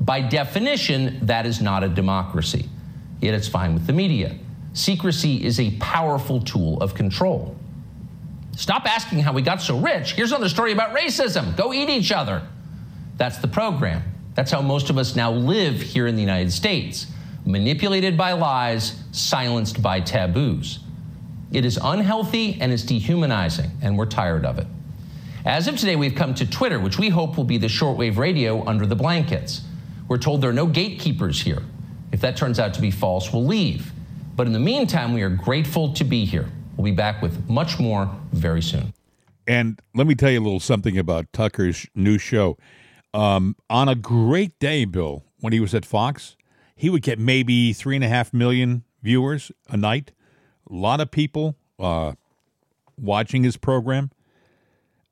By 0.00 0.20
definition, 0.20 1.24
that 1.26 1.46
is 1.46 1.62
not 1.62 1.84
a 1.84 1.88
democracy. 1.88 2.68
Yet 3.20 3.34
it's 3.34 3.46
fine 3.46 3.72
with 3.72 3.86
the 3.86 3.92
media. 3.92 4.36
Secrecy 4.72 5.44
is 5.44 5.60
a 5.60 5.70
powerful 5.78 6.40
tool 6.40 6.76
of 6.78 6.96
control. 6.96 7.56
Stop 8.56 8.84
asking 8.84 9.20
how 9.20 9.32
we 9.32 9.42
got 9.42 9.62
so 9.62 9.78
rich. 9.78 10.14
Here's 10.14 10.32
another 10.32 10.48
story 10.48 10.72
about 10.72 10.92
racism. 10.92 11.56
Go 11.56 11.72
eat 11.72 11.88
each 11.88 12.10
other. 12.10 12.42
That's 13.16 13.38
the 13.38 13.46
program. 13.46 14.02
That's 14.34 14.50
how 14.50 14.60
most 14.60 14.90
of 14.90 14.98
us 14.98 15.14
now 15.14 15.30
live 15.30 15.80
here 15.80 16.08
in 16.08 16.16
the 16.16 16.20
United 16.20 16.52
States 16.52 17.06
manipulated 17.44 18.16
by 18.16 18.32
lies, 18.32 19.02
silenced 19.12 19.82
by 19.82 20.00
taboos. 20.00 20.80
It 21.50 21.64
is 21.64 21.78
unhealthy 21.82 22.58
and 22.60 22.72
it's 22.72 22.82
dehumanizing, 22.82 23.70
and 23.82 23.98
we're 23.98 24.06
tired 24.06 24.46
of 24.46 24.58
it. 24.58 24.66
As 25.44 25.66
of 25.66 25.76
today, 25.76 25.96
we've 25.96 26.14
come 26.14 26.34
to 26.34 26.48
Twitter, 26.48 26.78
which 26.78 26.98
we 26.98 27.08
hope 27.08 27.36
will 27.36 27.44
be 27.44 27.58
the 27.58 27.66
shortwave 27.66 28.16
radio 28.16 28.64
under 28.64 28.86
the 28.86 28.94
blankets. 28.94 29.62
We're 30.08 30.18
told 30.18 30.40
there 30.40 30.50
are 30.50 30.54
no 30.54 30.66
gatekeepers 30.66 31.42
here. 31.42 31.62
If 32.12 32.20
that 32.20 32.36
turns 32.36 32.58
out 32.60 32.74
to 32.74 32.80
be 32.80 32.90
false, 32.90 33.32
we'll 33.32 33.44
leave. 33.44 33.92
But 34.36 34.46
in 34.46 34.52
the 34.52 34.60
meantime, 34.60 35.12
we 35.12 35.22
are 35.22 35.30
grateful 35.30 35.92
to 35.94 36.04
be 36.04 36.24
here. 36.24 36.48
We'll 36.76 36.84
be 36.84 36.96
back 36.96 37.22
with 37.22 37.48
much 37.48 37.78
more 37.78 38.10
very 38.32 38.62
soon. 38.62 38.94
And 39.46 39.80
let 39.94 40.06
me 40.06 40.14
tell 40.14 40.30
you 40.30 40.40
a 40.40 40.44
little 40.44 40.60
something 40.60 40.96
about 40.96 41.32
Tucker's 41.32 41.86
new 41.94 42.18
show. 42.18 42.56
Um, 43.12 43.56
on 43.68 43.88
a 43.88 43.94
great 43.94 44.58
day, 44.58 44.84
Bill, 44.84 45.24
when 45.40 45.52
he 45.52 45.60
was 45.60 45.74
at 45.74 45.84
Fox, 45.84 46.36
he 46.82 46.90
would 46.90 47.02
get 47.02 47.16
maybe 47.16 47.72
three 47.72 47.94
and 47.94 48.04
a 48.04 48.08
half 48.08 48.34
million 48.34 48.82
viewers 49.04 49.52
a 49.68 49.76
night. 49.76 50.10
A 50.68 50.74
lot 50.74 51.00
of 51.00 51.12
people 51.12 51.54
uh, 51.78 52.14
watching 52.98 53.44
his 53.44 53.56
program. 53.56 54.10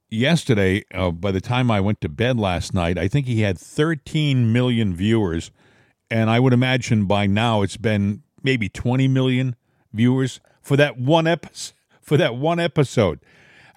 Yesterday, 0.08 0.82
uh, 0.92 1.12
by 1.12 1.30
the 1.30 1.40
time 1.40 1.70
I 1.70 1.80
went 1.80 2.00
to 2.00 2.08
bed 2.08 2.40
last 2.40 2.74
night, 2.74 2.98
I 2.98 3.06
think 3.06 3.26
he 3.26 3.42
had 3.42 3.56
13 3.56 4.52
million 4.52 4.96
viewers. 4.96 5.52
And 6.10 6.28
I 6.28 6.40
would 6.40 6.52
imagine 6.52 7.06
by 7.06 7.28
now 7.28 7.62
it's 7.62 7.76
been 7.76 8.24
maybe 8.42 8.68
20 8.68 9.06
million 9.06 9.54
viewers 9.92 10.40
for 10.60 10.76
that 10.76 10.98
one 10.98 11.28
episode. 11.28 11.76
For 12.02 12.16
that 12.16 12.34
one 12.34 12.58
episode, 12.58 13.20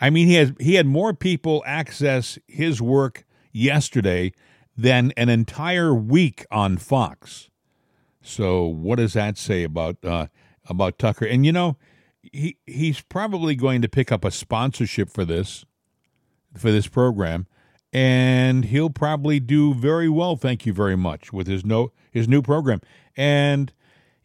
I 0.02 0.10
mean, 0.10 0.26
he 0.26 0.34
has 0.34 0.54
he 0.60 0.74
had 0.74 0.88
more 0.88 1.14
people 1.14 1.62
access 1.68 2.40
his 2.48 2.82
work 2.82 3.24
yesterday 3.52 4.32
than 4.76 5.14
an 5.16 5.30
entire 5.30 5.94
week 5.94 6.48
on 6.50 6.78
Fox. 6.78 7.52
So 8.24 8.66
what 8.66 8.96
does 8.98 9.14
that 9.14 9.38
say 9.38 9.64
about 9.64 9.98
uh, 10.04 10.28
about 10.68 10.98
Tucker? 10.98 11.26
And 11.26 11.46
you 11.46 11.52
know, 11.52 11.78
he 12.22 12.58
he's 12.66 13.02
probably 13.02 13.56
going 13.56 13.82
to 13.82 13.90
pick 13.90 14.12
up 14.12 14.26
a 14.26 14.32
sponsorship 14.32 15.10
for 15.10 15.26
this 15.26 15.66
for 16.56 16.72
this 16.72 16.88
program, 16.88 17.48
and 17.92 18.66
he'll 18.66 18.90
probably 18.90 19.40
do 19.40 19.74
very 19.74 20.10
well. 20.10 20.38
Thank 20.38 20.66
you 20.66 20.74
very 20.74 20.96
much 20.96 21.34
with 21.34 21.48
his 21.48 21.66
no 21.66 21.92
his 22.12 22.28
new 22.28 22.42
program. 22.42 22.80
And 23.16 23.74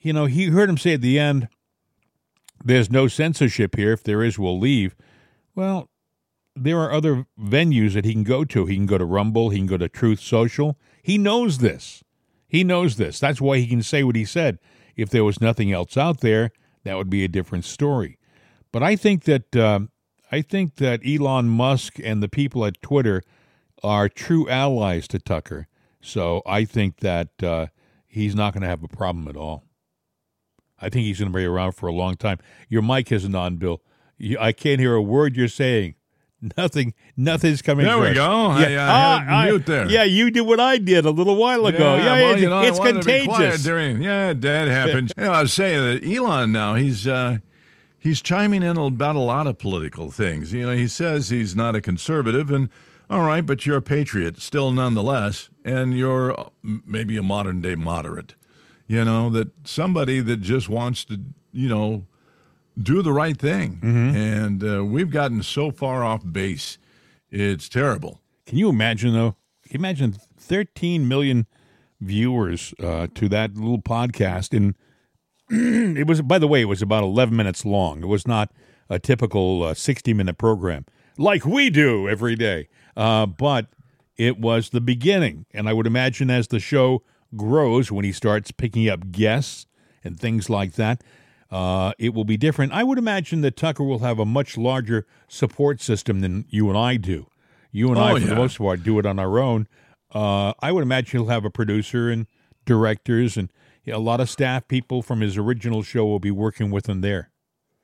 you 0.00 0.12
know, 0.12 0.26
he 0.26 0.46
heard 0.46 0.70
him 0.70 0.78
say 0.78 0.94
at 0.94 1.00
the 1.00 1.18
end, 1.18 1.48
"There's 2.64 2.90
no 2.90 3.08
censorship 3.08 3.76
here. 3.76 3.92
If 3.92 4.04
there 4.04 4.22
is, 4.22 4.38
we'll 4.38 4.58
leave." 4.58 4.94
Well, 5.56 5.90
there 6.54 6.78
are 6.78 6.92
other 6.92 7.26
venues 7.38 7.94
that 7.94 8.04
he 8.04 8.12
can 8.12 8.22
go 8.22 8.44
to. 8.44 8.66
He 8.66 8.76
can 8.76 8.86
go 8.86 8.98
to 8.98 9.04
Rumble. 9.04 9.50
He 9.50 9.58
can 9.58 9.66
go 9.66 9.76
to 9.76 9.88
Truth 9.88 10.20
Social. 10.20 10.78
He 11.02 11.18
knows 11.18 11.58
this. 11.58 12.04
He 12.48 12.64
knows 12.64 12.96
this. 12.96 13.20
That's 13.20 13.40
why 13.40 13.58
he 13.58 13.66
can 13.66 13.82
say 13.82 14.02
what 14.02 14.16
he 14.16 14.24
said. 14.24 14.58
If 14.96 15.10
there 15.10 15.24
was 15.24 15.40
nothing 15.40 15.70
else 15.72 15.96
out 15.96 16.20
there, 16.20 16.50
that 16.84 16.96
would 16.96 17.10
be 17.10 17.22
a 17.22 17.28
different 17.28 17.64
story. 17.64 18.18
But 18.72 18.82
I 18.82 18.96
think 18.96 19.24
that 19.24 19.54
um, 19.54 19.90
I 20.32 20.42
think 20.42 20.76
that 20.76 21.00
Elon 21.06 21.48
Musk 21.48 21.98
and 22.02 22.22
the 22.22 22.28
people 22.28 22.64
at 22.64 22.82
Twitter 22.82 23.22
are 23.82 24.08
true 24.08 24.48
allies 24.48 25.06
to 25.08 25.18
Tucker. 25.18 25.68
So 26.00 26.42
I 26.46 26.64
think 26.64 26.98
that 27.00 27.42
uh, 27.42 27.66
he's 28.06 28.34
not 28.34 28.52
going 28.52 28.62
to 28.62 28.68
have 28.68 28.82
a 28.82 28.88
problem 28.88 29.28
at 29.28 29.36
all. 29.36 29.64
I 30.80 30.88
think 30.88 31.06
he's 31.06 31.18
going 31.18 31.32
to 31.32 31.36
be 31.36 31.44
around 31.44 31.72
for 31.72 31.86
a 31.86 31.92
long 31.92 32.16
time. 32.16 32.38
Your 32.68 32.82
mic 32.82 33.10
isn't 33.10 33.34
on, 33.34 33.56
Bill. 33.56 33.82
I 34.38 34.52
can't 34.52 34.80
hear 34.80 34.94
a 34.94 35.02
word 35.02 35.36
you're 35.36 35.48
saying. 35.48 35.94
Nothing, 36.56 36.94
nothing's 37.16 37.62
coming. 37.62 37.84
There 37.84 37.98
we 37.98 38.14
go. 38.14 38.46
I, 38.46 38.74
uh, 38.74 38.86
Ah, 38.88 39.24
I- 39.26 39.44
mute 39.46 39.66
there. 39.66 39.88
Yeah, 39.90 40.04
you 40.04 40.30
did 40.30 40.42
what 40.42 40.60
I 40.60 40.78
did 40.78 41.04
a 41.04 41.10
little 41.10 41.34
while 41.36 41.66
ago. 41.66 41.96
Yeah, 41.96 42.12
well, 42.12 42.34
it- 42.34 42.40
you 42.40 42.48
know, 42.48 42.58
I 42.58 42.66
it's 42.66 42.78
to 42.78 42.84
be 42.94 43.00
quiet 43.00 43.26
contagious. 43.26 43.62
during, 43.64 44.02
yeah, 44.02 44.32
that 44.34 44.68
happens. 44.68 45.12
you 45.18 45.24
know, 45.24 45.32
I 45.32 45.42
was 45.42 45.52
saying 45.52 45.78
that 46.00 46.08
Elon 46.16 46.52
now 46.52 46.74
he's 46.76 47.08
uh, 47.08 47.38
he's 47.98 48.22
chiming 48.22 48.62
in 48.62 48.76
about 48.76 49.16
a 49.16 49.20
lot 49.20 49.48
of 49.48 49.58
political 49.58 50.10
things. 50.12 50.52
You 50.52 50.66
know, 50.66 50.76
he 50.76 50.86
says 50.86 51.28
he's 51.30 51.56
not 51.56 51.74
a 51.74 51.80
conservative, 51.80 52.50
and 52.52 52.68
all 53.10 53.22
right, 53.22 53.44
but 53.44 53.66
you're 53.66 53.78
a 53.78 53.82
patriot 53.82 54.40
still, 54.40 54.70
nonetheless, 54.70 55.48
and 55.64 55.96
you're 55.98 56.38
uh, 56.38 56.48
maybe 56.62 57.16
a 57.16 57.22
modern 57.22 57.60
day 57.60 57.74
moderate. 57.74 58.36
You 58.86 59.04
know 59.04 59.28
that 59.30 59.48
somebody 59.66 60.20
that 60.20 60.36
just 60.40 60.68
wants 60.68 61.04
to, 61.06 61.20
you 61.52 61.68
know, 61.68 62.06
do 62.80 63.02
the 63.02 63.12
right 63.12 63.36
thing, 63.36 63.76
Mm-hmm. 63.82 64.16
and 64.16 64.64
uh, 64.64 64.84
we've 64.84 65.10
gotten 65.10 65.42
so 65.42 65.70
far 65.70 66.04
off 66.04 66.22
base, 66.30 66.78
it's 67.30 67.68
terrible. 67.68 68.20
Can 68.46 68.58
you 68.58 68.68
imagine 68.68 69.12
though? 69.12 69.36
Can 69.64 69.72
you 69.72 69.78
imagine 69.80 70.16
13 70.38 71.06
million 71.08 71.46
viewers 72.00 72.72
uh, 72.82 73.08
to 73.14 73.28
that 73.28 73.54
little 73.56 73.80
podcast, 73.82 74.56
and 74.56 74.74
it 75.98 76.06
was. 76.06 76.22
By 76.22 76.38
the 76.38 76.48
way, 76.48 76.60
it 76.60 76.66
was 76.66 76.82
about 76.82 77.02
11 77.04 77.34
minutes 77.36 77.64
long. 77.64 78.02
It 78.02 78.06
was 78.06 78.26
not 78.26 78.52
a 78.90 78.98
typical 78.98 79.62
uh, 79.64 79.74
60 79.74 80.14
minute 80.14 80.38
program 80.38 80.84
like 81.18 81.44
we 81.44 81.68
do 81.70 82.08
every 82.08 82.36
day. 82.36 82.68
Uh, 82.96 83.26
but 83.26 83.66
it 84.16 84.38
was 84.38 84.70
the 84.70 84.80
beginning. 84.80 85.46
And 85.52 85.68
I 85.68 85.72
would 85.72 85.86
imagine 85.86 86.30
as 86.30 86.48
the 86.48 86.60
show 86.60 87.02
grows, 87.36 87.90
when 87.92 88.04
he 88.04 88.12
starts 88.12 88.50
picking 88.50 88.88
up 88.88 89.10
guests 89.10 89.66
and 90.02 90.18
things 90.18 90.48
like 90.48 90.72
that, 90.74 91.02
uh, 91.50 91.92
it 91.98 92.14
will 92.14 92.24
be 92.24 92.36
different. 92.36 92.72
I 92.72 92.84
would 92.84 92.98
imagine 92.98 93.40
that 93.42 93.56
Tucker 93.56 93.84
will 93.84 94.00
have 94.00 94.18
a 94.18 94.24
much 94.24 94.56
larger 94.56 95.06
support 95.28 95.80
system 95.80 96.20
than 96.20 96.44
you 96.48 96.68
and 96.68 96.76
I 96.78 96.96
do. 96.96 97.26
You 97.72 97.90
and 97.90 97.98
I, 97.98 98.12
Oh, 98.12 98.20
for 98.20 98.26
the 98.26 98.34
most 98.34 98.58
part, 98.58 98.82
do 98.82 98.98
it 98.98 99.06
on 99.06 99.18
our 99.18 99.38
own. 99.38 99.68
Uh, 100.14 100.52
I 100.60 100.72
would 100.72 100.82
imagine 100.82 101.20
he'll 101.20 101.28
have 101.28 101.44
a 101.44 101.50
producer 101.50 102.10
and 102.10 102.26
directors 102.64 103.36
and 103.36 103.50
a 103.86 103.98
lot 103.98 104.20
of 104.20 104.28
staff 104.28 104.68
people 104.68 105.02
from 105.02 105.20
his 105.20 105.36
original 105.36 105.82
show 105.82 106.04
will 106.04 106.18
be 106.18 106.30
working 106.30 106.70
with 106.70 106.88
him 106.88 107.00
there. 107.00 107.30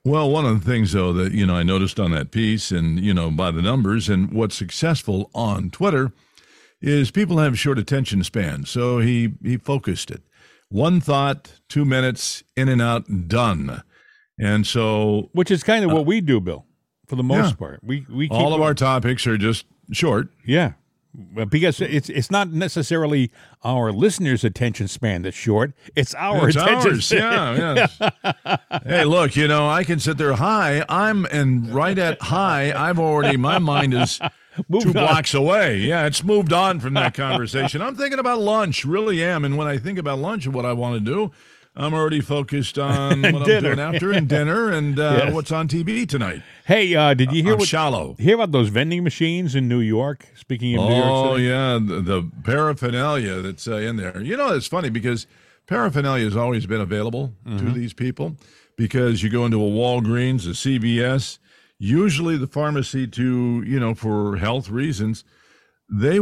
Well, 0.05 0.31
one 0.31 0.45
of 0.45 0.63
the 0.63 0.71
things 0.71 0.93
though 0.93 1.15
that 1.15 1.33
you 1.33 1.47
know 1.47 1.57
I 1.57 1.63
noticed 1.63 1.99
on 1.99 2.11
that 2.11 2.31
piece, 2.31 2.71
and 2.71 3.01
you 3.01 3.15
know 3.15 3.31
by 3.31 3.51
the 3.51 3.63
numbers, 3.63 4.11
and 4.11 4.31
what's 4.33 4.55
successful 4.55 5.31
on 5.35 5.71
Twitter 5.71 6.13
is 6.83 7.11
people 7.11 7.39
have 7.39 7.59
short 7.59 7.79
attention 7.79 8.23
spans. 8.23 8.69
So 8.69 8.99
he 8.99 9.33
he 9.43 9.57
focused 9.57 10.11
it, 10.11 10.23
one 10.75 11.01
thought, 11.01 11.53
two 11.69 11.85
minutes, 11.85 12.43
in 12.57 12.69
and 12.69 12.83
out, 12.83 13.29
done. 13.29 13.83
And 14.41 14.67
so 14.67 15.31
Which 15.33 15.53
is 15.53 15.63
kind 15.63 15.85
of 15.85 15.93
uh, 15.93 15.95
what 15.95 16.05
we 16.05 16.21
do, 16.21 16.41
Bill, 16.41 16.67
for 17.07 17.15
the 17.15 17.23
most 17.23 17.51
yeah. 17.51 17.57
part. 17.57 17.81
We 17.85 18.05
we 18.11 18.29
keep 18.29 18.37
all 18.37 18.53
of 18.53 18.61
our 18.61 18.75
topics 18.75 19.25
are 19.29 19.39
just 19.39 19.67
short. 19.93 20.29
Yeah. 20.45 20.73
Because 21.49 21.81
it's 21.81 22.09
it's 22.09 22.29
not 22.29 22.51
necessarily 22.51 23.31
our 23.63 23.93
listeners' 23.93 24.43
attention 24.43 24.89
span 24.89 25.23
that's 25.23 25.37
short. 25.37 25.73
It's 25.95 26.13
our 26.17 26.49
It's 26.49 26.57
attention 26.57 26.91
ours. 26.95 27.07
span. 27.07 27.57
Yeah, 27.57 27.87
yes. 28.27 28.83
hey, 28.85 29.05
look, 29.05 29.37
you 29.37 29.47
know, 29.47 29.69
I 29.69 29.85
can 29.85 30.01
sit 30.01 30.19
there 30.19 30.33
high. 30.33 30.85
I'm 30.89 31.25
and 31.27 31.73
right 31.73 31.97
at 31.97 32.21
high. 32.21 32.73
I've 32.73 32.99
already 32.99 33.37
my 33.37 33.61
mind 33.61 33.95
is 33.95 34.19
Moved 34.69 34.83
two 34.85 34.89
on. 34.91 35.07
blocks 35.07 35.35
away. 35.35 35.79
Yeah, 35.79 36.07
it's 36.07 36.23
moved 36.23 36.53
on 36.53 36.81
from 36.81 36.95
that 36.95 37.15
conversation. 37.25 37.83
I'm 37.83 37.97
thinking 37.97 38.19
about 38.19 38.41
lunch, 38.41 38.85
really 38.85 39.23
am. 39.23 39.45
And 39.45 39.57
when 39.57 39.67
I 39.67 39.79
think 39.79 39.99
about 39.99 40.19
lunch 40.19 40.47
and 40.47 40.55
what 40.55 40.65
I 40.65 40.73
want 40.73 40.95
to 41.05 41.13
do, 41.13 41.33
I'm 41.77 41.93
already 41.93 42.21
focused 42.21 42.79
on 42.79 43.23
what 43.23 43.35
I'm 43.35 43.43
Dinner. 43.45 43.75
doing 43.75 43.81
after 43.81 44.13
and 44.13 44.29
dinner 44.29 44.71
and 44.71 44.97
uh, 44.99 45.23
Yes. 45.25 45.35
what's 45.35 45.51
on 45.51 45.67
TV 45.67 46.09
tonight. 46.09 46.43
Hey, 46.67 46.95
uh, 46.95 47.15
did 47.15 47.33
you 47.33 47.43
hear 47.43 47.55
I'm 47.55 47.59
what, 47.59 47.69
shallow. 47.69 48.15
hear 48.19 48.37
about 48.37 48.53
those 48.53 48.69
vending 48.69 49.03
machines 49.03 49.57
in 49.57 49.67
New 49.69 49.81
York? 49.81 50.27
Speaking 50.37 50.79
of 50.79 50.89
New 50.89 50.95
York 50.95 51.09
Oh 51.11 51.35
yeah, 51.37 51.81
the, 51.85 52.01
the 52.01 52.31
paraphernalia 52.45 53.41
that's 53.43 53.67
uh, 53.67 53.75
in 53.77 53.97
there. 53.97 54.21
You 54.23 54.37
know, 54.37 54.55
it's 54.55 54.69
funny 54.69 54.89
because 54.89 55.27
paraphernalia 55.67 56.25
has 56.27 56.37
always 56.37 56.65
been 56.67 56.81
available 56.81 57.33
to 57.45 57.71
these 57.73 57.93
people 57.93 58.37
because 58.77 59.23
you 59.25 59.31
go 59.31 59.45
into 59.45 59.57
a 59.57 59.69
Walgreens, 59.69 60.47
a 60.47 60.51
CVS, 60.51 61.39
usually 61.85 62.37
the 62.37 62.47
pharmacy 62.47 63.07
to 63.07 63.63
you 63.67 63.79
know 63.79 63.95
for 63.95 64.37
health 64.37 64.71
reasons. 64.71 65.25
They 65.89 66.19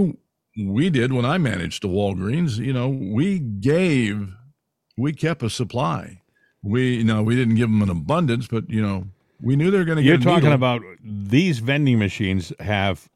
we 0.59 0.91
did 0.91 1.13
when 1.13 1.25
I 1.25 1.39
managed 1.39 1.83
the 1.83 1.89
Walgreens. 1.89 2.59
You 2.59 2.73
know, 2.73 2.89
we 2.89 3.39
gave 3.39 4.35
we 4.97 5.13
kept 5.13 5.43
a 5.43 5.51
supply. 5.51 6.21
We 6.63 7.03
no, 7.03 7.23
we 7.23 7.37
didn't 7.37 7.55
give 7.55 7.69
them 7.69 7.83
an 7.83 7.91
abundance, 7.91 8.47
but 8.47 8.69
you 8.69 8.83
know, 8.83 9.07
we 9.41 9.57
knew 9.57 9.71
they 9.71 9.79
were 9.79 9.85
going 9.85 9.97
to 9.97 10.03
get. 10.03 10.09
you're 10.09 10.19
talking 10.19 10.51
needle. 10.51 10.55
about 10.55 10.83
these 11.03 11.59
vending 11.59 11.99
machines 11.99 12.53
have 12.61 13.09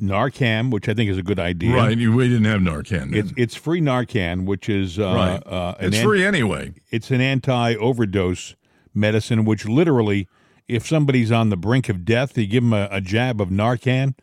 Narcan, 0.00 0.70
which 0.70 0.88
I 0.88 0.94
think 0.94 1.10
is 1.10 1.18
a 1.18 1.22
good 1.22 1.40
idea. 1.40 1.74
right. 1.74 1.96
We 1.96 2.28
didn't 2.28 2.44
have 2.44 2.60
Narcan. 2.60 3.14
It's 3.14 3.32
it's 3.36 3.54
free 3.54 3.80
Narcan, 3.80 4.44
which 4.44 4.68
is 4.68 4.98
uh, 4.98 5.04
right. 5.14 5.42
uh, 5.46 5.74
an 5.78 5.86
it's 5.86 5.96
an- 5.98 6.04
free 6.04 6.24
anyway. 6.24 6.74
it's 6.90 7.10
an 7.10 7.20
anti-overdose 7.20 8.56
medicine, 8.94 9.44
which 9.44 9.66
literally, 9.66 10.28
if 10.68 10.86
somebody's 10.86 11.30
on 11.30 11.50
the 11.50 11.56
brink 11.56 11.88
of 11.88 12.04
death, 12.04 12.36
you 12.36 12.46
give 12.46 12.62
them 12.62 12.72
a, 12.72 12.88
a 12.90 13.00
jab 13.00 13.40
of 13.40 13.48
Narcan, 13.48 14.14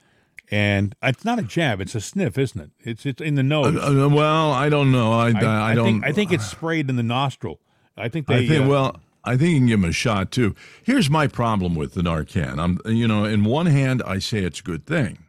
and 0.52 0.96
it's 1.02 1.26
not 1.26 1.40
a 1.40 1.44
jab; 1.44 1.82
it's 1.82 1.96
a 1.96 2.02
sniff, 2.02 2.38
isn't 2.38 2.60
it? 2.60 2.72
It's 2.80 3.06
it's 3.06 3.22
in 3.22 3.36
the 3.36 3.44
nose. 3.44 3.76
Uh, 3.76 4.10
well, 4.10 4.52
I 4.52 4.70
don't 4.70 4.92
know. 4.92 5.14
I, 5.14 5.32
I, 5.32 5.72
I 5.72 5.76
don't. 5.76 5.86
Think, 5.86 6.06
I 6.06 6.12
think 6.12 6.32
it's 6.32 6.46
sprayed 6.46 6.90
in 6.90 6.96
the 6.96 7.04
nostril. 7.04 7.60
I 7.98 8.10
think 8.10 8.28
they. 8.28 8.46
I 8.46 8.48
think. 8.48 8.66
uh, 8.66 8.70
well, 8.70 9.00
I 9.24 9.38
think 9.38 9.52
you 9.52 9.58
can 9.60 9.68
give 9.68 9.82
them 9.82 9.90
a 9.90 9.94
shot 9.94 10.32
too. 10.32 10.56
Here's 10.84 11.10
my 11.10 11.28
problem 11.28 11.76
with 11.76 11.94
the 11.94 12.02
Narcan. 12.02 12.60
I'm, 12.60 12.80
you 12.86 13.08
know, 13.08 13.24
in 13.24 13.46
one 13.46 13.68
hand, 13.68 14.04
I 14.06 14.20
say 14.20 14.40
it's 14.40 14.60
a 14.60 14.64
good 14.64 14.86
thing. 14.86 15.20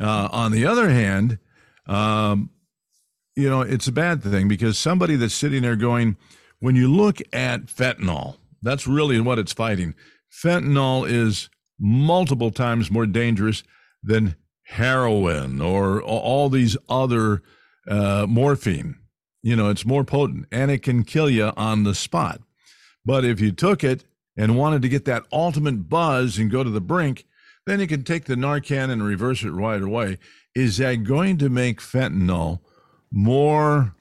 Uh, 0.00 0.28
on 0.32 0.52
the 0.52 0.64
other 0.64 0.88
hand, 0.88 1.38
um, 1.86 2.50
you 3.36 3.50
know, 3.50 3.60
it's 3.60 3.86
a 3.86 3.92
bad 3.92 4.22
thing 4.22 4.48
because 4.48 4.78
somebody 4.78 5.16
that's 5.16 5.34
sitting 5.34 5.62
there 5.62 5.76
going, 5.76 6.16
when 6.60 6.74
you 6.74 6.90
look 6.92 7.20
at 7.32 7.66
fentanyl, 7.66 8.36
that's 8.62 8.86
really 8.86 9.20
what 9.20 9.38
it's 9.38 9.52
fighting. 9.52 9.94
Fentanyl 10.30 11.08
is 11.08 11.48
multiple 11.78 12.50
times 12.50 12.90
more 12.90 13.06
dangerous 13.06 13.62
than 14.02 14.36
heroin 14.64 15.60
or 15.60 16.02
all 16.02 16.48
these 16.48 16.76
other 16.88 17.42
uh, 17.88 18.26
morphine. 18.28 18.96
You 19.42 19.56
know, 19.56 19.70
it's 19.70 19.86
more 19.86 20.04
potent 20.04 20.46
and 20.52 20.70
it 20.70 20.82
can 20.82 21.04
kill 21.04 21.30
you 21.30 21.52
on 21.56 21.84
the 21.84 21.94
spot. 21.94 22.40
But 23.04 23.24
if 23.24 23.40
you 23.40 23.52
took 23.52 23.82
it 23.82 24.04
and 24.36 24.58
wanted 24.58 24.82
to 24.82 24.88
get 24.88 25.04
that 25.06 25.24
ultimate 25.32 25.88
buzz 25.88 26.38
and 26.38 26.50
go 26.50 26.62
to 26.62 26.70
the 26.70 26.80
brink, 26.80 27.24
then 27.66 27.80
you 27.80 27.86
can 27.86 28.04
take 28.04 28.24
the 28.24 28.34
Narcan 28.34 28.90
and 28.90 29.02
reverse 29.02 29.42
it 29.42 29.50
right 29.50 29.80
away. 29.80 30.18
Is 30.54 30.78
that 30.78 31.04
going 31.04 31.38
to 31.38 31.48
make 31.48 31.80
fentanyl 31.80 32.60
more, 33.10 33.94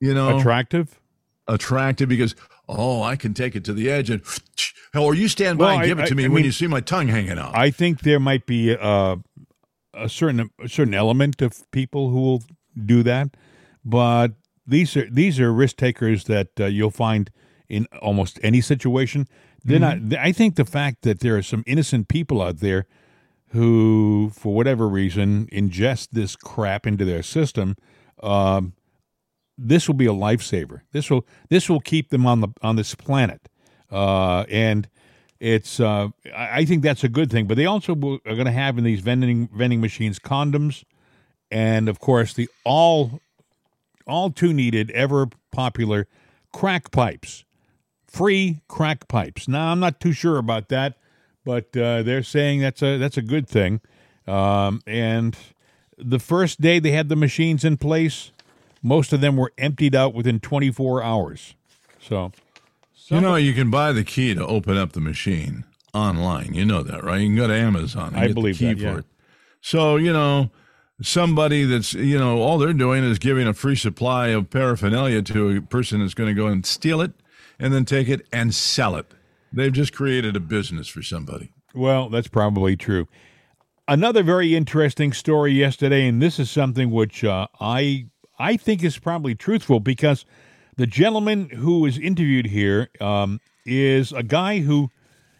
you 0.00 0.14
know, 0.14 0.38
attractive. 0.38 1.00
attractive 1.48 2.08
because 2.08 2.34
oh, 2.68 3.02
I 3.02 3.16
can 3.16 3.34
take 3.34 3.54
it 3.56 3.64
to 3.64 3.72
the 3.72 3.90
edge 3.90 4.10
and 4.10 4.22
or 4.94 5.14
you 5.14 5.28
stand 5.28 5.58
by 5.58 5.64
Well, 5.66 5.74
and 5.74 5.82
I- 5.82 5.86
give 5.86 5.98
it 5.98 6.06
to 6.06 6.14
I- 6.14 6.16
me 6.16 6.24
I 6.24 6.28
when 6.28 6.36
mean- 6.36 6.44
you 6.46 6.52
see 6.52 6.66
my 6.66 6.80
tongue 6.80 7.08
hanging 7.08 7.38
out. 7.38 7.56
I 7.56 7.70
think 7.70 8.00
there 8.00 8.20
might 8.20 8.46
be 8.46 8.74
uh, 8.76 9.16
a 9.92 10.08
certain 10.08 10.50
a 10.62 10.68
certain 10.68 10.94
element 10.94 11.40
of 11.42 11.70
people 11.70 12.10
who 12.10 12.20
will 12.20 12.42
do 12.84 13.02
that, 13.04 13.36
but 13.84 14.32
these 14.66 14.96
are 14.96 15.08
these 15.10 15.38
are 15.40 15.52
risk 15.52 15.76
takers 15.76 16.24
that 16.24 16.48
uh, 16.58 16.64
you'll 16.66 16.90
find 16.90 17.30
in 17.68 17.86
almost 18.02 18.38
any 18.42 18.60
situation. 18.60 19.28
They're 19.64 19.78
Mm-hmm. 19.80 20.08
not. 20.10 20.20
I 20.20 20.32
think 20.32 20.56
the 20.56 20.64
fact 20.66 21.02
that 21.02 21.20
there 21.20 21.36
are 21.36 21.42
some 21.42 21.62
innocent 21.66 22.08
people 22.08 22.42
out 22.42 22.58
there 22.60 22.86
who, 23.48 24.30
for 24.34 24.54
whatever 24.54 24.88
reason, 24.88 25.46
ingest 25.52 26.08
this 26.12 26.36
crap 26.36 26.86
into 26.86 27.04
their 27.04 27.22
system. 27.22 27.76
Um, 28.22 28.72
this 29.56 29.86
will 29.88 29.94
be 29.94 30.06
a 30.06 30.12
lifesaver. 30.12 30.80
This 30.92 31.10
will 31.10 31.26
this 31.48 31.68
will 31.68 31.80
keep 31.80 32.10
them 32.10 32.26
on 32.26 32.40
the 32.40 32.48
on 32.62 32.76
this 32.76 32.94
planet, 32.94 33.48
uh, 33.90 34.44
and 34.50 34.88
it's 35.40 35.80
uh, 35.80 36.08
I 36.34 36.64
think 36.64 36.82
that's 36.82 37.04
a 37.04 37.08
good 37.08 37.30
thing. 37.30 37.46
But 37.46 37.56
they 37.56 37.66
also 37.66 37.92
are 37.92 38.34
going 38.34 38.46
to 38.46 38.52
have 38.52 38.78
in 38.78 38.84
these 38.84 39.00
vending 39.00 39.48
vending 39.54 39.80
machines 39.80 40.18
condoms, 40.18 40.84
and 41.50 41.88
of 41.88 42.00
course 42.00 42.32
the 42.34 42.48
all 42.64 43.20
all 44.06 44.30
too 44.30 44.52
needed, 44.52 44.90
ever 44.90 45.28
popular 45.50 46.06
crack 46.52 46.90
pipes, 46.90 47.44
free 48.06 48.60
crack 48.68 49.08
pipes. 49.08 49.48
Now 49.48 49.72
I'm 49.72 49.80
not 49.80 50.00
too 50.00 50.12
sure 50.12 50.38
about 50.38 50.68
that, 50.68 50.98
but 51.44 51.76
uh, 51.76 52.02
they're 52.02 52.22
saying 52.22 52.60
that's 52.60 52.82
a 52.82 52.98
that's 52.98 53.16
a 53.16 53.22
good 53.22 53.48
thing. 53.48 53.80
Um, 54.26 54.80
and 54.86 55.36
the 55.98 56.18
first 56.18 56.60
day 56.60 56.78
they 56.78 56.92
had 56.92 57.08
the 57.08 57.16
machines 57.16 57.64
in 57.64 57.76
place, 57.76 58.32
most 58.84 59.12
of 59.14 59.20
them 59.20 59.36
were 59.36 59.52
emptied 59.58 59.96
out 59.96 60.14
within 60.14 60.38
24 60.38 61.02
hours. 61.02 61.54
So 61.98 62.30
you 63.08 63.20
know, 63.20 63.34
you 63.34 63.52
can 63.52 63.70
buy 63.70 63.92
the 63.92 64.04
key 64.04 64.34
to 64.34 64.46
open 64.46 64.76
up 64.76 64.92
the 64.92 65.00
machine 65.00 65.64
online. 65.92 66.54
You 66.54 66.64
know 66.64 66.82
that, 66.82 67.02
right? 67.02 67.20
You 67.20 67.28
can 67.28 67.36
go 67.36 67.46
to 67.48 67.54
Amazon 67.54 68.08
and 68.08 68.18
I 68.18 68.26
get 68.28 68.34
believe 68.34 68.58
the 68.58 68.66
key 68.66 68.74
that, 68.74 68.78
for 68.78 68.92
yeah. 68.92 68.98
it. 68.98 69.04
So, 69.60 69.96
you 69.96 70.12
know, 70.12 70.50
somebody 71.02 71.64
that's, 71.64 71.94
you 71.94 72.18
know, 72.18 72.40
all 72.40 72.58
they're 72.58 72.72
doing 72.72 73.04
is 73.04 73.18
giving 73.18 73.46
a 73.46 73.54
free 73.54 73.76
supply 73.76 74.28
of 74.28 74.50
paraphernalia 74.50 75.22
to 75.22 75.56
a 75.56 75.60
person 75.62 76.00
that's 76.00 76.14
going 76.14 76.28
to 76.28 76.34
go 76.34 76.46
and 76.46 76.64
steal 76.64 77.00
it 77.00 77.12
and 77.58 77.72
then 77.72 77.84
take 77.84 78.08
it 78.08 78.26
and 78.32 78.54
sell 78.54 78.96
it. 78.96 79.06
They've 79.52 79.72
just 79.72 79.94
created 79.94 80.36
a 80.36 80.40
business 80.40 80.88
for 80.88 81.02
somebody. 81.02 81.52
Well, 81.74 82.10
that's 82.10 82.28
probably 82.28 82.76
true. 82.76 83.08
Another 83.86 84.22
very 84.22 84.54
interesting 84.54 85.12
story 85.12 85.52
yesterday, 85.52 86.08
and 86.08 86.20
this 86.20 86.38
is 86.38 86.50
something 86.50 86.90
which 86.90 87.22
uh, 87.22 87.46
I 87.60 88.06
I 88.38 88.56
think 88.56 88.82
is 88.82 88.98
probably 88.98 89.34
truthful 89.34 89.80
because 89.80 90.24
the 90.76 90.86
gentleman 90.86 91.50
who 91.50 91.80
was 91.80 91.98
interviewed 91.98 92.46
here 92.46 92.88
um, 93.00 93.40
is 93.64 94.12
a 94.12 94.22
guy 94.22 94.60
who 94.60 94.90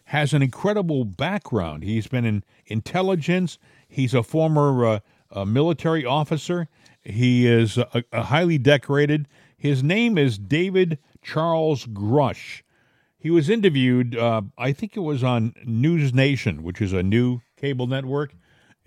has 0.07 0.33
an 0.33 0.43
incredible 0.43 1.05
background. 1.05 1.83
He's 1.83 2.07
been 2.07 2.25
in 2.25 2.45
intelligence. 2.67 3.59
He's 3.89 4.15
a 4.15 4.23
former 4.23 4.87
uh, 4.87 5.01
uh 5.33 5.45
military 5.45 6.05
officer. 6.05 6.69
He 7.03 7.47
is 7.47 7.79
a, 7.79 8.05
a 8.13 8.23
highly 8.23 8.59
decorated. 8.59 9.27
His 9.57 9.83
name 9.83 10.19
is 10.19 10.39
David 10.39 10.99
Charles 11.23 11.87
Grush. 11.87 12.63
He 13.19 13.31
was 13.31 13.49
interviewed, 13.49 14.17
uh, 14.17 14.43
I 14.59 14.73
think 14.73 14.97
it 14.97 15.01
was 15.01 15.25
on 15.25 15.55
News 15.65 16.13
Nation, 16.13 16.63
which 16.63 16.83
is 16.83 16.93
a 16.93 17.03
new 17.03 17.41
cable 17.57 17.87
network. 17.87 18.35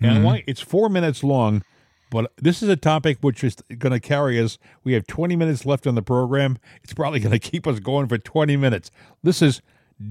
And 0.00 0.22
want- 0.22 0.44
it's 0.46 0.60
four 0.60 0.88
minutes 0.88 1.24
long, 1.24 1.64
but 2.10 2.32
this 2.36 2.62
is 2.62 2.68
a 2.68 2.76
topic 2.76 3.18
which 3.20 3.44
is 3.44 3.56
going 3.78 3.92
to 3.92 4.00
carry 4.00 4.40
us. 4.40 4.58
We 4.84 4.94
have 4.94 5.06
20 5.06 5.36
minutes 5.36 5.66
left 5.66 5.86
on 5.86 5.94
the 5.94 6.02
program. 6.02 6.58
It's 6.82 6.94
probably 6.94 7.20
going 7.20 7.32
to 7.38 7.38
keep 7.38 7.66
us 7.66 7.78
going 7.78 8.08
for 8.08 8.18
20 8.18 8.56
minutes. 8.56 8.90
This 9.22 9.42
is 9.42 9.60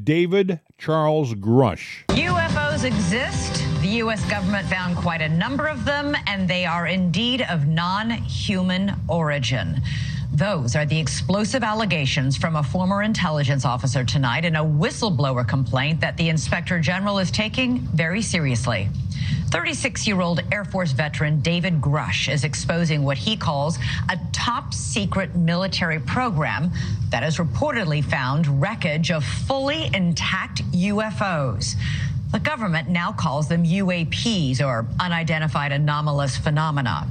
David 0.04 0.60
Charles 0.78 1.34
Grush. 1.34 2.06
UFOs 2.10 2.84
exist. 2.84 3.64
The 3.82 3.88
U.S. 4.00 4.24
government 4.30 4.68
found 4.68 4.98
quite 4.98 5.22
a 5.22 5.30
number 5.30 5.68
of 5.68 5.86
them, 5.86 6.16
and 6.26 6.50
they 6.50 6.66
are 6.66 6.88
indeed 6.88 7.42
of 7.44 7.68
non 7.68 8.10
human 8.10 8.94
origin. 9.08 9.82
Those 10.34 10.76
are 10.76 10.86
the 10.86 11.00
explosive 11.00 11.64
allegations 11.64 12.38
from 12.38 12.58
a 12.58 12.64
former 12.64 13.02
intelligence 13.02 13.66
officer 13.66 14.04
tonight 14.04 14.46
in 14.46 14.56
a 14.56 14.64
whistleblower 14.64 15.48
complaint 15.48 16.02
that 16.02 16.18
the 16.18 16.30
inspector 16.30 16.80
general 16.80 17.18
is 17.18 17.32
taking 17.32 17.80
very 17.80 18.22
seriously. 18.22 18.90
36 19.50 20.06
year 20.06 20.22
old 20.22 20.42
Air 20.52 20.66
Force 20.66 20.92
veteran 20.92 21.40
David 21.40 21.82
Grush 21.82 22.32
is 22.32 22.44
exposing 22.44 23.04
what 23.04 23.18
he 23.18 23.38
calls 23.38 23.80
a 24.10 24.20
top 24.34 24.74
secret 24.74 25.36
military 25.36 26.00
program 26.00 26.72
that 27.10 27.24
has 27.24 27.38
reportedly 27.38 28.04
found 28.04 28.62
wreckage 28.62 29.10
of 29.10 29.24
fully 29.24 29.90
intact 29.94 30.62
UFOs. 30.72 31.76
The 32.32 32.40
government 32.40 32.90
now 32.90 33.14
calls 33.14 33.48
them 33.48 33.64
UAPs 33.64 34.62
or 34.62 34.86
unidentified 35.00 35.72
anomalous 35.72 36.36
phenomena. 36.36 37.08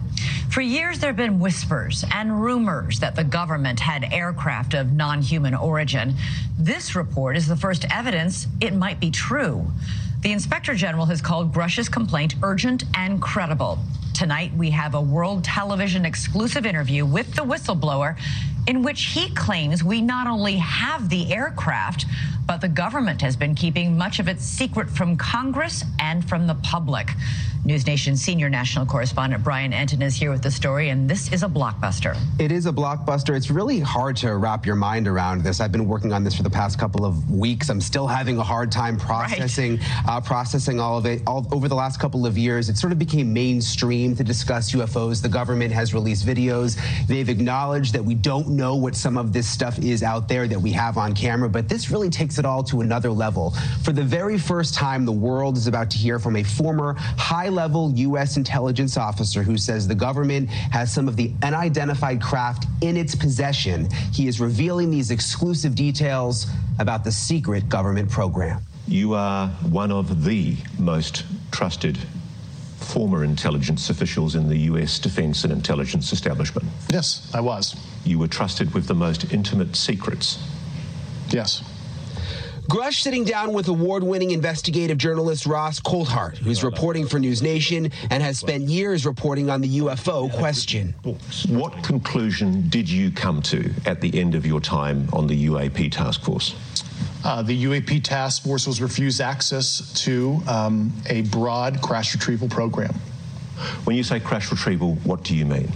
For 0.51 0.61
years, 0.61 0.99
there 0.99 1.09
have 1.09 1.17
been 1.17 1.41
whispers 1.41 2.05
and 2.13 2.43
rumors 2.43 3.01
that 3.01 3.17
the 3.17 3.25
government 3.25 3.81
had 3.81 4.13
aircraft 4.13 4.75
of 4.75 4.93
non 4.93 5.23
human 5.23 5.55
origin. 5.55 6.15
This 6.59 6.95
report 6.95 7.37
is 7.37 7.47
the 7.47 7.57
first 7.57 7.87
evidence 7.91 8.47
it 8.61 8.75
might 8.75 9.01
be 9.01 9.11
true. 9.11 9.67
The 10.23 10.33
inspector 10.33 10.75
general 10.75 11.07
has 11.07 11.21
called 11.21 11.53
Grush's 11.53 11.89
complaint 11.89 12.37
urgent 12.43 12.85
and 12.95 13.21
credible. 13.21 13.79
Tonight, 14.15 14.53
we 14.55 14.71
have 14.71 14.95
a 14.95 15.01
world 15.01 15.45
television 15.45 16.07
exclusive 16.07 16.65
interview 16.65 17.05
with 17.05 17.35
the 17.35 17.43
whistleblower 17.43 18.17
in 18.67 18.83
which 18.83 19.05
he 19.07 19.31
claims 19.31 19.85
we 19.85 20.01
not 20.01 20.27
only 20.27 20.57
have 20.57 21.09
the 21.09 21.33
aircraft, 21.33 22.07
but 22.47 22.61
the 22.61 22.69
government 22.69 23.21
has 23.23 23.37
been 23.37 23.55
keeping 23.55 23.97
much 23.97 24.19
of 24.19 24.29
its 24.29 24.45
secret 24.45 24.89
from 24.89 25.17
Congress 25.17 25.85
and 25.99 26.27
from 26.29 26.47
the 26.47 26.55
public. 26.57 27.11
News 27.67 27.85
Nation 27.85 28.17
senior 28.17 28.49
national 28.49 28.87
correspondent 28.87 29.43
Brian 29.43 29.73
Entin 29.73 30.01
is 30.01 30.15
here 30.15 30.31
with 30.31 30.41
the 30.41 30.53
story, 30.53 30.91
and 30.91 31.11
this 31.11 31.33
is 31.33 31.43
a 31.43 31.49
blockbuster. 31.49 32.17
It 32.39 32.53
is 32.53 32.67
a 32.67 32.73
blockbuster. 32.73 33.37
It's 33.37 33.51
really 33.51 33.81
hard 33.81 34.17
to 34.19 34.37
wrap 34.37 34.65
your 34.65 34.77
mind 34.77 35.09
around 35.09 35.43
this. 35.43 35.61
I've 35.61 35.73
been 35.73 35.89
working 35.89 36.13
on 36.13 36.23
this 36.23 36.37
for 36.37 36.45
the 36.45 36.51
past 36.51 36.79
couple 36.79 37.05
of 37.05 37.29
weeks. 37.29 37.69
I'm 37.69 37.81
still 37.81 38.07
having 38.07 38.39
a 38.39 38.43
hard 38.45 38.71
time 38.71 38.97
processing 38.97 39.79
right. 39.79 40.05
uh, 40.09 40.21
processing 40.21 40.79
all 40.79 40.97
of 40.97 41.07
it. 41.07 41.23
All, 41.27 41.45
over 41.51 41.67
the 41.67 41.75
last 41.75 41.99
couple 41.99 42.25
of 42.25 42.39
years, 42.39 42.69
it 42.69 42.77
sort 42.77 42.93
of 42.93 43.01
became 43.01 43.33
mainstream 43.33 44.15
to 44.15 44.23
discuss 44.23 44.71
UFOs. 44.71 45.21
The 45.21 45.29
government 45.29 45.73
has 45.73 45.93
released 45.93 46.25
videos. 46.25 46.81
They've 47.09 47.29
acknowledged 47.29 47.93
that 47.95 48.05
we 48.05 48.15
don't 48.15 48.49
know 48.57 48.75
what 48.75 48.97
some 48.97 49.17
of 49.17 49.33
this 49.33 49.49
stuff 49.49 49.79
is 49.79 50.03
out 50.03 50.29
there 50.29 50.49
that 50.49 50.59
we 50.59 50.73
have 50.73 50.97
on 50.97 51.15
camera, 51.15 51.49
but 51.49 51.69
this 51.69 51.91
really 51.91 52.11
takes 52.11 52.39
it 52.39 52.45
all 52.45 52.65
to 52.65 52.81
another 52.81 53.11
level. 53.11 53.51
For 53.83 53.93
the 53.93 54.03
very 54.03 54.39
first 54.39 54.75
time, 54.75 55.05
the 55.05 55.13
world 55.13 55.57
is 55.57 55.67
about 55.67 55.91
to 55.91 55.99
hear 55.99 56.19
from 56.19 56.37
a 56.37 56.43
former 56.43 56.95
high 56.95 57.49
level 57.49 57.93
U.S. 57.95 58.37
intelligence 58.37 58.97
officer 58.97 59.43
who 59.43 59.59
says 59.59 59.87
the 59.87 59.95
government 59.95 60.49
has 60.49 60.93
some 60.93 61.07
of 61.07 61.17
the 61.17 61.33
unidentified 61.43 62.21
craft 62.21 62.67
in 62.81 62.97
its 62.97 63.15
possession. 63.15 63.89
He 64.13 64.27
is 64.27 64.41
revealing 64.41 64.91
these 64.91 65.11
exclusive 65.11 65.75
details 65.75 66.47
about 66.79 67.05
the 67.05 67.13
secret 67.13 67.69
government 67.69 68.11
program. 68.11 68.63
You 68.89 69.15
are 69.15 69.49
one 69.49 69.93
of 69.93 70.25
the 70.25 70.57
most 70.79 71.25
trusted 71.51 71.99
former 72.87 73.25
intelligence 73.25 73.91
officials 73.91 74.37
in 74.37 74.49
the 74.49 74.57
U.S. 74.71 74.99
defense 74.99 75.45
and 75.45 75.53
intelligence 75.53 76.13
establishment. 76.13 76.69
Yes, 76.91 77.31
I 77.35 77.41
was. 77.41 77.77
You 78.05 78.19
were 78.19 78.29
trusted 78.29 78.73
with 78.75 78.87
the 78.87 78.95
most 78.95 79.33
intimate 79.33 79.75
secrets. 79.75 80.39
Yes. 81.31 81.63
Grush 82.69 83.01
sitting 83.01 83.25
down 83.25 83.53
with 83.53 83.69
award 83.69 84.03
winning 84.03 84.33
investigative 84.33 84.99
journalist 84.99 85.47
Ross 85.47 85.79
Coulthart, 85.79 86.37
who's 86.37 86.65
reporting 86.65 87.07
for 87.07 87.21
News 87.21 87.41
Nation 87.41 87.93
and 88.11 88.23
has 88.23 88.41
spent 88.41 88.65
years 88.65 89.07
reporting 89.07 89.51
on 89.51 89.61
the 89.61 89.79
UFO 89.81 90.33
question. 90.33 90.93
What 91.49 91.85
conclusion 91.85 92.69
did 92.69 92.89
you 92.89 93.13
come 93.13 93.41
to 93.43 93.73
at 93.85 94.01
the 94.01 94.19
end 94.19 94.35
of 94.35 94.45
your 94.45 94.61
time 94.61 95.09
on 95.13 95.29
the 95.29 95.47
UAP 95.47 95.93
task 95.93 96.23
force? 96.23 96.57
Uh, 97.27 97.43
the 97.43 97.65
UAP 97.65 98.05
task 98.05 98.45
force 98.45 98.69
was 98.69 98.81
refused 98.81 99.21
access 99.21 99.93
to 100.05 100.41
um, 100.47 100.93
a 101.07 101.23
broad 101.23 101.83
crash 101.83 102.15
retrieval 102.15 102.49
program. 102.49 102.95
When 103.83 103.97
you 103.97 104.05
say 104.05 104.21
crash 104.21 104.49
retrieval, 104.53 104.95
what 105.03 105.25
do 105.25 105.35
you 105.35 105.45
mean? 105.45 105.69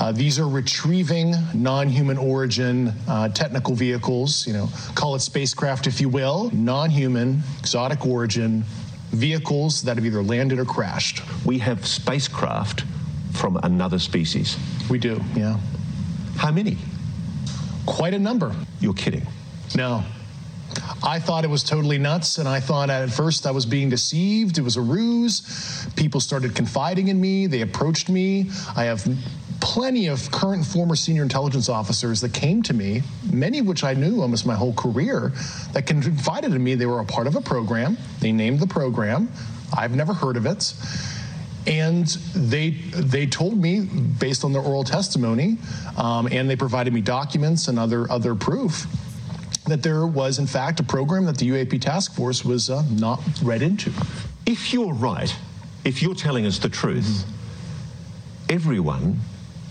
Uh, 0.00 0.10
these 0.10 0.40
are 0.40 0.48
retrieving 0.48 1.36
non-human 1.54 2.18
origin 2.18 2.92
uh, 3.06 3.28
technical 3.28 3.76
vehicles, 3.76 4.48
you 4.48 4.52
know, 4.52 4.68
call 4.96 5.14
it 5.14 5.20
spacecraft 5.20 5.86
if 5.86 6.00
you 6.00 6.08
will, 6.08 6.50
non-human, 6.52 7.40
exotic 7.60 8.04
origin 8.04 8.64
vehicles 9.10 9.80
that 9.82 9.96
have 9.96 10.04
either 10.04 10.24
landed 10.24 10.58
or 10.58 10.64
crashed. 10.64 11.22
We 11.46 11.56
have 11.58 11.86
spacecraft 11.86 12.82
from 13.32 13.60
another 13.62 14.00
species. 14.00 14.58
We 14.90 14.98
do, 14.98 15.20
yeah. 15.36 15.56
How 16.34 16.50
many? 16.50 16.78
Quite 17.86 18.14
a 18.14 18.18
number. 18.18 18.52
You're 18.80 18.94
kidding. 18.94 19.24
No. 19.76 20.02
I 21.02 21.18
thought 21.18 21.44
it 21.44 21.50
was 21.50 21.62
totally 21.62 21.98
nuts, 21.98 22.38
and 22.38 22.48
I 22.48 22.60
thought 22.60 22.90
at 22.90 23.10
first 23.10 23.46
I 23.46 23.50
was 23.50 23.66
being 23.66 23.88
deceived. 23.88 24.58
It 24.58 24.62
was 24.62 24.76
a 24.76 24.80
ruse. 24.80 25.86
People 25.96 26.20
started 26.20 26.54
confiding 26.54 27.08
in 27.08 27.20
me. 27.20 27.46
They 27.46 27.62
approached 27.62 28.08
me. 28.08 28.50
I 28.76 28.84
have 28.84 29.06
plenty 29.60 30.08
of 30.08 30.30
current 30.30 30.64
former 30.64 30.94
senior 30.94 31.22
intelligence 31.22 31.68
officers 31.68 32.20
that 32.20 32.34
came 32.34 32.62
to 32.62 32.74
me, 32.74 33.02
many 33.32 33.58
of 33.58 33.66
which 33.66 33.82
I 33.82 33.94
knew 33.94 34.20
almost 34.20 34.46
my 34.46 34.54
whole 34.54 34.74
career, 34.74 35.32
that 35.72 35.86
confided 35.86 36.52
in 36.52 36.62
me 36.62 36.74
they 36.74 36.86
were 36.86 37.00
a 37.00 37.04
part 37.04 37.26
of 37.26 37.36
a 37.36 37.40
program. 37.40 37.96
They 38.20 38.32
named 38.32 38.60
the 38.60 38.66
program. 38.66 39.30
I've 39.76 39.94
never 39.96 40.12
heard 40.12 40.36
of 40.36 40.46
it. 40.46 40.74
And 41.66 42.06
they 42.34 42.70
they 42.92 43.26
told 43.26 43.56
me 43.56 43.80
based 43.80 44.44
on 44.44 44.52
their 44.52 44.60
oral 44.60 44.84
testimony, 44.84 45.56
um, 45.96 46.28
and 46.30 46.48
they 46.48 46.56
provided 46.56 46.92
me 46.92 47.00
documents 47.00 47.68
and 47.68 47.78
other 47.78 48.10
other 48.12 48.34
proof 48.34 48.86
that 49.66 49.82
there 49.82 50.06
was 50.06 50.38
in 50.38 50.46
fact 50.46 50.80
a 50.80 50.82
program 50.82 51.24
that 51.24 51.38
the 51.38 51.48
UAP 51.48 51.80
task 51.80 52.14
force 52.14 52.44
was 52.44 52.70
uh, 52.70 52.82
not 52.90 53.20
read 53.42 53.62
into. 53.62 53.92
If 54.46 54.72
you're 54.72 54.92
right, 54.92 55.34
if 55.84 56.02
you're 56.02 56.14
telling 56.14 56.46
us 56.46 56.58
the 56.58 56.68
truth, 56.68 57.04
mm-hmm. 57.04 58.54
everyone 58.54 59.20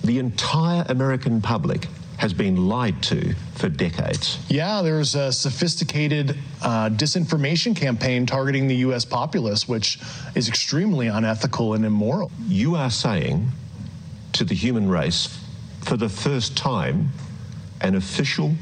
the 0.04 0.20
entire 0.20 0.86
American 0.89 1.41
public 1.41 1.88
has 2.18 2.34
been 2.34 2.68
lied 2.68 3.02
to 3.04 3.34
for 3.56 3.70
decades. 3.70 4.39
Yeah, 4.48 4.82
there's 4.82 5.16
a 5.16 5.32
sophisticated 5.32 6.38
uh, 6.62 6.89
disinformation 6.89 7.76
campaign 7.76 8.26
targeting 8.26 8.68
the 8.68 8.76
U.S. 8.88 9.04
populace, 9.04 9.68
which 9.68 10.00
is 10.36 10.48
extremely 10.48 11.08
unethical 11.08 11.74
and 11.74 11.86
immoral. 11.86 12.32
You 12.48 12.76
are 12.76 12.89
saying 12.89 13.52
to 14.34 14.44
the 14.44 14.56
human 14.56 14.89
race, 14.89 15.39
for 15.82 15.98
the 15.98 16.10
first 16.10 16.56
time, 16.56 17.12
an 17.82 17.96
official 17.96 18.54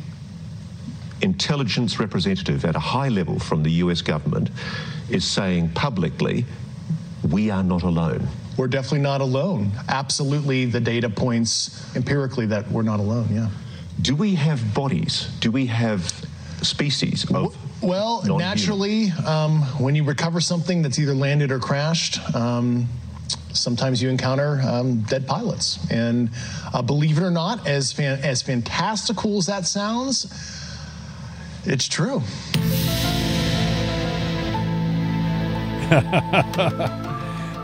intelligence 1.22 2.00
representative 2.00 2.66
at 2.66 2.76
a 2.76 2.80
high 2.80 3.10
level 3.10 3.40
from 3.40 3.64
the 3.64 3.72
US 3.84 4.02
government 4.02 4.50
is 5.10 5.26
saying 5.26 5.70
publicly, 5.70 6.46
we 7.30 7.50
are 7.50 7.64
not 7.64 7.84
alone 7.84 8.28
we're 8.58 8.68
definitely 8.68 9.00
not 9.00 9.22
alone. 9.22 9.72
Absolutely, 9.88 10.66
the 10.66 10.80
data 10.80 11.10
points 11.10 11.96
empirically 11.96 12.46
that 12.48 12.70
we're 12.70 12.84
not 12.84 13.00
alone, 13.00 13.28
yeah. 13.32 13.50
Do 14.02 14.16
we 14.16 14.36
have 14.36 14.74
bodies? 14.74 15.30
Do 15.40 15.52
we 15.52 15.66
have 15.68 16.14
species 16.62 17.30
of. 17.32 17.58
Well, 17.82 18.24
naturally, 18.38 19.10
um, 19.26 19.62
when 19.80 19.96
you 19.96 20.04
recover 20.04 20.40
something 20.40 20.84
that's 20.84 21.00
either 21.00 21.16
landed 21.16 21.52
or 21.52 21.58
crashed, 21.58 22.20
um, 22.36 22.88
sometimes 23.52 24.02
you 24.02 24.10
encounter 24.10 24.62
um, 24.62 25.02
dead 25.02 25.26
pilots. 25.26 25.80
And 25.90 26.30
uh, 26.72 26.84
believe 26.84 27.18
it 27.18 27.24
or 27.24 27.32
not, 27.32 27.68
as, 27.68 27.92
fan- 27.92 28.20
as 28.24 28.44
fantastical 28.44 29.40
as 29.40 29.48
that 29.48 29.66
sounds, 29.66 30.28
it's 31.66 31.88
true. 31.88 32.22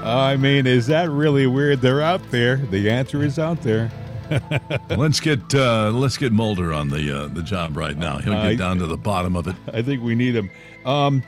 I 0.03 0.37
mean, 0.37 0.67
is 0.67 0.87
that 0.87 1.09
really 1.09 1.47
weird? 1.47 1.81
They're 1.81 2.01
out 2.01 2.31
there. 2.31 2.57
The 2.57 2.89
answer 2.89 3.23
is 3.23 3.39
out 3.39 3.61
there. 3.61 3.91
let's 4.89 5.19
get 5.21 5.55
uh, 5.55 5.89
let's 5.91 6.17
get 6.17 6.33
Mulder 6.33 6.73
on 6.73 6.89
the 6.89 7.17
uh, 7.23 7.27
the 7.27 7.41
job 7.41 7.77
right 7.77 7.97
now. 7.97 8.17
He'll 8.17 8.33
get 8.33 8.57
down 8.57 8.77
to 8.79 8.85
the 8.85 8.97
bottom 8.97 9.35
of 9.37 9.47
it. 9.47 9.55
I 9.73 9.81
think 9.81 10.03
we 10.03 10.15
need 10.15 10.35
him. 10.35 10.49
Um, 10.85 11.23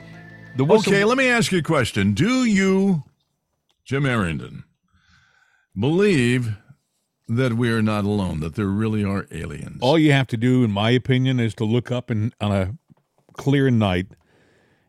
the 0.56 0.64
whistle- 0.64 0.92
okay, 0.92 1.04
let 1.04 1.16
me 1.16 1.28
ask 1.28 1.50
you 1.52 1.58
a 1.58 1.62
question. 1.62 2.12
Do 2.12 2.44
you, 2.44 3.02
Jim 3.84 4.04
Arrington, 4.04 4.64
believe 5.78 6.54
that 7.36 7.54
we 7.54 7.70
are 7.70 7.82
not 7.82 8.04
alone? 8.04 8.40
That 8.40 8.54
there 8.56 8.66
really 8.66 9.04
are 9.04 9.26
aliens? 9.30 9.78
All 9.80 9.98
you 9.98 10.12
have 10.12 10.26
to 10.28 10.36
do, 10.36 10.64
in 10.64 10.70
my 10.70 10.90
opinion, 10.90 11.40
is 11.40 11.54
to 11.54 11.64
look 11.64 11.90
up 11.90 12.10
and 12.10 12.34
on 12.40 12.52
a 12.52 12.76
clear 13.34 13.70
night 13.70 14.08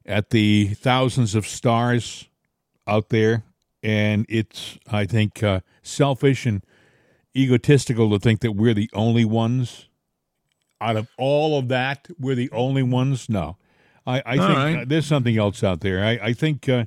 at 0.05 0.31
the 0.31 0.69
thousands 0.73 1.35
of 1.35 1.47
stars 1.47 2.27
out 2.87 3.09
there 3.09 3.43
and 3.83 4.25
it's 4.29 4.77
I 4.91 5.05
think 5.05 5.41
uh, 5.43 5.61
selfish 5.81 6.45
and 6.45 6.63
egotistical 7.35 8.09
to 8.11 8.19
think 8.19 8.41
that 8.41 8.53
we're 8.53 8.73
the 8.73 8.89
only 8.93 9.25
ones 9.25 9.87
out 10.79 10.97
of 10.97 11.07
all 11.17 11.57
of 11.57 11.67
that. 11.69 12.07
We're 12.19 12.35
the 12.35 12.51
only 12.51 12.83
ones. 12.83 13.29
No, 13.29 13.57
I, 14.05 14.21
I 14.25 14.37
think 14.37 14.57
right. 14.57 14.75
uh, 14.79 14.85
there's 14.87 15.05
something 15.05 15.37
else 15.37 15.63
out 15.63 15.81
there. 15.81 16.03
I, 16.03 16.11
I 16.21 16.33
think 16.33 16.67
uh, 16.67 16.85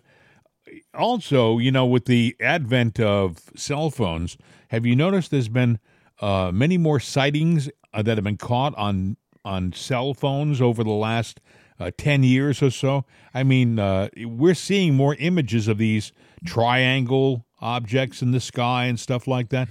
also, 0.93 1.59
you 1.59 1.71
know, 1.71 1.87
with 1.87 2.05
the 2.07 2.37
advent 2.41 3.01
of 3.01 3.39
cell 3.57 3.91
phones, 3.91 4.37
have 4.69 4.87
you 4.87 4.97
noticed 4.97 5.31
there's 5.31 5.49
been 5.49 5.79
uh, 6.21 6.51
many 6.53 6.79
more 6.79 7.01
sightings 7.01 7.69
uh, 7.93 8.03
that 8.03 8.17
have 8.17 8.25
been 8.25 8.37
caught 8.37 8.75
on 8.77 9.17
on 9.45 9.73
cell 9.73 10.15
phones 10.15 10.61
over 10.61 10.83
the 10.83 10.91
last 10.91 11.41
uh, 11.79 11.91
ten 11.97 12.23
years 12.23 12.63
or 12.63 12.71
so? 12.71 13.05
I 13.35 13.43
mean, 13.43 13.79
uh, 13.79 14.09
we're 14.17 14.55
seeing 14.55 14.95
more 14.95 15.15
images 15.17 15.69
of 15.69 15.79
these 15.79 16.13
triangle 16.47 17.47
objects 17.61 18.23
in 18.23 18.33
the 18.33 18.41
sky 18.41 18.87
and 18.87 18.99
stuff 18.99 19.27
like 19.27 19.49
that. 19.51 19.69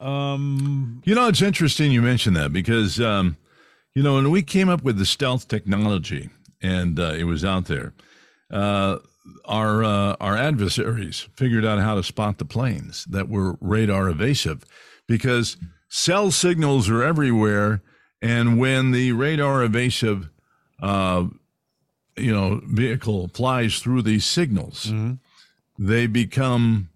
Um, 0.00 1.02
You 1.04 1.14
know, 1.14 1.28
it's 1.28 1.42
interesting 1.42 1.92
you 1.92 2.02
mentioned 2.02 2.36
that 2.36 2.52
because, 2.52 3.00
um, 3.00 3.36
you 3.94 4.02
know, 4.02 4.14
when 4.14 4.30
we 4.30 4.42
came 4.42 4.68
up 4.68 4.82
with 4.82 4.96
the 4.96 5.04
stealth 5.04 5.46
technology 5.48 6.30
and 6.62 6.98
uh, 6.98 7.12
it 7.12 7.24
was 7.24 7.44
out 7.44 7.66
there, 7.66 7.92
uh, 8.50 8.98
our 9.44 9.84
uh, 9.84 10.16
our 10.20 10.36
adversaries 10.36 11.28
figured 11.34 11.64
out 11.64 11.78
how 11.80 11.94
to 11.94 12.02
spot 12.02 12.38
the 12.38 12.44
planes 12.44 13.04
that 13.06 13.28
were 13.28 13.56
radar 13.60 14.08
evasive 14.08 14.64
because 15.06 15.56
cell 15.88 16.30
signals 16.30 16.88
are 16.88 17.02
everywhere, 17.02 17.82
and 18.22 18.58
when 18.58 18.92
the 18.92 19.12
radar 19.12 19.62
evasive, 19.62 20.30
uh, 20.82 21.24
you 22.16 22.32
know, 22.32 22.60
vehicle 22.64 23.28
flies 23.34 23.78
through 23.80 24.02
these 24.02 24.24
signals, 24.24 24.86
they 25.78 26.06
become 26.06 26.88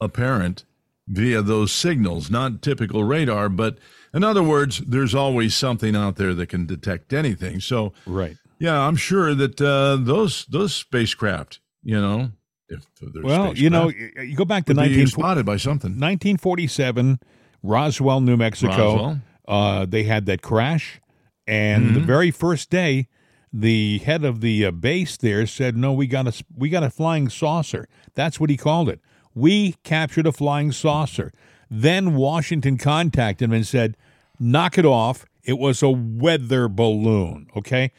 apparent 0.00 0.64
via 1.08 1.40
those 1.40 1.72
signals, 1.72 2.30
not 2.30 2.62
typical 2.62 3.04
radar, 3.04 3.48
but 3.48 3.78
in 4.12 4.24
other 4.24 4.42
words, 4.42 4.78
there's 4.78 5.14
always 5.14 5.54
something 5.54 5.94
out 5.94 6.16
there 6.16 6.34
that 6.34 6.48
can 6.48 6.66
detect 6.66 7.12
anything. 7.12 7.60
So, 7.60 7.92
right. 8.06 8.36
Yeah, 8.58 8.78
I'm 8.80 8.96
sure 8.96 9.34
that 9.34 9.60
uh, 9.60 9.96
those 10.00 10.46
those 10.46 10.74
spacecraft, 10.74 11.60
you 11.82 12.00
know, 12.00 12.30
if 12.68 12.84
they're 13.00 13.22
Well, 13.22 13.54
you 13.56 13.70
know, 13.70 13.88
you 13.88 14.34
go 14.36 14.44
back 14.44 14.64
to 14.66 14.72
would 14.72 14.76
19 14.78 15.06
spotted 15.08 15.46
by 15.46 15.56
something. 15.56 15.92
1947, 15.92 17.18
Roswell, 17.62 18.20
New 18.20 18.36
Mexico. 18.36 18.70
Roswell. 18.96 19.20
Uh, 19.48 19.86
they 19.86 20.02
had 20.02 20.26
that 20.26 20.42
crash, 20.42 21.00
and 21.46 21.94
the 21.94 22.00
Mhm. 22.00 22.06
very 22.06 22.30
first 22.32 22.68
day, 22.70 23.06
the 23.52 23.98
head 23.98 24.24
of 24.24 24.40
the 24.40 24.66
uh, 24.66 24.70
base 24.72 25.16
there 25.16 25.46
said, 25.46 25.76
"No, 25.76 25.92
we 25.92 26.06
got 26.08 26.26
a 26.26 26.32
we 26.56 26.68
got 26.68 26.82
a 26.82 26.90
flying 26.90 27.28
saucer." 27.28 27.86
That's 28.14 28.40
what 28.40 28.50
he 28.50 28.56
called 28.56 28.88
it. 28.88 29.00
We 29.34 29.76
captured 29.84 30.26
a 30.26 30.32
flying 30.32 30.72
saucer. 30.72 31.30
Then 31.70 32.14
Washington 32.16 32.76
contacted 32.78 33.48
him 33.48 33.52
and 33.52 33.66
said, 33.66 33.96
"Knock 34.40 34.78
it 34.78 34.84
off. 34.84 35.24
It 35.44 35.58
was 35.58 35.80
a 35.82 35.90
weather 35.90 36.68
balloon." 36.68 37.46
Okay, 37.56 37.92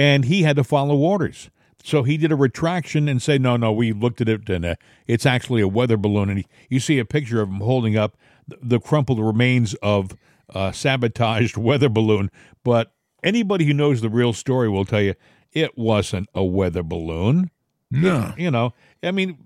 and 0.00 0.24
he 0.24 0.44
had 0.44 0.56
to 0.56 0.64
follow 0.64 0.96
orders. 0.96 1.50
So 1.84 2.04
he 2.04 2.16
did 2.16 2.32
a 2.32 2.36
retraction 2.36 3.06
and 3.06 3.20
said, 3.20 3.42
"No, 3.42 3.56
no, 3.58 3.70
we 3.70 3.92
looked 3.92 4.22
at 4.22 4.28
it 4.30 4.48
and 4.48 4.64
uh, 4.64 4.74
it's 5.06 5.26
actually 5.26 5.60
a 5.60 5.68
weather 5.68 5.98
balloon." 5.98 6.30
And 6.30 6.38
he, 6.38 6.46
you 6.70 6.80
see 6.80 6.98
a 6.98 7.04
picture 7.04 7.42
of 7.42 7.50
him 7.50 7.60
holding 7.60 7.96
up 7.98 8.16
the, 8.48 8.58
the 8.62 8.80
crumpled 8.80 9.20
remains 9.20 9.74
of 9.74 10.16
a 10.48 10.72
sabotaged 10.72 11.56
weather 11.68 11.90
balloon. 11.90 12.30
But 12.64 12.94
anybody 13.22 13.66
who 13.66 13.74
knows 13.74 14.00
the 14.00 14.08
real 14.08 14.32
story 14.32 14.70
will 14.70 14.86
tell 14.86 15.02
you 15.02 15.14
it 15.52 15.76
wasn't 15.76 16.28
a 16.34 16.44
weather 16.44 16.82
balloon. 16.82 17.50
No. 17.90 18.32
You 18.38 18.50
know, 18.50 18.72
I 19.02 19.10
mean, 19.10 19.36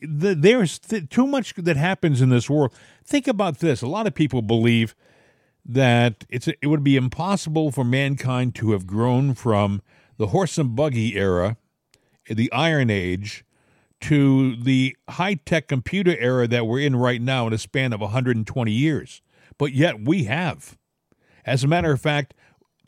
the, 0.00 0.34
there's 0.34 0.78
th- 0.78 1.10
too 1.10 1.26
much 1.26 1.54
that 1.56 1.76
happens 1.76 2.22
in 2.22 2.30
this 2.30 2.48
world. 2.48 2.72
Think 3.04 3.28
about 3.28 3.58
this. 3.58 3.82
A 3.82 3.86
lot 3.86 4.06
of 4.06 4.14
people 4.14 4.40
believe 4.40 4.94
that 5.64 6.24
it's 6.28 6.48
it 6.48 6.66
would 6.66 6.84
be 6.84 6.96
impossible 6.96 7.70
for 7.70 7.84
mankind 7.84 8.54
to 8.56 8.72
have 8.72 8.86
grown 8.86 9.34
from 9.34 9.82
the 10.16 10.28
horse 10.28 10.58
and 10.58 10.74
buggy 10.74 11.16
era, 11.16 11.56
the 12.28 12.50
Iron 12.52 12.90
Age, 12.90 13.44
to 14.02 14.56
the 14.56 14.96
high 15.08 15.34
tech 15.34 15.68
computer 15.68 16.16
era 16.18 16.46
that 16.48 16.66
we're 16.66 16.80
in 16.80 16.96
right 16.96 17.20
now 17.20 17.46
in 17.46 17.52
a 17.52 17.58
span 17.58 17.92
of 17.92 18.00
120 18.00 18.72
years. 18.72 19.22
But 19.58 19.72
yet 19.72 20.00
we 20.00 20.24
have. 20.24 20.76
As 21.44 21.64
a 21.64 21.68
matter 21.68 21.92
of 21.92 22.00
fact, 22.00 22.34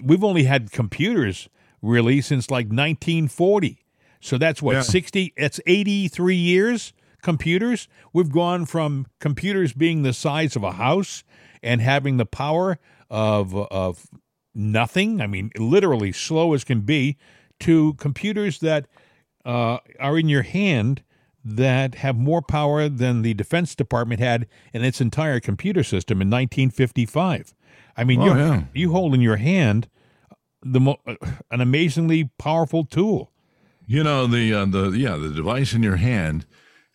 we've 0.03 0.25
only 0.25 0.45
had 0.45 0.73
computers 0.73 1.49
really 1.81 2.21
since 2.21 2.51
like 2.51 2.67
1940. 2.67 3.85
So 4.21 4.39
that's 4.39 4.63
what, 4.63 4.75
Yeah. 4.75 4.83
60, 4.83 5.33
it's 5.37 5.61
83 5.67 6.37
years 6.37 6.93
computers. 7.23 7.89
We've 8.13 8.31
gone 8.31 8.67
from 8.67 9.07
computers 9.21 9.73
being 9.73 10.03
the 10.03 10.13
size 10.13 10.57
of 10.57 10.63
a 10.63 10.73
house 10.73 11.25
and 11.63 11.81
having 11.81 12.17
the 12.17 12.27
power 12.27 12.79
of, 13.11 13.55
of 13.55 14.07
nothing, 14.55 15.21
I 15.21 15.27
mean, 15.27 15.51
literally 15.57 16.13
slow 16.13 16.55
as 16.55 16.65
can 16.65 16.81
be, 16.81 17.17
to 17.61 17.95
computers 17.95 18.59
that 18.61 18.87
uh, 19.45 19.79
are 20.01 20.19
in 20.19 20.29
your 20.29 20.43
hand 20.43 21.03
that 21.45 21.97
have 21.97 22.17
more 22.17 22.41
power 22.43 22.89
than 22.89 23.23
the 23.23 23.35
Defense 23.35 23.75
Department 23.75 24.21
had 24.21 24.47
in 24.73 24.85
its 24.85 25.01
entire 25.01 25.41
computer 25.41 25.83
system 25.83 26.23
in 26.23 26.29
1955. 26.31 27.55
I 27.97 28.05
mean, 28.05 28.21
Oh, 28.23 28.27
you 28.27 28.37
yeah. 28.37 28.63
you 28.73 28.93
hold 28.93 29.15
in 29.15 29.21
your 29.21 29.37
hand 29.37 29.89
the 30.63 30.81
mo- 30.81 31.01
an 31.51 31.61
amazingly 31.61 32.31
powerful 32.39 32.85
tool. 32.85 33.33
You 33.87 34.05
know 34.05 34.27
the 34.29 34.55
uh, 34.55 34.65
the 34.67 34.91
yeah 34.91 35.17
the 35.17 35.31
device 35.31 35.75
in 35.75 35.83
your 35.83 35.97
hand 35.97 36.47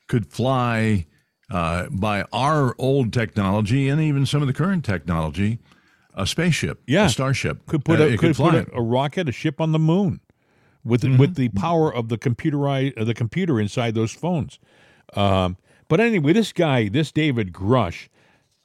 could 0.07 0.25
fly 0.27 1.05
uh, 1.49 1.87
by 1.89 2.23
our 2.33 2.75
old 2.77 3.13
technology 3.13 3.87
and 3.89 4.01
even 4.01 4.25
some 4.25 4.41
of 4.41 4.47
the 4.47 4.53
current 4.53 4.83
technology, 4.83 5.59
a 6.13 6.25
spaceship, 6.25 6.81
Yeah, 6.87 7.05
a 7.05 7.09
starship 7.09 7.65
Could 7.67 7.85
put 7.85 7.99
Uh, 7.99 8.05
a 8.05 8.17
could, 8.17 8.35
fly 8.35 8.51
put 8.51 8.67
a, 8.69 8.75
a 8.77 8.81
rocket, 8.81 9.29
a 9.29 9.31
ship 9.31 9.61
on 9.61 9.71
the 9.71 9.79
moon, 9.79 10.19
with 10.83 11.03
Mm-hmm. 11.03 11.17
with 11.17 11.35
the 11.35 11.49
power 11.49 11.93
of 11.93 12.09
the 12.09 12.17
computerized 12.17 12.99
uh, 12.99 13.03
the 13.03 13.13
computer 13.13 13.59
inside 13.59 13.93
those 13.95 14.11
phones. 14.11 14.59
Um, 15.13 15.57
but 15.87 15.99
anyway, 15.99 16.33
this 16.33 16.51
guy, 16.51 16.89
this 16.89 17.11
David 17.11 17.53
Grush, 17.53 18.09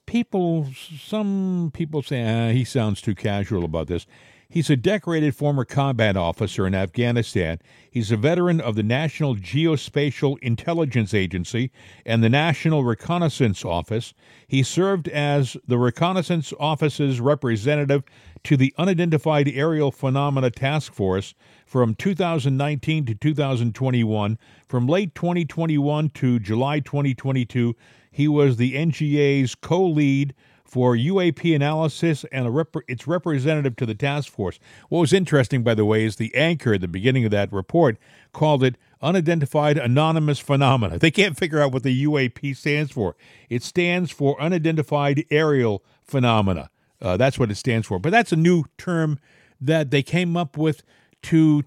people, 0.07 0.67
some 0.99 1.71
people 1.73 2.03
say 2.03 2.23
ah, 2.23 2.53
he 2.53 2.65
sounds 2.65 3.01
too 3.01 3.15
casual 3.15 3.65
about 3.65 3.87
this. 3.87 4.07
He's 4.53 4.69
a 4.69 4.77
decorated 4.77 5.35
former 5.35 5.65
combat 5.65 6.15
officer 6.15 6.67
in 6.67 6.75
Afghanistan. 6.75 7.59
He's 7.91 8.13
a 8.13 8.19
veteran 8.19 8.61
of 8.61 8.75
the 8.75 8.83
National 8.83 9.35
Geospatial 9.35 10.39
Intelligence 10.41 11.15
Agency 11.15 11.71
and 12.05 12.23
the 12.23 12.29
National 12.29 12.85
Reconnaissance 12.85 13.65
Office. 13.65 14.13
He 14.47 14.63
served 14.63 15.09
as 15.09 15.57
the 15.67 15.79
Reconnaissance 15.79 16.53
Office's 16.61 17.19
representative 17.19 18.03
to 18.45 18.59
the 18.59 18.75
Unidentified 18.77 19.49
Aerial 19.49 19.91
Phenomena 19.91 20.51
Task 20.51 20.93
Force 20.93 21.35
from 21.65 21.95
2019 21.95 23.07
to 23.07 23.15
2021. 23.15 24.39
From 24.69 24.87
late 24.87 25.15
2021 25.15 26.11
to 26.11 26.39
July 26.39 26.81
2022, 26.81 27.75
he 28.11 28.29
was 28.29 28.59
the 28.59 28.75
NGA's 28.75 29.55
co 29.55 29.83
lead 29.83 30.35
for 30.73 30.97
UAP 30.97 31.55
analysis 31.55 32.25
and 32.33 32.47
a 32.47 32.51
rep- 32.51 32.77
its 32.89 33.07
representative 33.07 33.77
to 33.77 33.85
the 33.85 33.95
task 33.95 34.33
force. 34.33 34.59
What 34.89 35.01
was 35.01 35.13
interesting, 35.13 35.63
by 35.63 35.75
the 35.75 35.85
way, 35.85 36.03
is 36.03 36.17
the 36.17 36.35
anchor 36.35 36.73
at 36.73 36.81
the 36.81 36.89
beginning 36.89 37.27
of 37.27 37.31
that 37.33 37.53
report 37.53 37.99
called 38.33 38.65
it 38.65 38.79
Unidentified 39.03 39.77
Anonymous 39.77 40.39
Phenomena. 40.39 40.99
They 40.99 41.11
can't 41.11 41.37
figure 41.37 41.61
out 41.61 41.73
what 41.73 41.83
the 41.83 42.07
UAP 42.07 42.57
stands 42.57 42.91
for. 42.91 43.17
It 43.51 43.63
stands 43.63 44.11
for 44.11 44.41
Unidentified 44.41 45.27
Aerial 45.31 45.85
Phenomena. 46.01 46.71
Uh, 47.03 47.19
that's 47.19 47.39
what 47.39 47.51
it 47.51 47.57
stands 47.57 47.87
for. 47.87 47.99
But 47.99 48.13
that's 48.13 48.33
a 48.33 48.37
new 48.37 48.65
term 48.79 49.19
that 49.61 49.91
they 49.91 50.03
came 50.03 50.39
up 50.39 50.57
with 50.57 50.83
to 51.25 51.65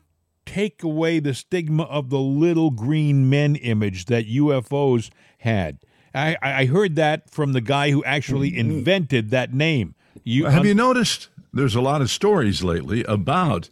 take 0.48 0.82
away 0.82 1.20
the 1.20 1.36
stigma 1.36 1.84
of 1.84 2.10
the 2.10 2.18
little 2.18 2.72
green 2.72 3.30
men 3.30 3.56
image 3.56 4.06
that 4.06 4.28
UFOs 4.28 5.12
had. 5.38 5.78
I, 6.16 6.38
I 6.42 6.66
heard 6.66 6.96
that 6.96 7.30
from 7.30 7.54
the 7.54 7.62
guy 7.62 7.92
who 7.92 8.04
actually 8.04 8.58
invented 8.58 9.32
that 9.32 9.54
name. 9.54 9.96
You 10.24 10.46
Have 10.46 10.66
you 10.66 10.74
noticed? 10.74 11.30
There's 11.54 11.76
a 11.76 11.82
lot 11.82 12.02
of 12.02 12.10
stories 12.10 12.64
lately 12.64 13.04
about, 13.04 13.70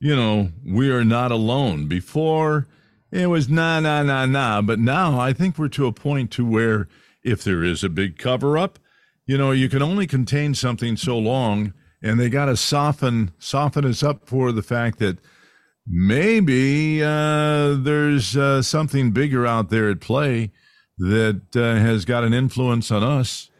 you 0.00 0.14
know, 0.14 0.50
we 0.64 0.90
are 0.90 1.04
not 1.04 1.32
alone. 1.32 1.86
Before 1.86 2.66
it 3.10 3.28
was 3.28 3.48
nah 3.48 3.80
nah 3.80 4.02
nah 4.02 4.26
nah, 4.26 4.62
but 4.62 4.78
now 4.78 5.18
I 5.18 5.32
think 5.32 5.58
we're 5.58 5.68
to 5.68 5.86
a 5.86 5.92
point 5.92 6.30
to 6.32 6.44
where 6.44 6.88
if 7.22 7.42
there 7.42 7.64
is 7.64 7.82
a 7.82 7.88
big 7.88 8.18
cover 8.18 8.58
up, 8.58 8.78
you 9.26 9.38
know, 9.38 9.52
you 9.52 9.68
can 9.68 9.82
only 9.82 10.06
contain 10.06 10.54
something 10.54 10.96
so 10.96 11.18
long, 11.18 11.72
and 12.02 12.20
they 12.20 12.28
got 12.28 12.46
to 12.46 12.56
soften 12.56 13.32
soften 13.38 13.84
us 13.84 14.02
up 14.02 14.28
for 14.28 14.52
the 14.52 14.62
fact 14.62 14.98
that 14.98 15.18
maybe 15.86 17.02
uh, 17.02 17.74
there's 17.74 18.36
uh, 18.36 18.60
something 18.62 19.12
bigger 19.12 19.46
out 19.46 19.70
there 19.70 19.88
at 19.88 20.00
play 20.00 20.50
that 20.98 21.42
uh, 21.54 21.76
has 21.76 22.04
got 22.04 22.24
an 22.24 22.32
influence 22.32 22.90
on 22.90 23.02
us. 23.02 23.50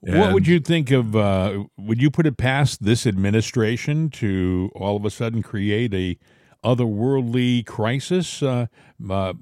What 0.00 0.32
would 0.32 0.46
you 0.46 0.60
think 0.60 0.90
of? 0.92 1.16
Uh, 1.16 1.64
would 1.76 2.00
you 2.00 2.10
put 2.10 2.26
it 2.26 2.36
past 2.36 2.84
this 2.84 3.06
administration 3.06 4.08
to 4.10 4.70
all 4.74 4.96
of 4.96 5.04
a 5.04 5.10
sudden 5.10 5.42
create 5.42 5.92
a 5.94 6.16
otherworldly 6.62 7.66
crisis 7.66 8.42
uh, 8.42 8.66
uh, 9.10 9.32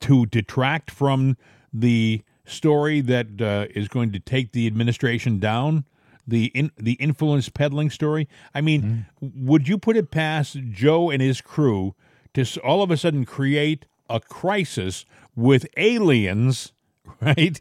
to 0.00 0.26
detract 0.26 0.90
from 0.90 1.36
the 1.72 2.22
story 2.44 3.00
that 3.00 3.40
uh, 3.40 3.66
is 3.74 3.88
going 3.88 4.12
to 4.12 4.20
take 4.20 4.52
the 4.52 4.66
administration 4.66 5.38
down? 5.38 5.84
the 6.26 6.46
in, 6.54 6.70
the 6.76 6.92
influence 6.92 7.48
peddling 7.48 7.90
story. 7.90 8.28
I 8.54 8.60
mean, 8.60 9.06
would 9.20 9.66
you 9.66 9.78
put 9.78 9.96
it 9.96 10.12
past 10.12 10.56
Joe 10.70 11.10
and 11.10 11.20
his 11.20 11.40
crew 11.40 11.96
to 12.34 12.44
all 12.62 12.84
of 12.84 12.90
a 12.92 12.96
sudden 12.96 13.24
create 13.24 13.86
a 14.08 14.20
crisis 14.20 15.04
with 15.34 15.66
aliens, 15.76 16.72
right? 17.20 17.60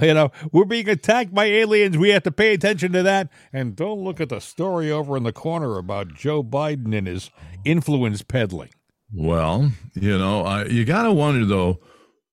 You 0.00 0.14
know, 0.14 0.30
we're 0.52 0.64
being 0.64 0.88
attacked 0.88 1.34
by 1.34 1.46
aliens. 1.46 1.98
We 1.98 2.10
have 2.10 2.22
to 2.22 2.30
pay 2.30 2.54
attention 2.54 2.92
to 2.92 3.02
that. 3.02 3.28
And 3.52 3.74
don't 3.74 3.98
look 3.98 4.20
at 4.20 4.28
the 4.28 4.40
story 4.40 4.90
over 4.90 5.16
in 5.16 5.24
the 5.24 5.32
corner 5.32 5.76
about 5.76 6.14
Joe 6.14 6.42
Biden 6.42 6.96
and 6.96 7.06
his 7.06 7.30
influence 7.64 8.22
peddling. 8.22 8.70
Well, 9.12 9.72
you 9.94 10.18
know, 10.18 10.44
I, 10.44 10.66
you 10.66 10.84
got 10.84 11.04
to 11.04 11.12
wonder 11.12 11.44
though, 11.44 11.80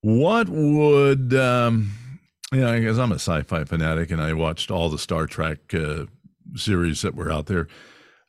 what 0.01 0.47
would, 0.49 1.33
um, 1.33 1.91
you 2.51 2.59
know, 2.59 2.77
because 2.77 2.99
I'm 2.99 3.11
a 3.11 3.15
sci-fi 3.15 3.63
fanatic 3.63 4.11
and 4.11 4.21
I 4.21 4.33
watched 4.33 4.69
all 4.69 4.89
the 4.89 4.99
Star 4.99 5.25
Trek 5.25 5.73
uh, 5.73 6.05
series 6.55 7.01
that 7.01 7.15
were 7.15 7.31
out 7.31 7.47
there, 7.47 7.67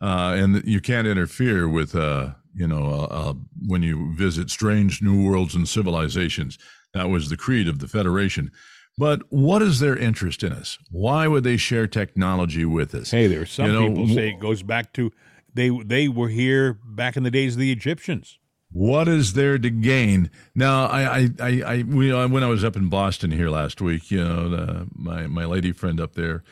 uh, 0.00 0.34
and 0.36 0.62
you 0.64 0.80
can't 0.80 1.06
interfere 1.06 1.68
with, 1.68 1.94
uh, 1.94 2.30
you 2.56 2.66
know, 2.66 2.86
uh, 2.86 3.06
uh, 3.10 3.34
when 3.66 3.82
you 3.82 4.14
visit 4.16 4.50
strange 4.50 5.02
new 5.02 5.24
worlds 5.24 5.54
and 5.54 5.68
civilizations. 5.68 6.58
That 6.94 7.10
was 7.10 7.28
the 7.28 7.36
creed 7.36 7.68
of 7.68 7.78
the 7.78 7.88
Federation. 7.88 8.50
But 8.98 9.20
what 9.28 9.60
is 9.60 9.80
their 9.80 9.96
interest 9.96 10.42
in 10.42 10.52
us? 10.52 10.78
Why 10.90 11.28
would 11.28 11.44
they 11.44 11.58
share 11.58 11.86
technology 11.86 12.64
with 12.64 12.94
us? 12.94 13.10
Hey, 13.10 13.26
there's 13.26 13.50
some 13.50 13.66
You 13.66 13.72
know, 13.72 13.88
people 13.88 14.08
say 14.08 14.30
it 14.30 14.40
goes 14.40 14.62
back 14.62 14.94
to 14.94 15.12
they 15.52 15.70
they 15.84 16.08
were 16.08 16.28
here 16.28 16.78
back 16.84 17.16
in 17.16 17.22
the 17.22 17.30
days 17.30 17.54
of 17.54 17.60
the 17.60 17.72
Egyptians. 17.72 18.38
What 18.72 19.08
is 19.08 19.34
there 19.34 19.58
to 19.58 19.70
gain? 19.70 20.30
Now, 20.54 20.86
I, 20.86 21.02
I, 21.02 21.28
I, 21.40 21.62
I 21.62 21.82
we, 21.82 22.12
uh, 22.12 22.28
when 22.28 22.42
I 22.42 22.48
was 22.48 22.64
up 22.64 22.76
in 22.76 22.88
Boston 22.88 23.30
here 23.30 23.48
last 23.48 23.80
week, 23.80 24.10
you 24.10 24.22
know, 24.22 24.48
the, 24.48 24.86
my 24.94 25.26
my 25.26 25.44
lady 25.44 25.72
friend 25.72 26.00
up 26.00 26.14
there, 26.14 26.42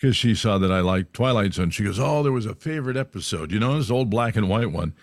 because 0.00 0.16
she 0.16 0.34
saw 0.34 0.58
that 0.58 0.70
I 0.70 0.80
liked 0.80 1.14
Twilight 1.14 1.54
Zone, 1.54 1.70
she 1.70 1.84
goes, 1.84 1.98
"Oh, 1.98 2.22
there 2.22 2.32
was 2.32 2.46
a 2.46 2.54
favorite 2.54 2.96
episode, 2.96 3.52
you 3.52 3.58
know, 3.58 3.78
this 3.78 3.90
old 3.90 4.10
black 4.10 4.36
and 4.36 4.48
white 4.48 4.70
one," 4.70 4.94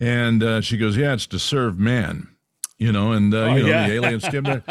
and 0.00 0.42
uh, 0.42 0.60
she 0.60 0.76
goes, 0.76 0.96
"Yeah, 0.96 1.14
it's 1.14 1.26
to 1.28 1.38
serve 1.38 1.78
man." 1.78 2.28
You 2.80 2.92
know, 2.92 3.10
and 3.10 3.34
uh, 3.34 3.38
Oh, 3.38 3.54
you 3.56 3.62
know 3.64 3.68
yeah. 3.70 3.88
the 3.88 3.94
aliens 3.94 4.22
came 4.28 4.44
there. 4.44 4.62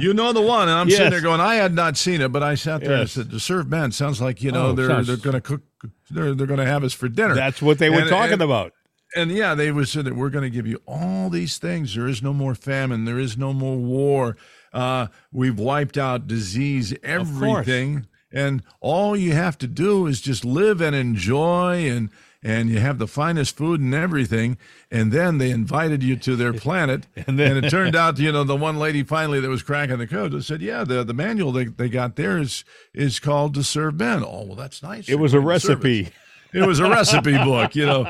You 0.00 0.12
know 0.14 0.32
the 0.32 0.40
one, 0.40 0.68
and 0.68 0.76
I'm 0.76 0.90
sitting 0.90 1.10
there 1.10 1.20
going, 1.20 1.40
I 1.40 1.54
had 1.54 1.72
not 1.72 1.96
seen 1.96 2.20
it, 2.20 2.32
but 2.32 2.42
I 2.42 2.56
sat 2.56 2.80
there 2.80 2.90
and 2.94 3.00
Yes. 3.02 3.12
said, 3.12 3.30
"To 3.30 3.38
serve 3.38 3.68
man 3.70 3.92
sounds 3.92 4.20
like 4.20 4.42
you 4.42 4.50
know 4.50 4.68
Oh, 4.68 4.72
they're 4.72 4.88
sounds- 4.88 5.06
they're 5.06 5.16
going 5.16 5.34
to 5.34 5.40
cook, 5.40 5.62
they're 6.10 6.34
they're 6.34 6.48
going 6.48 6.58
to 6.58 6.66
have 6.66 6.82
us 6.82 6.92
for 6.92 7.08
dinner." 7.08 7.34
That's 7.36 7.62
what 7.62 7.78
they 7.78 7.88
were 7.88 8.00
And- 8.00 8.08
talking 8.10 8.32
and- 8.34 8.42
about. 8.42 8.72
and 9.14 9.30
yeah, 9.30 9.54
they 9.54 9.70
would 9.70 9.86
say 9.86 10.02
that 10.02 10.16
we're 10.16 10.30
going 10.30 10.42
to 10.42 10.50
give 10.50 10.66
you 10.66 10.80
all 10.88 11.30
these 11.30 11.58
things. 11.58 11.94
There 11.94 12.08
is 12.08 12.20
no 12.20 12.32
more 12.32 12.56
famine. 12.56 13.04
There 13.04 13.20
is 13.20 13.38
no 13.38 13.52
more 13.52 13.76
war. 13.76 14.36
Uh, 14.72 15.06
we've 15.30 15.58
wiped 15.58 15.96
out 15.98 16.26
disease, 16.26 16.92
everything. 17.04 18.06
And 18.32 18.62
all 18.80 19.14
you 19.16 19.34
have 19.34 19.56
to 19.58 19.66
do 19.68 20.06
is 20.06 20.20
just 20.22 20.44
live 20.44 20.80
and 20.80 20.96
enjoy, 20.96 21.86
and 21.88 22.08
and 22.42 22.68
you 22.70 22.78
have 22.80 22.98
the 22.98 23.06
finest 23.06 23.56
food 23.56 23.80
and 23.80 23.94
everything. 23.94 24.58
And 24.90 25.12
then 25.12 25.38
they 25.38 25.50
invited 25.50 26.02
you 26.02 26.16
to 26.16 26.34
their 26.36 26.52
planet, 26.66 27.06
and, 27.16 27.38
then- 27.38 27.62
it 27.64 27.70
turned 27.70 27.94
out, 28.02 28.18
you 28.18 28.32
know, 28.32 28.44
the 28.44 28.56
one 28.56 28.78
lady 28.78 29.02
finally 29.02 29.40
that 29.40 29.48
was 29.48 29.62
cracking 29.62 29.98
the 29.98 30.06
code 30.06 30.42
said, 30.44 30.60
"Yeah, 30.62 30.84
the 30.84 31.04
the 31.04 31.14
manual 31.14 31.52
they, 31.52 31.64
they 31.66 31.88
got 31.88 32.16
there 32.16 32.38
is 32.38 32.64
is 32.94 33.18
called 33.20 33.54
to 33.54 33.62
serve 33.62 33.94
men." 33.98 34.22
Oh, 34.24 34.44
well, 34.44 34.56
that's 34.56 34.82
nice. 34.82 35.08
It 35.08 35.16
was 35.20 35.32
a 35.34 35.36
You're 35.36 35.42
going 35.44 35.54
to 35.54 35.60
service. 35.60 35.84
recipe. 35.84 36.14
It 36.54 36.66
was 36.66 36.80
a 36.80 36.88
recipe 36.90 37.32
book, 37.44 37.74
you 37.74 37.86
know. 37.86 38.04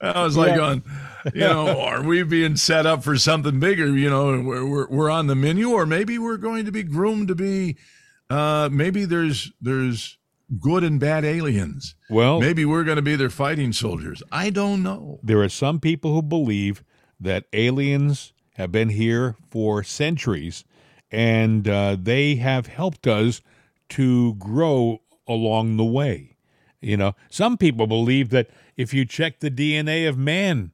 I 0.00 0.22
was 0.22 0.36
like, 0.36 0.50
Yeah. 0.50 0.56
going, 0.56 0.82
you 1.34 1.40
know, 1.40 1.80
are 1.80 2.02
we 2.04 2.22
being 2.22 2.54
set 2.54 2.86
up 2.86 3.02
for 3.02 3.16
something 3.18 3.58
bigger? 3.58 3.88
You 3.88 4.08
know, 4.08 4.40
we're, 4.40 4.64
we're, 4.64 4.88
we're 4.88 5.10
on 5.10 5.26
the 5.26 5.34
menu, 5.34 5.70
or 5.70 5.84
maybe 5.84 6.18
we're 6.18 6.36
going 6.36 6.66
to 6.66 6.70
be 6.70 6.84
groomed 6.84 7.26
to 7.28 7.34
be. 7.34 7.76
Uh, 8.30 8.68
maybe 8.70 9.04
there's 9.06 9.50
there's 9.60 10.18
good 10.60 10.82
and 10.84 10.98
bad 10.98 11.24
aliens. 11.24 11.94
Well, 12.08 12.40
Maybe 12.40 12.64
we're 12.64 12.84
going 12.84 12.96
to 12.96 13.02
be 13.02 13.16
their 13.16 13.30
fighting 13.30 13.72
soldiers. 13.72 14.22
I 14.32 14.50
don't 14.50 14.82
know. 14.82 15.20
there 15.22 15.42
are 15.42 15.48
some 15.48 15.80
people 15.80 16.14
who 16.14 16.22
believe 16.22 16.82
that 17.20 17.44
aliens 17.52 18.32
have 18.54 18.72
been 18.72 18.88
here 18.90 19.36
for 19.50 19.82
centuries 19.82 20.64
and 21.10 21.66
uh, 21.68 21.96
they 22.00 22.36
have 22.36 22.66
helped 22.66 23.06
us 23.06 23.40
to 23.90 24.34
grow 24.34 25.00
along 25.26 25.76
the 25.76 25.84
way. 25.84 26.36
You 26.80 26.96
know, 26.96 27.14
some 27.28 27.56
people 27.56 27.86
believe 27.86 28.30
that 28.30 28.48
if 28.76 28.94
you 28.94 29.04
check 29.04 29.40
the 29.40 29.50
DNA 29.50 30.08
of 30.08 30.16
man, 30.16 30.72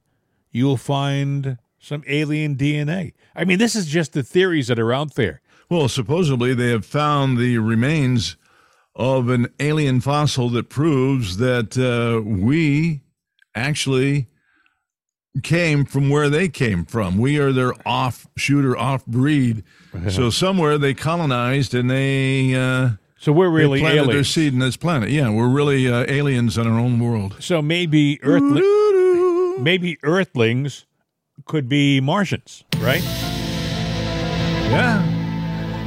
you'll 0.51 0.77
find 0.77 1.57
some 1.79 2.03
alien 2.07 2.55
DNA. 2.55 3.13
I 3.35 3.43
mean, 3.45 3.59
this 3.59 3.75
is 3.75 3.87
just 3.87 4.13
the 4.13 4.23
theories 4.23 4.67
that 4.67 4.79
are 4.79 4.93
out 4.93 5.15
there. 5.15 5.41
Well, 5.69 5.89
supposedly 5.89 6.53
they 6.53 6.69
have 6.69 6.85
found 6.85 7.37
the 7.37 7.57
remains 7.57 8.37
of 8.95 9.29
an 9.29 9.47
alien 9.59 9.99
fossil 10.01 10.49
that 10.51 10.69
proves 10.69 11.37
that 11.37 11.77
uh, 11.77 12.21
we 12.21 13.01
actually 13.53 14.27
came 15.43 15.83
from 15.83 16.09
where 16.09 16.29
they 16.29 16.47
came 16.47 16.85
from. 16.85 17.17
We 17.17 17.37
are 17.37 17.51
their 17.51 17.73
offshoot 17.85 18.63
or 18.63 18.77
off 18.77 19.05
breed. 19.05 19.63
so 20.09 20.29
somewhere 20.29 20.77
they 20.77 20.93
colonized 20.93 21.73
and 21.73 21.89
they. 21.89 22.55
Uh, 22.55 22.91
So 23.17 23.33
we're 23.33 23.49
really 23.49 23.79
they 23.79 23.85
planted 23.85 24.13
their 24.13 24.23
seed 24.23 24.53
in 24.53 24.59
this 24.59 24.77
planet. 24.77 25.09
Yeah, 25.09 25.29
we're 25.29 25.49
really 25.49 25.89
uh, 25.89 26.05
aliens 26.07 26.57
in 26.57 26.67
our 26.67 26.79
own 26.79 26.99
world. 26.99 27.35
So 27.39 27.61
maybe 27.61 28.17
Earthli- 28.23 29.59
maybe 29.59 29.97
Earthlings 30.03 30.85
could 31.45 31.67
be 31.67 31.99
Martians, 31.99 32.63
right? 32.77 33.03
Yeah. 34.71 35.03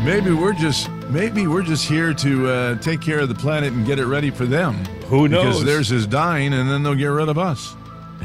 Maybe 0.04 0.30
we're 0.32 0.52
just 0.52 0.90
maybe 1.10 1.46
we're 1.46 1.62
just 1.62 1.88
here 1.88 2.12
to 2.14 2.48
uh, 2.48 2.74
take 2.76 3.00
care 3.00 3.20
of 3.20 3.28
the 3.28 3.34
planet 3.34 3.72
and 3.72 3.86
get 3.86 3.98
it 3.98 4.06
ready 4.06 4.30
for 4.30 4.46
them. 4.46 4.74
Who 5.06 5.28
knows? 5.28 5.44
Because 5.44 5.64
theirs 5.64 5.92
is 5.92 6.06
dying, 6.06 6.52
and 6.52 6.70
then 6.70 6.82
they'll 6.82 6.94
get 6.94 7.06
rid 7.06 7.28
of 7.28 7.38
us. 7.38 7.74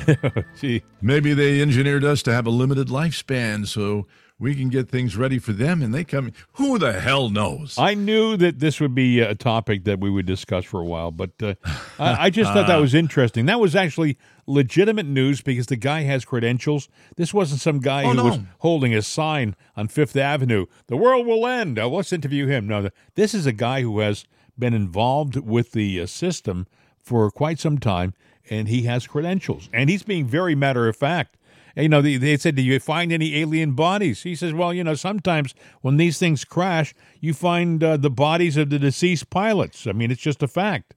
Gee. 0.60 0.84
Maybe 1.02 1.34
they 1.34 1.62
engineered 1.62 2.04
us 2.04 2.24
to 2.24 2.34
have 2.34 2.46
a 2.46 2.50
limited 2.50 2.88
lifespan, 2.88 3.68
so 3.68 4.08
we 4.40 4.56
can 4.56 4.70
get 4.70 4.90
things 4.90 5.16
ready 5.16 5.40
for 5.40 5.54
them, 5.54 5.82
and 5.82 5.94
they 5.94 6.04
come. 6.04 6.32
Who 6.54 6.78
the 6.78 7.00
hell 7.00 7.30
knows? 7.30 7.78
I 7.78 7.94
knew 7.94 8.36
that 8.38 8.60
this 8.60 8.80
would 8.80 8.96
be 8.96 9.20
a 9.20 9.36
topic 9.36 9.86
that 9.86 10.00
we 10.00 10.10
would 10.10 10.26
discuss 10.26 10.66
for 10.66 10.82
a 10.82 10.86
while, 10.86 11.12
but 11.12 11.32
uh, 11.42 11.56
I, 12.00 12.26
I 12.26 12.30
just 12.30 12.52
thought 12.52 12.68
that 12.68 12.78
was 12.82 12.94
interesting. 12.94 13.46
That 13.46 13.60
was 13.60 13.76
actually 13.76 14.18
legitimate 14.46 15.06
news 15.06 15.42
because 15.42 15.68
the 15.68 15.76
guy 15.76 16.02
has 16.02 16.26
credentials. 16.26 16.90
This 17.16 17.34
wasn't 17.34 17.62
some 17.62 17.80
guy 17.80 18.04
Oh, 18.04 18.10
who 18.10 18.14
no. 18.16 18.24
was 18.26 18.40
holding 18.60 18.94
a 18.94 19.02
sign 19.02 19.56
on 19.76 19.88
Fifth 19.88 20.16
Avenue. 20.16 20.66
The 20.88 20.98
world 20.98 21.26
will 21.26 21.48
end. 21.48 21.80
Uh, 21.80 21.88
let's 21.90 22.14
interview 22.14 22.48
him. 22.48 22.68
No, 22.68 22.90
this 23.16 23.34
is 23.34 23.46
a 23.46 23.52
guy 23.54 23.82
who 23.82 24.00
has 24.00 24.26
been 24.58 24.74
involved 24.74 25.38
with 25.38 25.72
the 25.72 26.02
uh, 26.02 26.06
system 26.06 26.68
for 27.00 27.30
quite 27.32 27.60
some 27.60 27.78
time, 27.78 28.14
and 28.50 28.68
he 28.68 28.84
has 28.84 29.08
credentials, 29.08 29.70
and 29.74 29.90
he's 29.90 30.04
being 30.04 30.26
very 30.26 30.56
matter 30.56 30.88
of 30.88 30.96
fact. 30.96 31.38
You 31.76 31.90
know, 31.90 32.04
they, 32.04 32.18
they 32.18 32.38
said, 32.38 32.56
Do 32.56 32.62
you 32.62 32.80
find 32.80 33.12
any 33.12 33.36
alien 33.38 33.72
bodies? 33.72 34.22
He 34.22 34.36
says, 34.36 34.54
Well, 34.54 34.74
you 34.76 34.84
know, 34.84 34.94
sometimes 34.94 35.56
when 35.82 35.98
these 35.98 36.20
things 36.20 36.46
crash, 36.46 36.94
you 37.20 37.34
find 37.34 37.84
uh, 37.84 37.98
the 37.98 38.12
bodies 38.12 38.58
of 38.58 38.70
the 38.70 38.78
deceased 38.78 39.32
pilots. 39.32 39.88
I 39.88 39.92
mean, 39.94 40.12
it's 40.12 40.22
just 40.22 40.44
a 40.44 40.48
fact. 40.48 40.94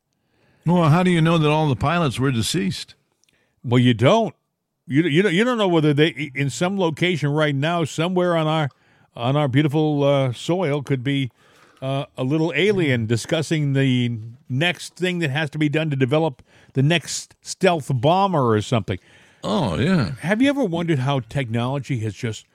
Well, 0.66 0.90
how 0.90 1.03
do 1.03 1.11
you 1.11 1.22
know 1.22 1.38
that 1.38 1.49
all 1.49 1.68
the 1.68 1.76
pilots 1.76 2.18
were 2.20 2.30
deceased? 2.30 2.94
Well, 3.67 3.81
you 3.81 3.95
don't. 3.95 4.35
You 4.87 5.03
you 5.03 5.23
don't, 5.23 5.35
you 5.35 5.43
don't 5.43 5.59
know 5.59 5.69
whether 5.69 5.93
they 5.93 6.31
in 6.35 6.49
some 6.51 6.79
location 6.79 7.31
right 7.33 7.55
now, 7.55 7.85
somewhere 7.85 8.37
on 8.37 8.47
our 8.47 8.69
on 9.17 9.37
our 9.37 9.49
beautiful 9.49 10.05
uh, 10.05 10.33
soil, 10.33 10.83
could 10.83 11.03
be 11.03 11.31
uh, 11.83 12.07
a 12.17 12.23
little 12.23 12.53
alien 12.55 13.07
discussing 13.07 13.73
the 13.73 14.19
next 14.49 14.95
thing 14.95 15.19
that 15.19 15.31
has 15.31 15.51
to 15.51 15.59
be 15.59 15.69
done 15.69 15.91
to 15.91 15.97
develop 15.97 16.43
the 16.75 16.83
next 16.83 17.35
stealth 17.43 17.91
bomber 17.93 18.55
or 18.55 18.62
something. 18.62 18.99
Oh 19.43 19.77
yeah. 19.77 20.12
Have 20.21 20.41
you 20.41 20.49
ever 20.49 20.64
wondered 20.64 21.01
how 21.01 21.21
technology 21.21 21.99
has 22.01 22.14
just 22.14 22.47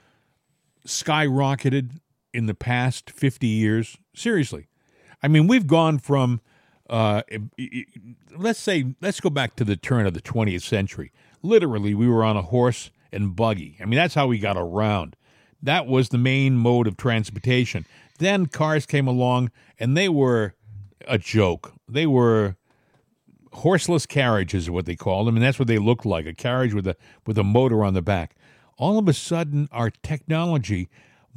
skyrocketed 0.87 1.99
in 2.33 2.45
the 2.45 2.53
past 2.53 3.09
50 3.09 3.47
years? 3.47 3.97
Seriously. 4.15 4.67
I 5.21 5.27
mean, 5.27 5.47
we've 5.47 5.67
gone 5.67 5.99
from, 5.99 6.41
uh, 6.91 7.23
let's 8.37 8.59
say, 8.59 8.93
let's 9.01 9.19
go 9.19 9.29
back 9.29 9.55
to 9.55 9.63
the 9.63 9.77
turn 9.77 10.05
of 10.05 10.13
the 10.13 10.21
20th 10.21 10.61
century. 10.61 11.11
Literally, 11.41 11.95
we 11.95 12.07
were 12.07 12.23
on 12.23 12.37
a 12.37 12.41
horse 12.41 12.91
and 13.11 13.35
buggy. 13.35 13.77
I 13.81 13.85
mean, 13.85 13.97
that's 13.97 14.13
how 14.13 14.27
we 14.27 14.37
got 14.37 14.57
around. 14.57 15.15
That 15.63 15.87
was 15.87 16.09
the 16.09 16.17
main 16.17 16.57
mode 16.57 16.87
of 16.87 16.97
transportation. 16.97 17.85
Then 18.19 18.47
cars 18.47 18.85
came 18.85 19.07
along 19.07 19.51
and 19.79 19.95
they 19.95 20.09
were 20.09 20.53
a 21.07 21.17
joke. 21.17 21.73
They 21.87 22.05
were 22.05 22.57
horseless 23.53 24.05
carriages, 24.05 24.63
is 24.63 24.69
what 24.69 24.85
they 24.85 24.95
called 24.95 25.27
them, 25.27 25.35
and 25.35 25.43
that's 25.43 25.59
what 25.59 25.67
they 25.67 25.77
looked 25.77 26.05
like 26.05 26.25
a 26.25 26.33
carriage 26.33 26.73
with 26.73 26.87
a 26.87 26.95
with 27.25 27.37
a 27.37 27.43
motor 27.43 27.83
on 27.83 27.93
the 27.93 28.01
back. 28.01 28.35
All 28.77 28.97
of 28.97 29.07
a 29.07 29.13
sudden, 29.13 29.67
our 29.71 29.89
technology 29.89 30.89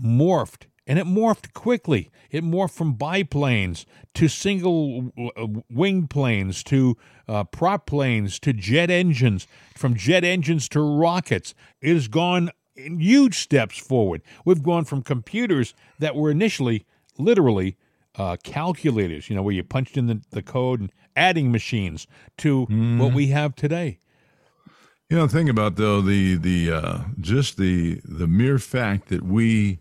morphed, 0.03 0.67
and 0.87 0.99
it 0.99 1.07
morphed 1.07 1.53
quickly. 1.55 2.11
It 2.31 2.45
morphed 2.45 2.73
from 2.73 2.95
biplanes 2.95 3.87
to 4.15 4.29
single 4.29 5.13
uh, 5.37 5.47
winged 5.71 6.11
planes 6.11 6.63
to 6.65 6.97
uh, 7.29 7.45
prop 7.45 7.87
planes 7.87 8.39
to 8.41 8.53
jet 8.53 8.91
engines, 8.91 9.47
from 9.77 9.95
jet 9.95 10.25
engines 10.25 10.69
to 10.71 10.81
rockets. 10.81 11.55
It 11.81 11.95
has 11.95 12.09
gone 12.09 12.51
huge 12.77 13.39
steps 13.39 13.79
forward. 13.79 14.21
We've 14.45 14.63
gone 14.63 14.85
from 14.85 15.03
computers 15.03 15.75
that 16.01 16.17
were 16.17 16.31
initially 16.31 16.85
literally 17.19 17.77
uh, 18.17 18.37
calculators, 18.43 19.31
you 19.31 19.37
know, 19.37 19.43
where 19.43 19.55
you 19.55 19.63
punched 19.63 19.97
in 19.97 20.07
the, 20.07 20.21
the 20.31 20.43
code 20.43 20.81
and 20.81 20.93
adding 21.17 21.51
machines 21.53 22.07
to 22.39 22.61
what 22.63 22.69
Mm-hmm. 22.71 23.15
we 23.15 23.29
have 23.29 23.55
today. 23.55 23.99
You 25.11 25.19
know, 25.19 25.29
think 25.29 25.49
about 25.51 25.77
though 25.77 26.01
the 26.01 26.35
the 26.37 26.73
uh, 26.73 26.99
just 27.21 27.57
the 27.57 28.01
the 28.05 28.27
mere 28.27 28.59
fact 28.59 29.09
that 29.09 29.23
we 29.23 29.79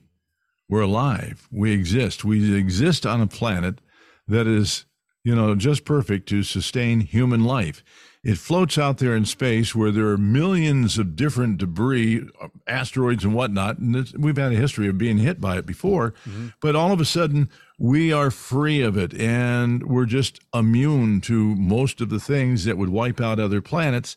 we're 0.70 0.82
alive, 0.82 1.48
we 1.52 1.72
exist, 1.72 2.24
we 2.24 2.56
exist 2.56 3.06
on 3.06 3.22
a 3.22 3.28
planet 3.28 3.80
that 4.28 4.48
is 4.48 4.86
you 5.24 5.36
know 5.36 5.56
just 5.56 5.86
perfect 5.86 6.28
to 6.30 6.44
sustain 6.44 7.02
human 7.02 7.44
life. 7.44 7.84
It 8.24 8.38
floats 8.38 8.78
out 8.78 9.00
there 9.00 9.18
in 9.18 9.26
space 9.26 9.76
where 9.76 9.92
there 9.92 10.08
are 10.08 10.18
millions 10.18 10.98
of 10.98 11.18
different 11.18 11.58
debris, 11.58 12.26
asteroids 12.66 13.26
and 13.26 13.34
whatnot, 13.34 13.80
and 13.80 14.10
we've 14.18 14.38
had 14.38 14.54
a 14.54 14.56
history 14.56 14.88
of 14.88 14.98
being 14.98 15.18
hit 15.18 15.42
by 15.42 15.58
it 15.58 15.66
before. 15.66 16.14
Mm-hmm. 16.26 16.48
But 16.62 16.74
all 16.74 16.94
of 16.94 17.02
a 17.02 17.06
sudden, 17.06 17.50
we 17.78 18.14
are 18.14 18.32
free 18.32 18.82
of 18.82 18.96
it, 18.96 19.14
and 19.14 19.84
we're 19.84 20.06
just 20.06 20.40
immune 20.54 21.20
to 21.22 21.54
most 21.56 22.00
of 22.00 22.08
the 22.10 22.20
things 22.20 22.64
that 22.64 22.78
would 22.78 22.88
wipe 22.88 23.20
out 23.20 23.42
other 23.42 23.62
planets 23.62 24.16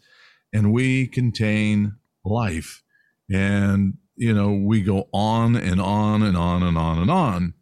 and 0.53 0.73
we 0.73 1.07
contain 1.07 1.97
life. 2.25 2.83
And, 3.31 3.99
you 4.17 4.33
know, 4.33 4.53
we 4.53 4.83
go 4.83 5.09
on 5.13 5.57
and 5.57 5.81
on 5.81 6.23
and 6.23 6.37
on 6.37 6.63
and 6.63 6.77
on 6.77 6.99
and 6.99 7.11
on. 7.11 7.55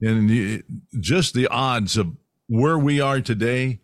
And 0.00 0.28
the, 0.28 0.62
just 1.00 1.34
the 1.34 1.46
odds 1.48 1.96
of 1.96 2.08
where 2.48 2.78
we 2.78 3.00
are 3.00 3.20
today, 3.20 3.80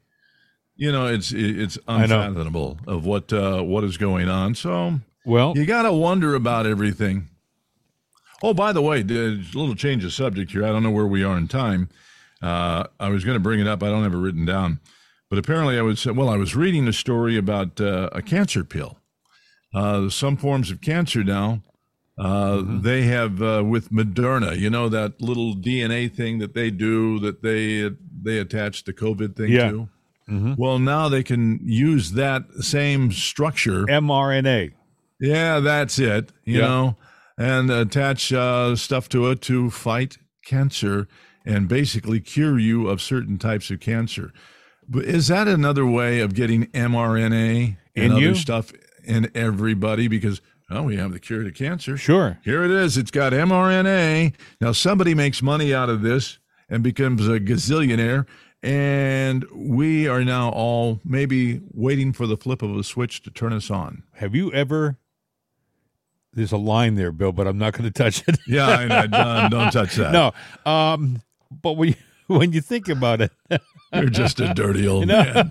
you 0.77 0.91
know, 0.93 1.07
it's 1.07 1.33
it's 1.33 1.79
unfathomable 1.87 2.79
of 2.87 3.05
what 3.07 3.33
uh, 3.33 3.63
what 3.63 3.85
is 3.85 3.97
going 3.97 4.29
on. 4.29 4.55
So, 4.55 5.01
Well, 5.25 5.53
you 5.57 5.67
got 5.67 5.83
to 5.83 5.93
wonder 5.93 6.35
about 6.35 6.67
everything. 6.67 7.29
Oh, 8.43 8.55
by 8.55 8.73
the 8.73 8.83
way, 8.83 9.01
a 9.01 9.03
little 9.03 9.75
change 9.75 10.05
of 10.05 10.13
subject 10.13 10.53
here. 10.53 10.65
I 10.65 10.69
don't 10.69 10.83
know 10.83 10.91
where 10.91 11.07
we 11.07 11.23
are 11.23 11.37
in 11.37 11.47
time. 11.49 11.91
Uh, 12.43 12.85
I 12.99 13.11
was 13.11 13.25
going 13.25 13.37
to 13.37 13.41
bring 13.41 13.61
it 13.61 13.67
up. 13.67 13.83
I 13.83 13.91
don't 13.91 14.03
have 14.03 14.15
it 14.15 14.19
written 14.19 14.47
down, 14.47 14.81
but 15.29 15.39
apparently 15.39 15.79
I 15.79 15.83
was 15.83 16.07
well. 16.07 16.31
I 16.31 16.37
was 16.37 16.57
reading 16.57 16.89
a 16.89 16.93
story 16.93 17.37
about 17.37 17.81
uh, 17.81 18.09
a 18.13 18.23
cancer 18.23 18.65
pill. 18.65 18.99
Uh, 19.75 20.09
some 20.09 20.37
forms 20.37 20.71
of 20.71 20.81
cancer 20.81 21.23
now. 21.23 21.63
Uh, 22.21 22.63
They 22.83 23.03
have 23.05 23.41
uh, 23.43 23.63
with 23.65 23.91
Moderna, 23.91 24.57
you 24.59 24.69
know 24.71 24.89
that 24.91 25.21
little 25.23 25.55
DNA 25.55 26.09
thing 26.15 26.39
that 26.41 26.53
they 26.55 26.71
do 26.71 27.19
that 27.21 27.43
they 27.43 27.91
they 28.23 28.39
attach 28.39 28.85
the 28.85 28.93
COVID 28.93 29.37
thing 29.37 29.51
Yeah. 29.53 29.71
to. 29.71 29.89
Well, 30.57 30.79
now 30.79 31.09
they 31.09 31.25
can 31.25 31.59
use 31.65 32.13
that 32.13 32.43
same 32.61 33.11
structure 33.11 33.85
mRNA. 33.87 34.73
yeah, 35.19 35.59
that's 35.61 35.99
it. 35.99 36.31
You 36.45 36.59
Yeah. 36.61 36.67
know, 36.69 36.97
and 37.37 37.71
attach 37.71 38.33
uh, 38.33 38.77
stuff 38.77 39.09
to 39.09 39.29
it 39.31 39.41
to 39.43 39.71
fight 39.71 40.19
cancer 40.45 41.09
and 41.45 41.67
basically 41.69 42.21
cure 42.21 42.59
you 42.61 42.87
of 42.87 43.01
certain 43.01 43.39
types 43.39 43.71
of 43.73 43.81
cancer. 43.81 44.33
But 44.89 45.05
is 45.05 45.27
that 45.29 45.49
another 45.49 45.87
way 45.87 46.21
of 46.21 46.35
getting 46.35 46.67
mRNA 46.75 47.77
and 47.97 48.05
In 48.05 48.13
other 48.13 48.21
you? 48.21 48.35
stuff 48.35 48.73
in 49.05 49.31
everybody? 49.35 50.07
Because 50.07 50.41
oh, 50.71 50.83
we 50.83 50.97
have 50.97 51.13
the 51.13 51.21
cure 51.21 51.43
to 51.43 51.53
cancer. 51.53 51.97
Sure. 51.97 52.39
Here 52.45 52.65
it 52.65 52.71
is. 52.71 52.97
It's 52.97 53.11
got 53.11 53.33
mRNA. 53.33 54.35
Now 54.61 54.73
somebody 54.73 55.15
makes 55.15 55.43
money 55.43 55.75
out 55.75 55.89
of 55.89 56.03
this 56.03 56.39
and 56.69 56.83
becomes 56.83 57.27
a 57.27 57.41
gazillionaire. 57.41 58.27
And 58.63 59.47
we 59.55 60.07
are 60.07 60.23
now 60.23 60.51
all 60.51 61.01
maybe 61.05 61.63
waiting 61.73 62.13
for 62.13 62.27
the 62.27 62.37
flip 62.37 62.63
of 62.63 62.77
a 62.77 62.85
switch 62.85 63.23
to 63.23 63.31
turn 63.31 63.53
us 63.53 63.71
on. 63.71 64.03
Have 64.15 64.35
you 64.35 64.53
ever? 64.53 64.99
There's 66.33 66.53
a 66.53 66.59
line 66.59 66.95
there, 66.95 67.11
Bill, 67.11 67.33
but 67.33 67.47
I'm 67.47 67.59
not 67.59 67.73
going 67.73 67.91
to 67.91 67.91
touch 67.91 68.23
it. 68.29 68.39
Yeah, 68.47 68.69
I 68.69 68.87
know. 68.87 69.07
Don't, 69.07 69.51
don't 69.51 69.73
touch 69.73 69.97
that. 69.97 70.13
no, 70.13 70.33
um, 70.71 71.23
but 71.51 71.73
when 71.73 71.89
you, 71.91 71.95
when 72.37 72.53
you 72.53 72.61
think 72.61 72.89
about 72.89 73.21
it, 73.23 73.33
You're 73.93 74.09
just 74.11 74.39
a 74.41 74.55
dirty 74.55 74.87
old 74.87 75.07
man. 75.09 75.51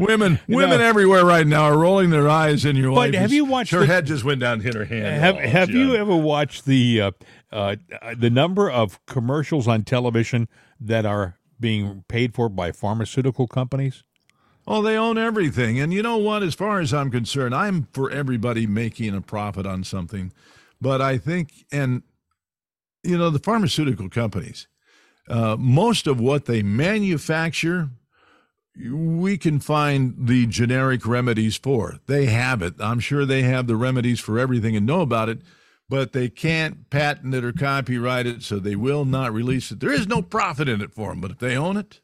Women, 0.00 0.40
women 0.48 0.80
everywhere 0.80 1.24
right 1.24 1.46
now 1.46 1.64
are 1.64 1.76
rolling 1.78 2.10
their 2.10 2.28
eyes, 2.28 2.64
in 2.64 2.76
your 2.76 2.94
But 2.94 3.14
have 3.14 3.32
you 3.32 3.44
watched 3.44 3.72
Her 3.72 3.80
the- 3.80 3.86
head 3.86 4.06
just 4.06 4.24
went 4.24 4.40
down, 4.40 4.54
and 4.54 4.62
hit 4.62 4.74
her 4.74 4.84
hand. 4.86 5.20
have 5.20 5.36
Oh, 5.36 5.38
have 5.48 5.70
you 5.70 5.94
ever 5.96 6.16
watched 6.16 6.64
the 6.64 7.00
uh, 7.00 7.10
uh, 7.52 7.76
the 8.16 8.30
number 8.30 8.70
of 8.70 9.04
commercials 9.06 9.68
on 9.68 9.82
television 9.84 10.48
that 10.80 11.04
are 11.04 11.36
being 11.60 12.04
paid 12.08 12.34
for 12.34 12.48
by 12.48 12.72
pharmaceutical 12.72 13.46
companies? 13.46 14.02
Oh, 14.66 14.80
they 14.80 14.96
own 14.96 15.18
everything. 15.18 15.78
And 15.80 15.92
you 15.92 16.02
know 16.02 16.16
what? 16.16 16.42
As 16.42 16.54
far 16.54 16.80
as 16.80 16.94
I'm 16.94 17.10
concerned, 17.10 17.54
I'm 17.54 17.88
for 17.92 18.10
everybody 18.10 18.66
making 18.66 19.14
a 19.14 19.20
profit 19.20 19.66
on 19.66 19.82
something. 19.84 20.32
But 20.80 21.00
I 21.02 21.18
think, 21.18 21.66
and, 21.72 22.02
you 23.02 23.18
know, 23.18 23.28
the 23.30 23.38
pharmaceutical 23.40 24.08
companies, 24.08 24.68
uh, 25.28 25.56
most 25.58 26.06
of 26.06 26.20
what 26.20 26.46
they 26.46 26.62
manufacture, 26.62 27.90
we 28.90 29.36
can 29.36 29.60
find 29.60 30.14
the 30.18 30.46
generic 30.46 31.06
remedies 31.06 31.56
for. 31.56 31.98
They 32.06 32.26
have 32.26 32.62
it. 32.62 32.74
I'm 32.80 33.00
sure 33.00 33.24
they 33.24 33.42
have 33.42 33.66
the 33.66 33.76
remedies 33.76 34.20
for 34.20 34.38
everything 34.38 34.76
and 34.76 34.86
know 34.86 35.02
about 35.02 35.28
it, 35.28 35.42
but 35.88 36.12
they 36.12 36.28
can't 36.28 36.88
patent 36.90 37.34
it 37.34 37.44
or 37.44 37.52
copyright 37.52 38.26
it, 38.26 38.42
so 38.42 38.58
they 38.58 38.76
will 38.76 39.04
not 39.04 39.32
release 39.32 39.70
it. 39.70 39.80
There 39.80 39.92
is 39.92 40.06
no 40.06 40.22
profit 40.22 40.68
in 40.68 40.80
it 40.80 40.94
for 40.94 41.10
them, 41.10 41.20
but 41.20 41.30
if 41.30 41.38
they 41.38 41.56
own 41.56 41.76
it, 41.76 42.00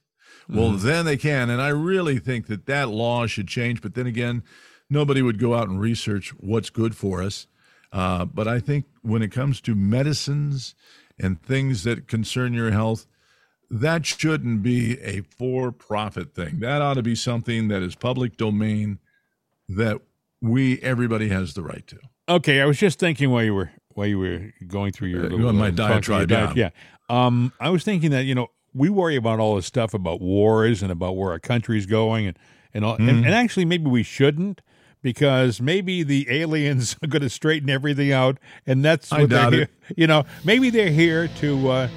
well, 0.50 0.72
then 0.72 1.04
they 1.04 1.18
can. 1.18 1.50
And 1.50 1.60
I 1.60 1.68
really 1.68 2.18
think 2.18 2.46
that 2.46 2.66
that 2.66 2.88
law 2.88 3.26
should 3.26 3.48
change. 3.48 3.82
But 3.82 3.94
then 3.94 4.06
again, 4.06 4.42
nobody 4.88 5.20
would 5.20 5.38
go 5.38 5.54
out 5.54 5.68
and 5.68 5.80
research 5.80 6.30
what's 6.38 6.70
good 6.70 6.96
for 6.96 7.22
us. 7.22 7.46
Uh, 7.92 8.24
but 8.24 8.48
I 8.48 8.60
think 8.60 8.86
when 9.02 9.22
it 9.22 9.32
comes 9.32 9.60
to 9.62 9.74
medicines 9.74 10.74
and 11.18 11.42
things 11.42 11.84
that 11.84 12.06
concern 12.08 12.52
your 12.54 12.70
health, 12.70 13.06
that 13.70 14.06
shouldn't 14.06 14.62
be 14.62 14.98
a 15.00 15.22
for 15.22 15.72
profit 15.72 16.34
thing. 16.34 16.60
That 16.60 16.80
ought 16.82 16.94
to 16.94 17.02
be 17.02 17.14
something 17.14 17.68
that 17.68 17.82
is 17.82 17.94
public 17.94 18.36
domain 18.36 18.98
that 19.68 20.00
we, 20.40 20.78
everybody 20.80 21.28
has 21.28 21.54
the 21.54 21.62
right 21.62 21.86
to. 21.88 21.98
Okay, 22.28 22.60
I 22.60 22.66
was 22.66 22.78
just 22.78 22.98
thinking 22.98 23.30
while 23.30 23.44
you 23.44 23.54
were 23.54 23.70
while 23.94 24.06
you 24.06 24.18
were 24.18 24.52
going 24.68 24.92
through 24.92 25.08
your 25.08 25.26
Uh, 25.26 25.28
little, 25.30 25.52
my 25.52 25.68
uh, 25.68 25.70
diatribe, 25.70 26.28
diet- 26.28 26.56
Yeah, 26.56 26.70
um, 27.10 27.52
I 27.58 27.70
was 27.70 27.82
thinking 27.82 28.10
that 28.12 28.24
you 28.26 28.34
know 28.34 28.48
we 28.72 28.88
worry 28.90 29.16
about 29.16 29.40
all 29.40 29.56
this 29.56 29.66
stuff 29.66 29.92
about 29.92 30.20
wars 30.20 30.82
and 30.82 30.92
about 30.92 31.16
where 31.16 31.30
our 31.32 31.40
country's 31.40 31.86
going 31.86 32.26
and 32.26 32.38
and 32.74 32.84
all, 32.84 32.94
and, 32.96 33.08
Mhm. 33.08 33.24
and 33.24 33.34
actually 33.34 33.64
maybe 33.64 33.86
we 33.90 34.02
shouldn't 34.02 34.60
because 35.03 35.61
maybe 35.61 36.03
the 36.03 36.26
aliens 36.30 36.96
are 37.03 37.07
going 37.07 37.22
to 37.22 37.30
straighten 37.30 37.70
everything 37.70 38.12
out 38.12 38.38
and 38.66 38.84
that's 38.84 39.11
what 39.11 39.30
they're 39.30 39.51
here. 39.51 39.68
You 39.96 40.07
know, 40.07 40.24
maybe 40.44 40.70
they're 40.70 40.90
here 40.90 41.28
to 41.38 41.70
uh, 41.70 41.88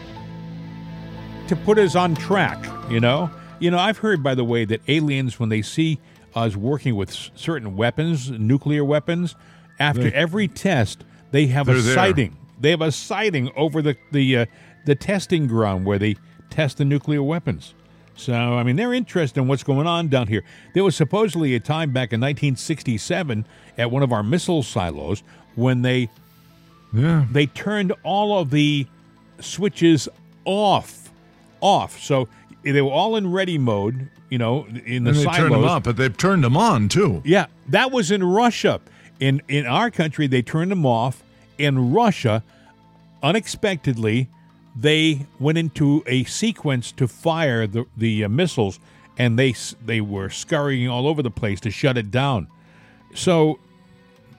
to 1.47 1.55
put 1.57 1.77
us 1.77 1.95
on 1.95 2.15
track. 2.15 2.65
You 2.89 2.99
know, 2.99 3.29
you 3.59 3.71
know. 3.71 3.77
I've 3.77 3.97
heard, 3.97 4.23
by 4.23 4.35
the 4.35 4.43
way, 4.43 4.65
that 4.65 4.81
aliens 4.87 5.39
when 5.39 5.49
they 5.49 5.61
see 5.61 5.99
us 6.35 6.55
working 6.55 6.95
with 6.95 7.11
certain 7.35 7.75
weapons, 7.75 8.31
nuclear 8.31 8.85
weapons, 8.85 9.35
after 9.79 10.13
every 10.13 10.47
test, 10.47 11.03
they 11.31 11.47
have 11.47 11.67
a 11.67 11.73
there. 11.73 11.93
sighting. 11.93 12.37
They 12.59 12.69
have 12.69 12.81
a 12.81 12.91
sighting 12.91 13.51
over 13.55 13.81
the 13.81 13.97
the 14.11 14.37
uh, 14.37 14.45
the 14.85 14.95
testing 14.95 15.47
ground 15.47 15.85
where 15.85 15.99
they 15.99 16.15
test 16.49 16.77
the 16.77 16.85
nuclear 16.85 17.23
weapons. 17.23 17.73
So, 18.21 18.33
I 18.33 18.63
mean, 18.63 18.75
they're 18.75 18.93
interested 18.93 19.39
in 19.39 19.47
what's 19.47 19.63
going 19.63 19.87
on 19.87 20.07
down 20.07 20.27
here. 20.27 20.43
There 20.73 20.83
was 20.83 20.95
supposedly 20.95 21.55
a 21.55 21.59
time 21.59 21.91
back 21.91 22.13
in 22.13 22.19
1967 22.21 23.45
at 23.77 23.89
one 23.91 24.03
of 24.03 24.11
our 24.13 24.23
missile 24.23 24.63
silos 24.63 25.23
when 25.55 25.81
they 25.81 26.09
Yeah. 26.93 27.25
they 27.31 27.45
turned 27.47 27.93
all 28.03 28.37
of 28.39 28.51
the 28.51 28.85
switches 29.39 30.07
off, 30.45 31.09
off. 31.61 31.99
So 31.99 32.27
they 32.63 32.81
were 32.81 32.91
all 32.91 33.15
in 33.15 33.31
ready 33.31 33.57
mode, 33.57 34.07
you 34.29 34.37
know, 34.37 34.65
in 34.85 35.03
the 35.03 35.09
And 35.11 35.17
they 35.19 35.23
silos. 35.23 35.37
turned 35.37 35.53
them 35.55 35.63
up, 35.65 35.83
but 35.83 35.97
they've 35.97 36.15
turned 36.15 36.43
them 36.43 36.55
on 36.57 36.89
too. 36.89 37.21
Yeah, 37.25 37.47
that 37.69 37.91
was 37.91 38.11
in 38.11 38.23
Russia. 38.23 38.79
In 39.19 39.41
in 39.47 39.65
our 39.65 39.89
country, 39.89 40.27
they 40.27 40.41
turned 40.41 40.69
them 40.71 40.85
off. 40.85 41.23
In 41.57 41.91
Russia, 41.93 42.43
unexpectedly, 43.23 44.27
they 44.75 45.25
went 45.39 45.57
into 45.57 46.03
a 46.05 46.23
sequence 46.23 46.91
to 46.93 47.07
fire 47.07 47.67
the 47.67 47.85
the 47.97 48.23
uh, 48.23 48.29
missiles, 48.29 48.79
and 49.17 49.37
they 49.37 49.53
they 49.85 50.01
were 50.01 50.29
scurrying 50.29 50.87
all 50.87 51.07
over 51.07 51.21
the 51.21 51.31
place 51.31 51.59
to 51.61 51.71
shut 51.71 51.97
it 51.97 52.11
down. 52.11 52.47
So 53.13 53.59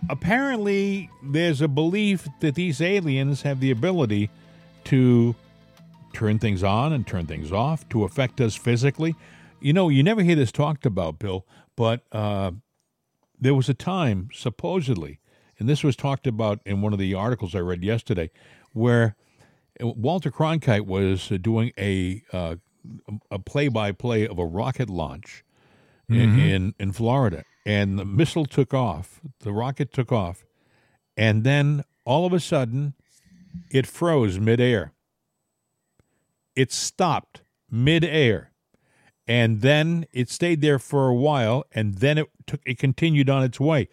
apparently, 0.08 1.10
there's 1.22 1.60
a 1.60 1.68
belief 1.68 2.28
that 2.40 2.54
these 2.54 2.80
aliens 2.80 3.42
have 3.42 3.60
the 3.60 3.70
ability 3.70 4.30
to 4.84 5.34
turn 6.12 6.38
things 6.38 6.62
on 6.62 6.92
and 6.92 7.06
turn 7.06 7.26
things 7.26 7.52
off 7.52 7.88
to 7.90 8.04
affect 8.04 8.40
us 8.40 8.54
physically. 8.54 9.14
You 9.60 9.72
know, 9.72 9.88
you 9.88 10.02
never 10.02 10.22
hear 10.22 10.34
this 10.34 10.52
talked 10.52 10.84
about, 10.86 11.18
Bill, 11.18 11.46
but 11.76 12.02
uh, 12.10 12.52
there 13.38 13.54
was 13.54 13.68
a 13.68 13.74
time, 13.74 14.28
supposedly, 14.32 15.20
and 15.58 15.68
this 15.68 15.84
was 15.84 15.96
talked 15.96 16.26
about 16.26 16.60
in 16.66 16.80
one 16.80 16.92
of 16.92 16.98
the 16.98 17.14
articles 17.14 17.54
I 17.54 17.60
read 17.60 17.84
yesterday, 17.84 18.30
where 18.72 19.16
Walter 19.82 20.30
Cronkite 20.30 20.86
was 20.86 21.30
uh, 21.32 21.36
doing 21.40 21.72
a 21.78 22.22
uh, 22.32 22.56
a 23.30 23.38
play 23.38 23.68
by 23.68 23.92
play 23.92 24.26
of 24.26 24.38
a 24.38 24.44
rocket 24.46 24.88
launch 24.90 25.44
in, 26.08 26.16
Mhm. 26.30 26.38
in 26.48 26.74
in 26.78 26.92
Florida, 26.92 27.44
and 27.64 27.98
the 27.98 28.04
missile 28.04 28.44
took 28.46 28.74
off, 28.74 29.20
the 29.40 29.52
rocket 29.52 29.92
took 29.92 30.10
off, 30.12 30.44
and 31.16 31.44
then 31.44 31.84
all 32.04 32.26
of 32.26 32.32
a 32.32 32.40
sudden, 32.40 32.94
it 33.70 33.86
froze 33.86 34.38
midair. 34.38 34.92
it 36.54 36.70
stopped 36.70 37.42
midair. 37.70 38.50
And 39.26 39.62
then 39.62 40.04
it 40.12 40.28
stayed 40.28 40.60
there 40.60 40.78
for 40.78 41.08
a 41.08 41.14
while, 41.14 41.64
and 41.72 41.94
then 41.94 42.18
it 42.18 42.26
took 42.46 42.60
it 42.66 42.78
continued 42.78 43.30
on 43.30 43.42
its 43.42 43.58
way. 43.58 43.88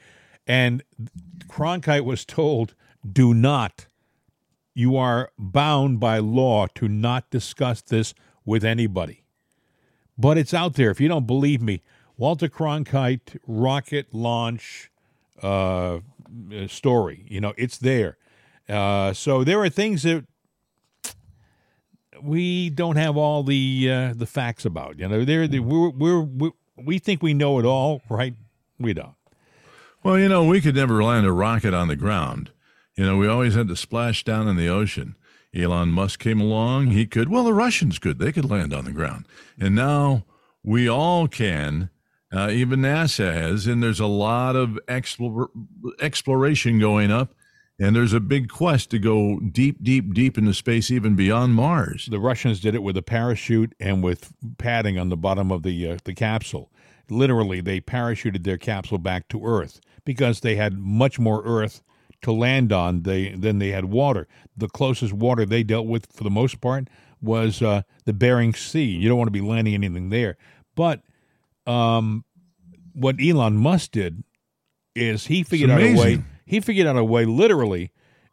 And 0.45 0.83
Cronkite 1.47 2.03
was 2.03 2.25
told, 2.25 2.75
do 3.09 3.33
not, 3.33 3.85
you 4.80 4.95
are 4.95 5.30
bound 5.38 5.99
by 5.99 6.19
law 6.19 6.65
to 6.73 6.88
not 6.88 7.30
discuss 7.30 7.82
this 7.82 8.13
with 8.45 8.63
anybody. 8.63 9.25
But 10.17 10.38
it's 10.38 10.53
out 10.53 10.75
there. 10.75 10.89
If 10.89 11.01
you 11.01 11.09
don't 11.09 11.27
believe 11.27 11.61
me, 11.61 11.82
Walter 12.15 12.47
Cronkite 12.47 13.38
rocket 13.45 14.13
launch 14.13 14.89
uh, 15.41 15.99
story, 16.67 17.25
you 17.27 17.41
know, 17.41 17.53
it's 17.57 17.77
there. 17.77 18.17
Uh, 18.69 19.11
so 19.11 19.43
there 19.43 19.59
are 19.59 19.69
things 19.69 20.03
that 20.03 20.25
we 22.21 22.69
don't 22.69 22.95
have 22.95 23.17
all 23.17 23.43
the 23.43 23.89
uh, 23.91 24.13
the 24.15 24.25
facts 24.25 24.63
about. 24.63 24.97
You 24.97 25.09
know, 25.09 25.25
they're, 25.25 25.47
we're, 25.61 25.89
we're, 25.89 26.21
we 26.21 26.51
we 26.77 26.99
think 26.99 27.21
we 27.21 27.34
know 27.34 27.59
it 27.59 27.65
all, 27.65 28.01
right? 28.09 28.34
We 28.80 28.93
don't. 28.93 29.15
Well, 30.03 30.17
you 30.17 30.30
know, 30.30 30.45
we 30.45 30.61
could 30.61 30.75
never 30.75 31.03
land 31.03 31.25
a 31.25 31.34
rocket 31.34 31.73
on 31.73 31.89
the 31.89 31.97
ground. 31.97 32.51
You 33.00 33.06
know, 33.06 33.16
we 33.16 33.30
always 33.30 33.56
had 33.56 33.70
to 33.70 33.78
splash 33.78 34.26
down 34.26 34.50
in 34.50 34.58
the 34.58 34.68
ocean. 34.68 35.16
Elon 35.56 35.88
Musk 35.88 36.20
came 36.20 36.41
along, 36.41 36.88
he 36.88 37.06
could. 37.06 37.30
Well, 37.30 37.45
the 37.45 37.54
Russians 37.54 37.97
could. 37.97 38.20
They 38.20 38.34
could 38.34 38.50
land 38.50 38.74
on 38.74 38.84
the 38.84 38.91
ground. 38.91 39.26
And 39.58 39.74
now 39.74 40.26
we 40.66 40.89
all 40.89 41.30
can. 41.30 41.91
Uh, 42.30 42.50
even 42.50 42.82
NASA 42.82 43.34
has, 43.34 43.68
and 43.68 43.82
there's 43.82 44.02
a 44.02 44.06
lot 44.06 44.58
of 44.58 44.78
explore, 44.89 45.50
exploration 46.02 46.78
going 46.78 47.10
up 47.10 47.34
and 47.80 47.95
there's 47.95 48.12
a 48.12 48.20
big 48.20 48.50
quest 48.50 48.89
to 48.89 49.00
go 49.00 49.39
deep, 49.39 49.82
deep, 49.82 50.14
deep 50.14 50.38
into 50.38 50.54
space, 50.54 50.91
even 50.91 51.16
beyond 51.16 51.56
Mars. 51.56 52.10
The 52.12 52.20
Russians 52.20 52.60
did 52.60 52.76
it 52.76 52.84
with 52.84 52.97
a 52.97 53.02
parachute 53.02 53.74
and 53.80 54.04
with 54.04 54.34
padding 54.58 55.00
on 55.00 55.08
the 55.08 55.16
bottom 55.16 55.54
of 55.54 55.64
the 55.64 55.91
uh, 55.91 55.97
the 56.04 56.14
capsule. 56.14 56.70
Literally, 57.10 57.62
they 57.62 57.80
parachuted 57.80 58.43
their 58.43 58.58
capsule 58.58 58.97
back 58.97 59.30
to 59.30 59.45
Earth 59.45 59.80
because 60.04 60.41
they 60.41 60.58
had 60.58 60.78
much 60.78 61.18
more 61.18 61.41
Earth 61.45 61.82
to 62.22 62.32
land 62.32 62.72
on 62.72 63.03
they, 63.03 63.30
than 63.30 63.59
they 63.59 63.70
had 63.70 63.86
water. 63.86 64.28
The 64.55 64.67
closest 64.67 65.13
water 65.13 65.45
they 65.45 65.63
dealt 65.63 65.88
with, 65.88 66.07
for 66.11 66.24
the 66.24 66.30
most 66.30 66.61
part, 66.61 66.89
was 67.22 67.61
uh, 67.61 67.84
the 68.05 68.13
Bering 68.13 68.53
Sea. 68.53 68.86
You 68.86 69.09
don't 69.09 69.17
want 69.17 69.28
to 69.28 69.32
be 69.32 69.41
landing 69.41 69.74
anything 69.74 70.09
there. 70.09 70.38
But 70.76 71.01
um, 71.65 72.26
what 72.93 73.15
Elon 73.22 73.57
Musk 73.57 73.91
did 73.91 74.24
is 74.95 75.28
he 75.28 75.43
figured 75.43 75.70
out 75.70 75.82
a 75.82 75.95
way 75.95 76.24
he 76.49 76.59
figured 76.59 76.88
out 76.88 76.97
a 76.97 77.03
way, 77.03 77.26
literally. 77.26 77.91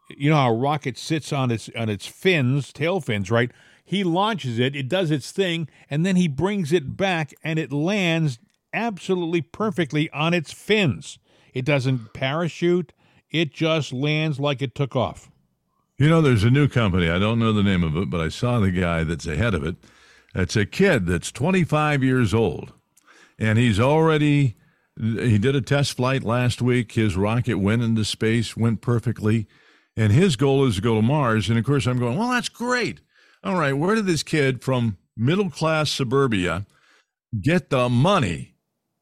You 0.08 0.30
know 0.30 0.36
how 0.36 0.50
a 0.50 0.56
rocket 0.56 0.96
sits 0.96 1.34
on 1.34 1.50
its 1.50 1.68
on 1.76 1.90
its 1.90 2.06
fins, 2.06 2.72
tail 2.72 2.98
fins, 2.98 3.30
right? 3.30 3.50
He 3.84 4.04
launches 4.04 4.58
it, 4.58 4.74
it 4.74 4.88
does 4.88 5.10
its 5.10 5.30
thing, 5.32 5.68
and 5.90 6.06
then 6.06 6.16
he 6.16 6.26
brings 6.26 6.72
it 6.72 6.96
back, 6.96 7.34
and 7.44 7.58
it 7.58 7.72
lands 7.72 8.38
absolutely 8.72 9.42
perfectly 9.42 10.08
on 10.10 10.32
its 10.32 10.50
fins. 10.50 11.18
It 11.52 11.66
doesn't 11.66 12.14
parachute; 12.14 12.94
it 13.40 13.52
just 13.52 13.92
lands 13.92 14.38
like 14.40 14.62
it 14.62 14.74
took 14.74 14.96
off. 14.96 15.30
You 15.98 16.08
know, 16.08 16.20
there's 16.20 16.44
a 16.44 16.50
new 16.50 16.68
company. 16.68 17.08
I 17.08 17.18
don't 17.18 17.38
know 17.38 17.52
the 17.52 17.62
name 17.62 17.82
of 17.82 17.96
it, 17.96 18.10
but 18.10 18.20
I 18.20 18.28
saw 18.28 18.60
the 18.60 18.70
guy 18.70 19.04
that's 19.04 19.26
ahead 19.26 19.54
of 19.54 19.64
it. 19.64 19.76
It's 20.34 20.56
a 20.56 20.66
kid 20.66 21.06
that's 21.06 21.32
25 21.32 22.04
years 22.04 22.34
old, 22.34 22.72
and 23.38 23.58
he's 23.58 23.80
already 23.80 24.56
he 24.98 25.38
did 25.38 25.54
a 25.54 25.60
test 25.60 25.94
flight 25.94 26.24
last 26.24 26.62
week. 26.62 26.92
His 26.92 27.16
rocket 27.16 27.58
went 27.58 27.82
into 27.82 28.04
space, 28.04 28.56
went 28.56 28.80
perfectly. 28.80 29.46
And 29.96 30.12
his 30.12 30.36
goal 30.36 30.66
is 30.66 30.76
to 30.76 30.82
go 30.82 30.94
to 30.94 31.02
Mars. 31.02 31.48
And 31.48 31.58
of 31.58 31.64
course, 31.64 31.86
I'm 31.86 31.98
going, 31.98 32.18
well, 32.18 32.30
that's 32.30 32.48
great. 32.48 33.00
All 33.44 33.56
right, 33.58 33.74
where 33.74 33.94
did 33.94 34.06
this 34.06 34.22
kid 34.22 34.62
from 34.62 34.96
middle 35.16 35.50
class 35.50 35.90
suburbia 35.90 36.66
get 37.40 37.70
the 37.70 37.88
money 37.88 38.54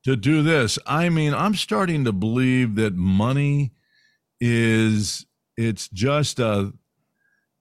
to 0.05 0.17
do 0.17 0.43
this? 0.43 0.79
I 0.87 1.09
mean, 1.09 1.33
I'm 1.33 1.55
starting 1.55 2.05
to 2.05 2.13
believe 2.13 2.75
that 2.75 2.95
money 2.95 3.73
is, 4.41 5.27
it's 5.57 5.89
just 5.89 6.39
a, 6.39 6.73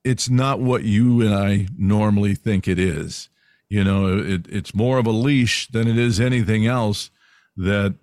it's 0.04 0.30
not 0.30 0.60
what 0.60 0.84
you 0.84 1.22
and 1.22 1.34
I 1.34 1.68
normally 1.78 2.36
think 2.36 2.68
it 2.68 2.80
is. 2.80 3.30
You 3.70 3.84
know, 3.84 4.18
it, 4.18 4.46
it's 4.50 4.76
more 4.76 4.98
of 4.98 5.08
a 5.08 5.12
leash 5.12 5.68
than 5.70 5.88
it 5.88 5.98
is 5.98 6.20
anything 6.20 6.68
else 6.68 7.10
that 7.58 7.96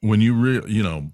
when 0.00 0.20
you 0.20 0.34
re, 0.34 0.62
you 0.66 0.82
know 0.82 1.10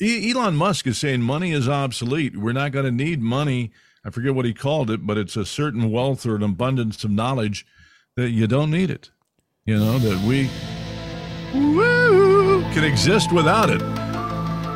Elon 0.00 0.56
Musk 0.56 0.86
is 0.86 0.98
saying 0.98 1.22
money 1.22 1.52
is 1.52 1.68
obsolete. 1.68 2.36
We're 2.36 2.52
not 2.52 2.72
going 2.72 2.84
to 2.84 2.90
need 2.90 3.20
money. 3.20 3.72
I 4.04 4.10
forget 4.10 4.34
what 4.34 4.44
he 4.44 4.52
called 4.52 4.90
it, 4.90 5.06
but 5.06 5.16
it's 5.16 5.36
a 5.36 5.46
certain 5.46 5.90
wealth 5.90 6.26
or 6.26 6.36
an 6.36 6.42
abundance 6.42 7.04
of 7.04 7.10
knowledge 7.10 7.64
that 8.16 8.30
you 8.30 8.46
don't 8.46 8.70
need 8.70 8.90
it. 8.90 9.10
You 9.64 9.78
know, 9.78 9.98
that 9.98 10.26
we 10.26 10.50
woo, 11.54 12.62
can 12.72 12.84
exist 12.84 13.32
without 13.32 13.70
it. 13.70 13.80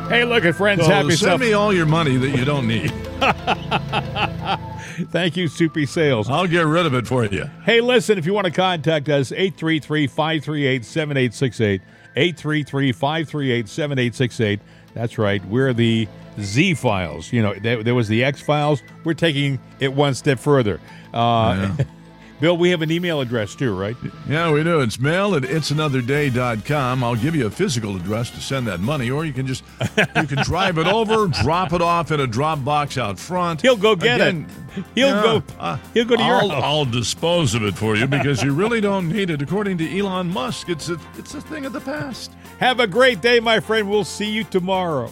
Hey, 0.09 0.25
look 0.25 0.43
at 0.43 0.55
friends. 0.55 0.81
So 0.83 0.89
happy 0.89 1.09
send 1.09 1.19
stuff. 1.19 1.39
me 1.39 1.53
all 1.53 1.71
your 1.71 1.85
money 1.85 2.17
that 2.17 2.35
you 2.35 2.43
don't 2.43 2.67
need. 2.67 2.91
Thank 5.11 5.37
you, 5.37 5.47
Soupy 5.47 5.85
Sales. 5.85 6.27
I'll 6.29 6.47
get 6.47 6.65
rid 6.65 6.87
of 6.87 6.95
it 6.95 7.05
for 7.05 7.25
you. 7.25 7.45
Hey, 7.63 7.79
listen, 7.79 8.17
if 8.17 8.25
you 8.25 8.33
want 8.33 8.45
to 8.45 8.51
contact 8.51 9.07
us, 9.07 9.31
833 9.31 10.07
538 10.07 10.83
7868. 10.83 11.81
833 12.15 12.91
538 12.91 13.69
7868. 13.69 14.59
That's 14.95 15.19
right. 15.19 15.45
We're 15.45 15.73
the 15.73 16.07
Z 16.39 16.73
Files. 16.73 17.31
You 17.31 17.43
know, 17.43 17.53
there, 17.53 17.83
there 17.83 17.95
was 17.95 18.07
the 18.07 18.23
X 18.23 18.41
Files. 18.41 18.81
We're 19.03 19.13
taking 19.13 19.59
it 19.79 19.93
one 19.93 20.15
step 20.15 20.39
further. 20.39 20.79
Uh, 21.13 21.75
Bill, 22.39 22.55
we 22.57 22.69
have 22.69 22.81
an 22.81 22.89
email 22.89 23.19
address 23.19 23.53
too, 23.53 23.75
right? 23.77 23.97
Yeah, 24.27 24.51
we 24.51 24.63
do. 24.63 24.79
It's 24.79 24.97
mail 24.99 25.35
at 25.35 25.43
it'sanotherday.com. 25.43 27.03
I'll 27.03 27.15
give 27.15 27.35
you 27.35 27.47
a 27.47 27.49
physical 27.49 27.97
address 27.97 28.29
to 28.31 28.39
send 28.39 28.67
that 28.67 28.79
money, 28.79 29.11
or 29.11 29.25
you 29.25 29.33
can 29.33 29.45
just 29.45 29.63
you 29.97 30.27
can 30.27 30.37
drive 30.43 30.77
it 30.77 30.87
over, 30.87 31.27
drop 31.27 31.73
it 31.73 31.81
off 31.81 32.11
in 32.11 32.21
a 32.21 32.27
drop 32.27 32.63
box 32.63 32.97
out 32.97 33.19
front. 33.19 33.61
He'll 33.61 33.75
go 33.75 33.95
get 33.95 34.21
Again, 34.21 34.47
it. 34.75 34.85
He'll 34.95 35.07
yeah, 35.09 35.21
go. 35.21 35.43
Uh, 35.59 35.77
he'll 35.93 36.05
go 36.05 36.15
to 36.15 36.21
I'll, 36.21 36.45
your 36.47 36.53
house. 36.53 36.63
I'll 36.63 36.85
dispose 36.85 37.55
of 37.55 37.63
it 37.63 37.75
for 37.75 37.97
you 37.97 38.07
because 38.07 38.41
you 38.41 38.53
really 38.53 38.79
don't 38.79 39.09
need 39.13 39.29
it. 39.29 39.41
According 39.41 39.77
to 39.79 39.99
Elon 39.99 40.29
Musk, 40.29 40.69
it's 40.69 40.87
a 40.89 40.97
it's 41.17 41.33
a 41.33 41.41
thing 41.41 41.65
of 41.65 41.73
the 41.73 41.81
past. 41.81 42.31
Have 42.59 42.79
a 42.79 42.87
great 42.87 43.21
day, 43.21 43.39
my 43.39 43.59
friend. 43.59 43.89
We'll 43.89 44.05
see 44.05 44.29
you 44.29 44.45
tomorrow. 44.45 45.11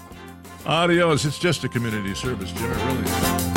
Adios. 0.66 1.26
It's 1.26 1.40
just 1.40 1.64
a 1.64 1.70
community 1.70 2.14
service, 2.14 2.52
Jim. 2.52 2.72
It 2.72 2.86
really 2.86 3.04
is. 3.04 3.57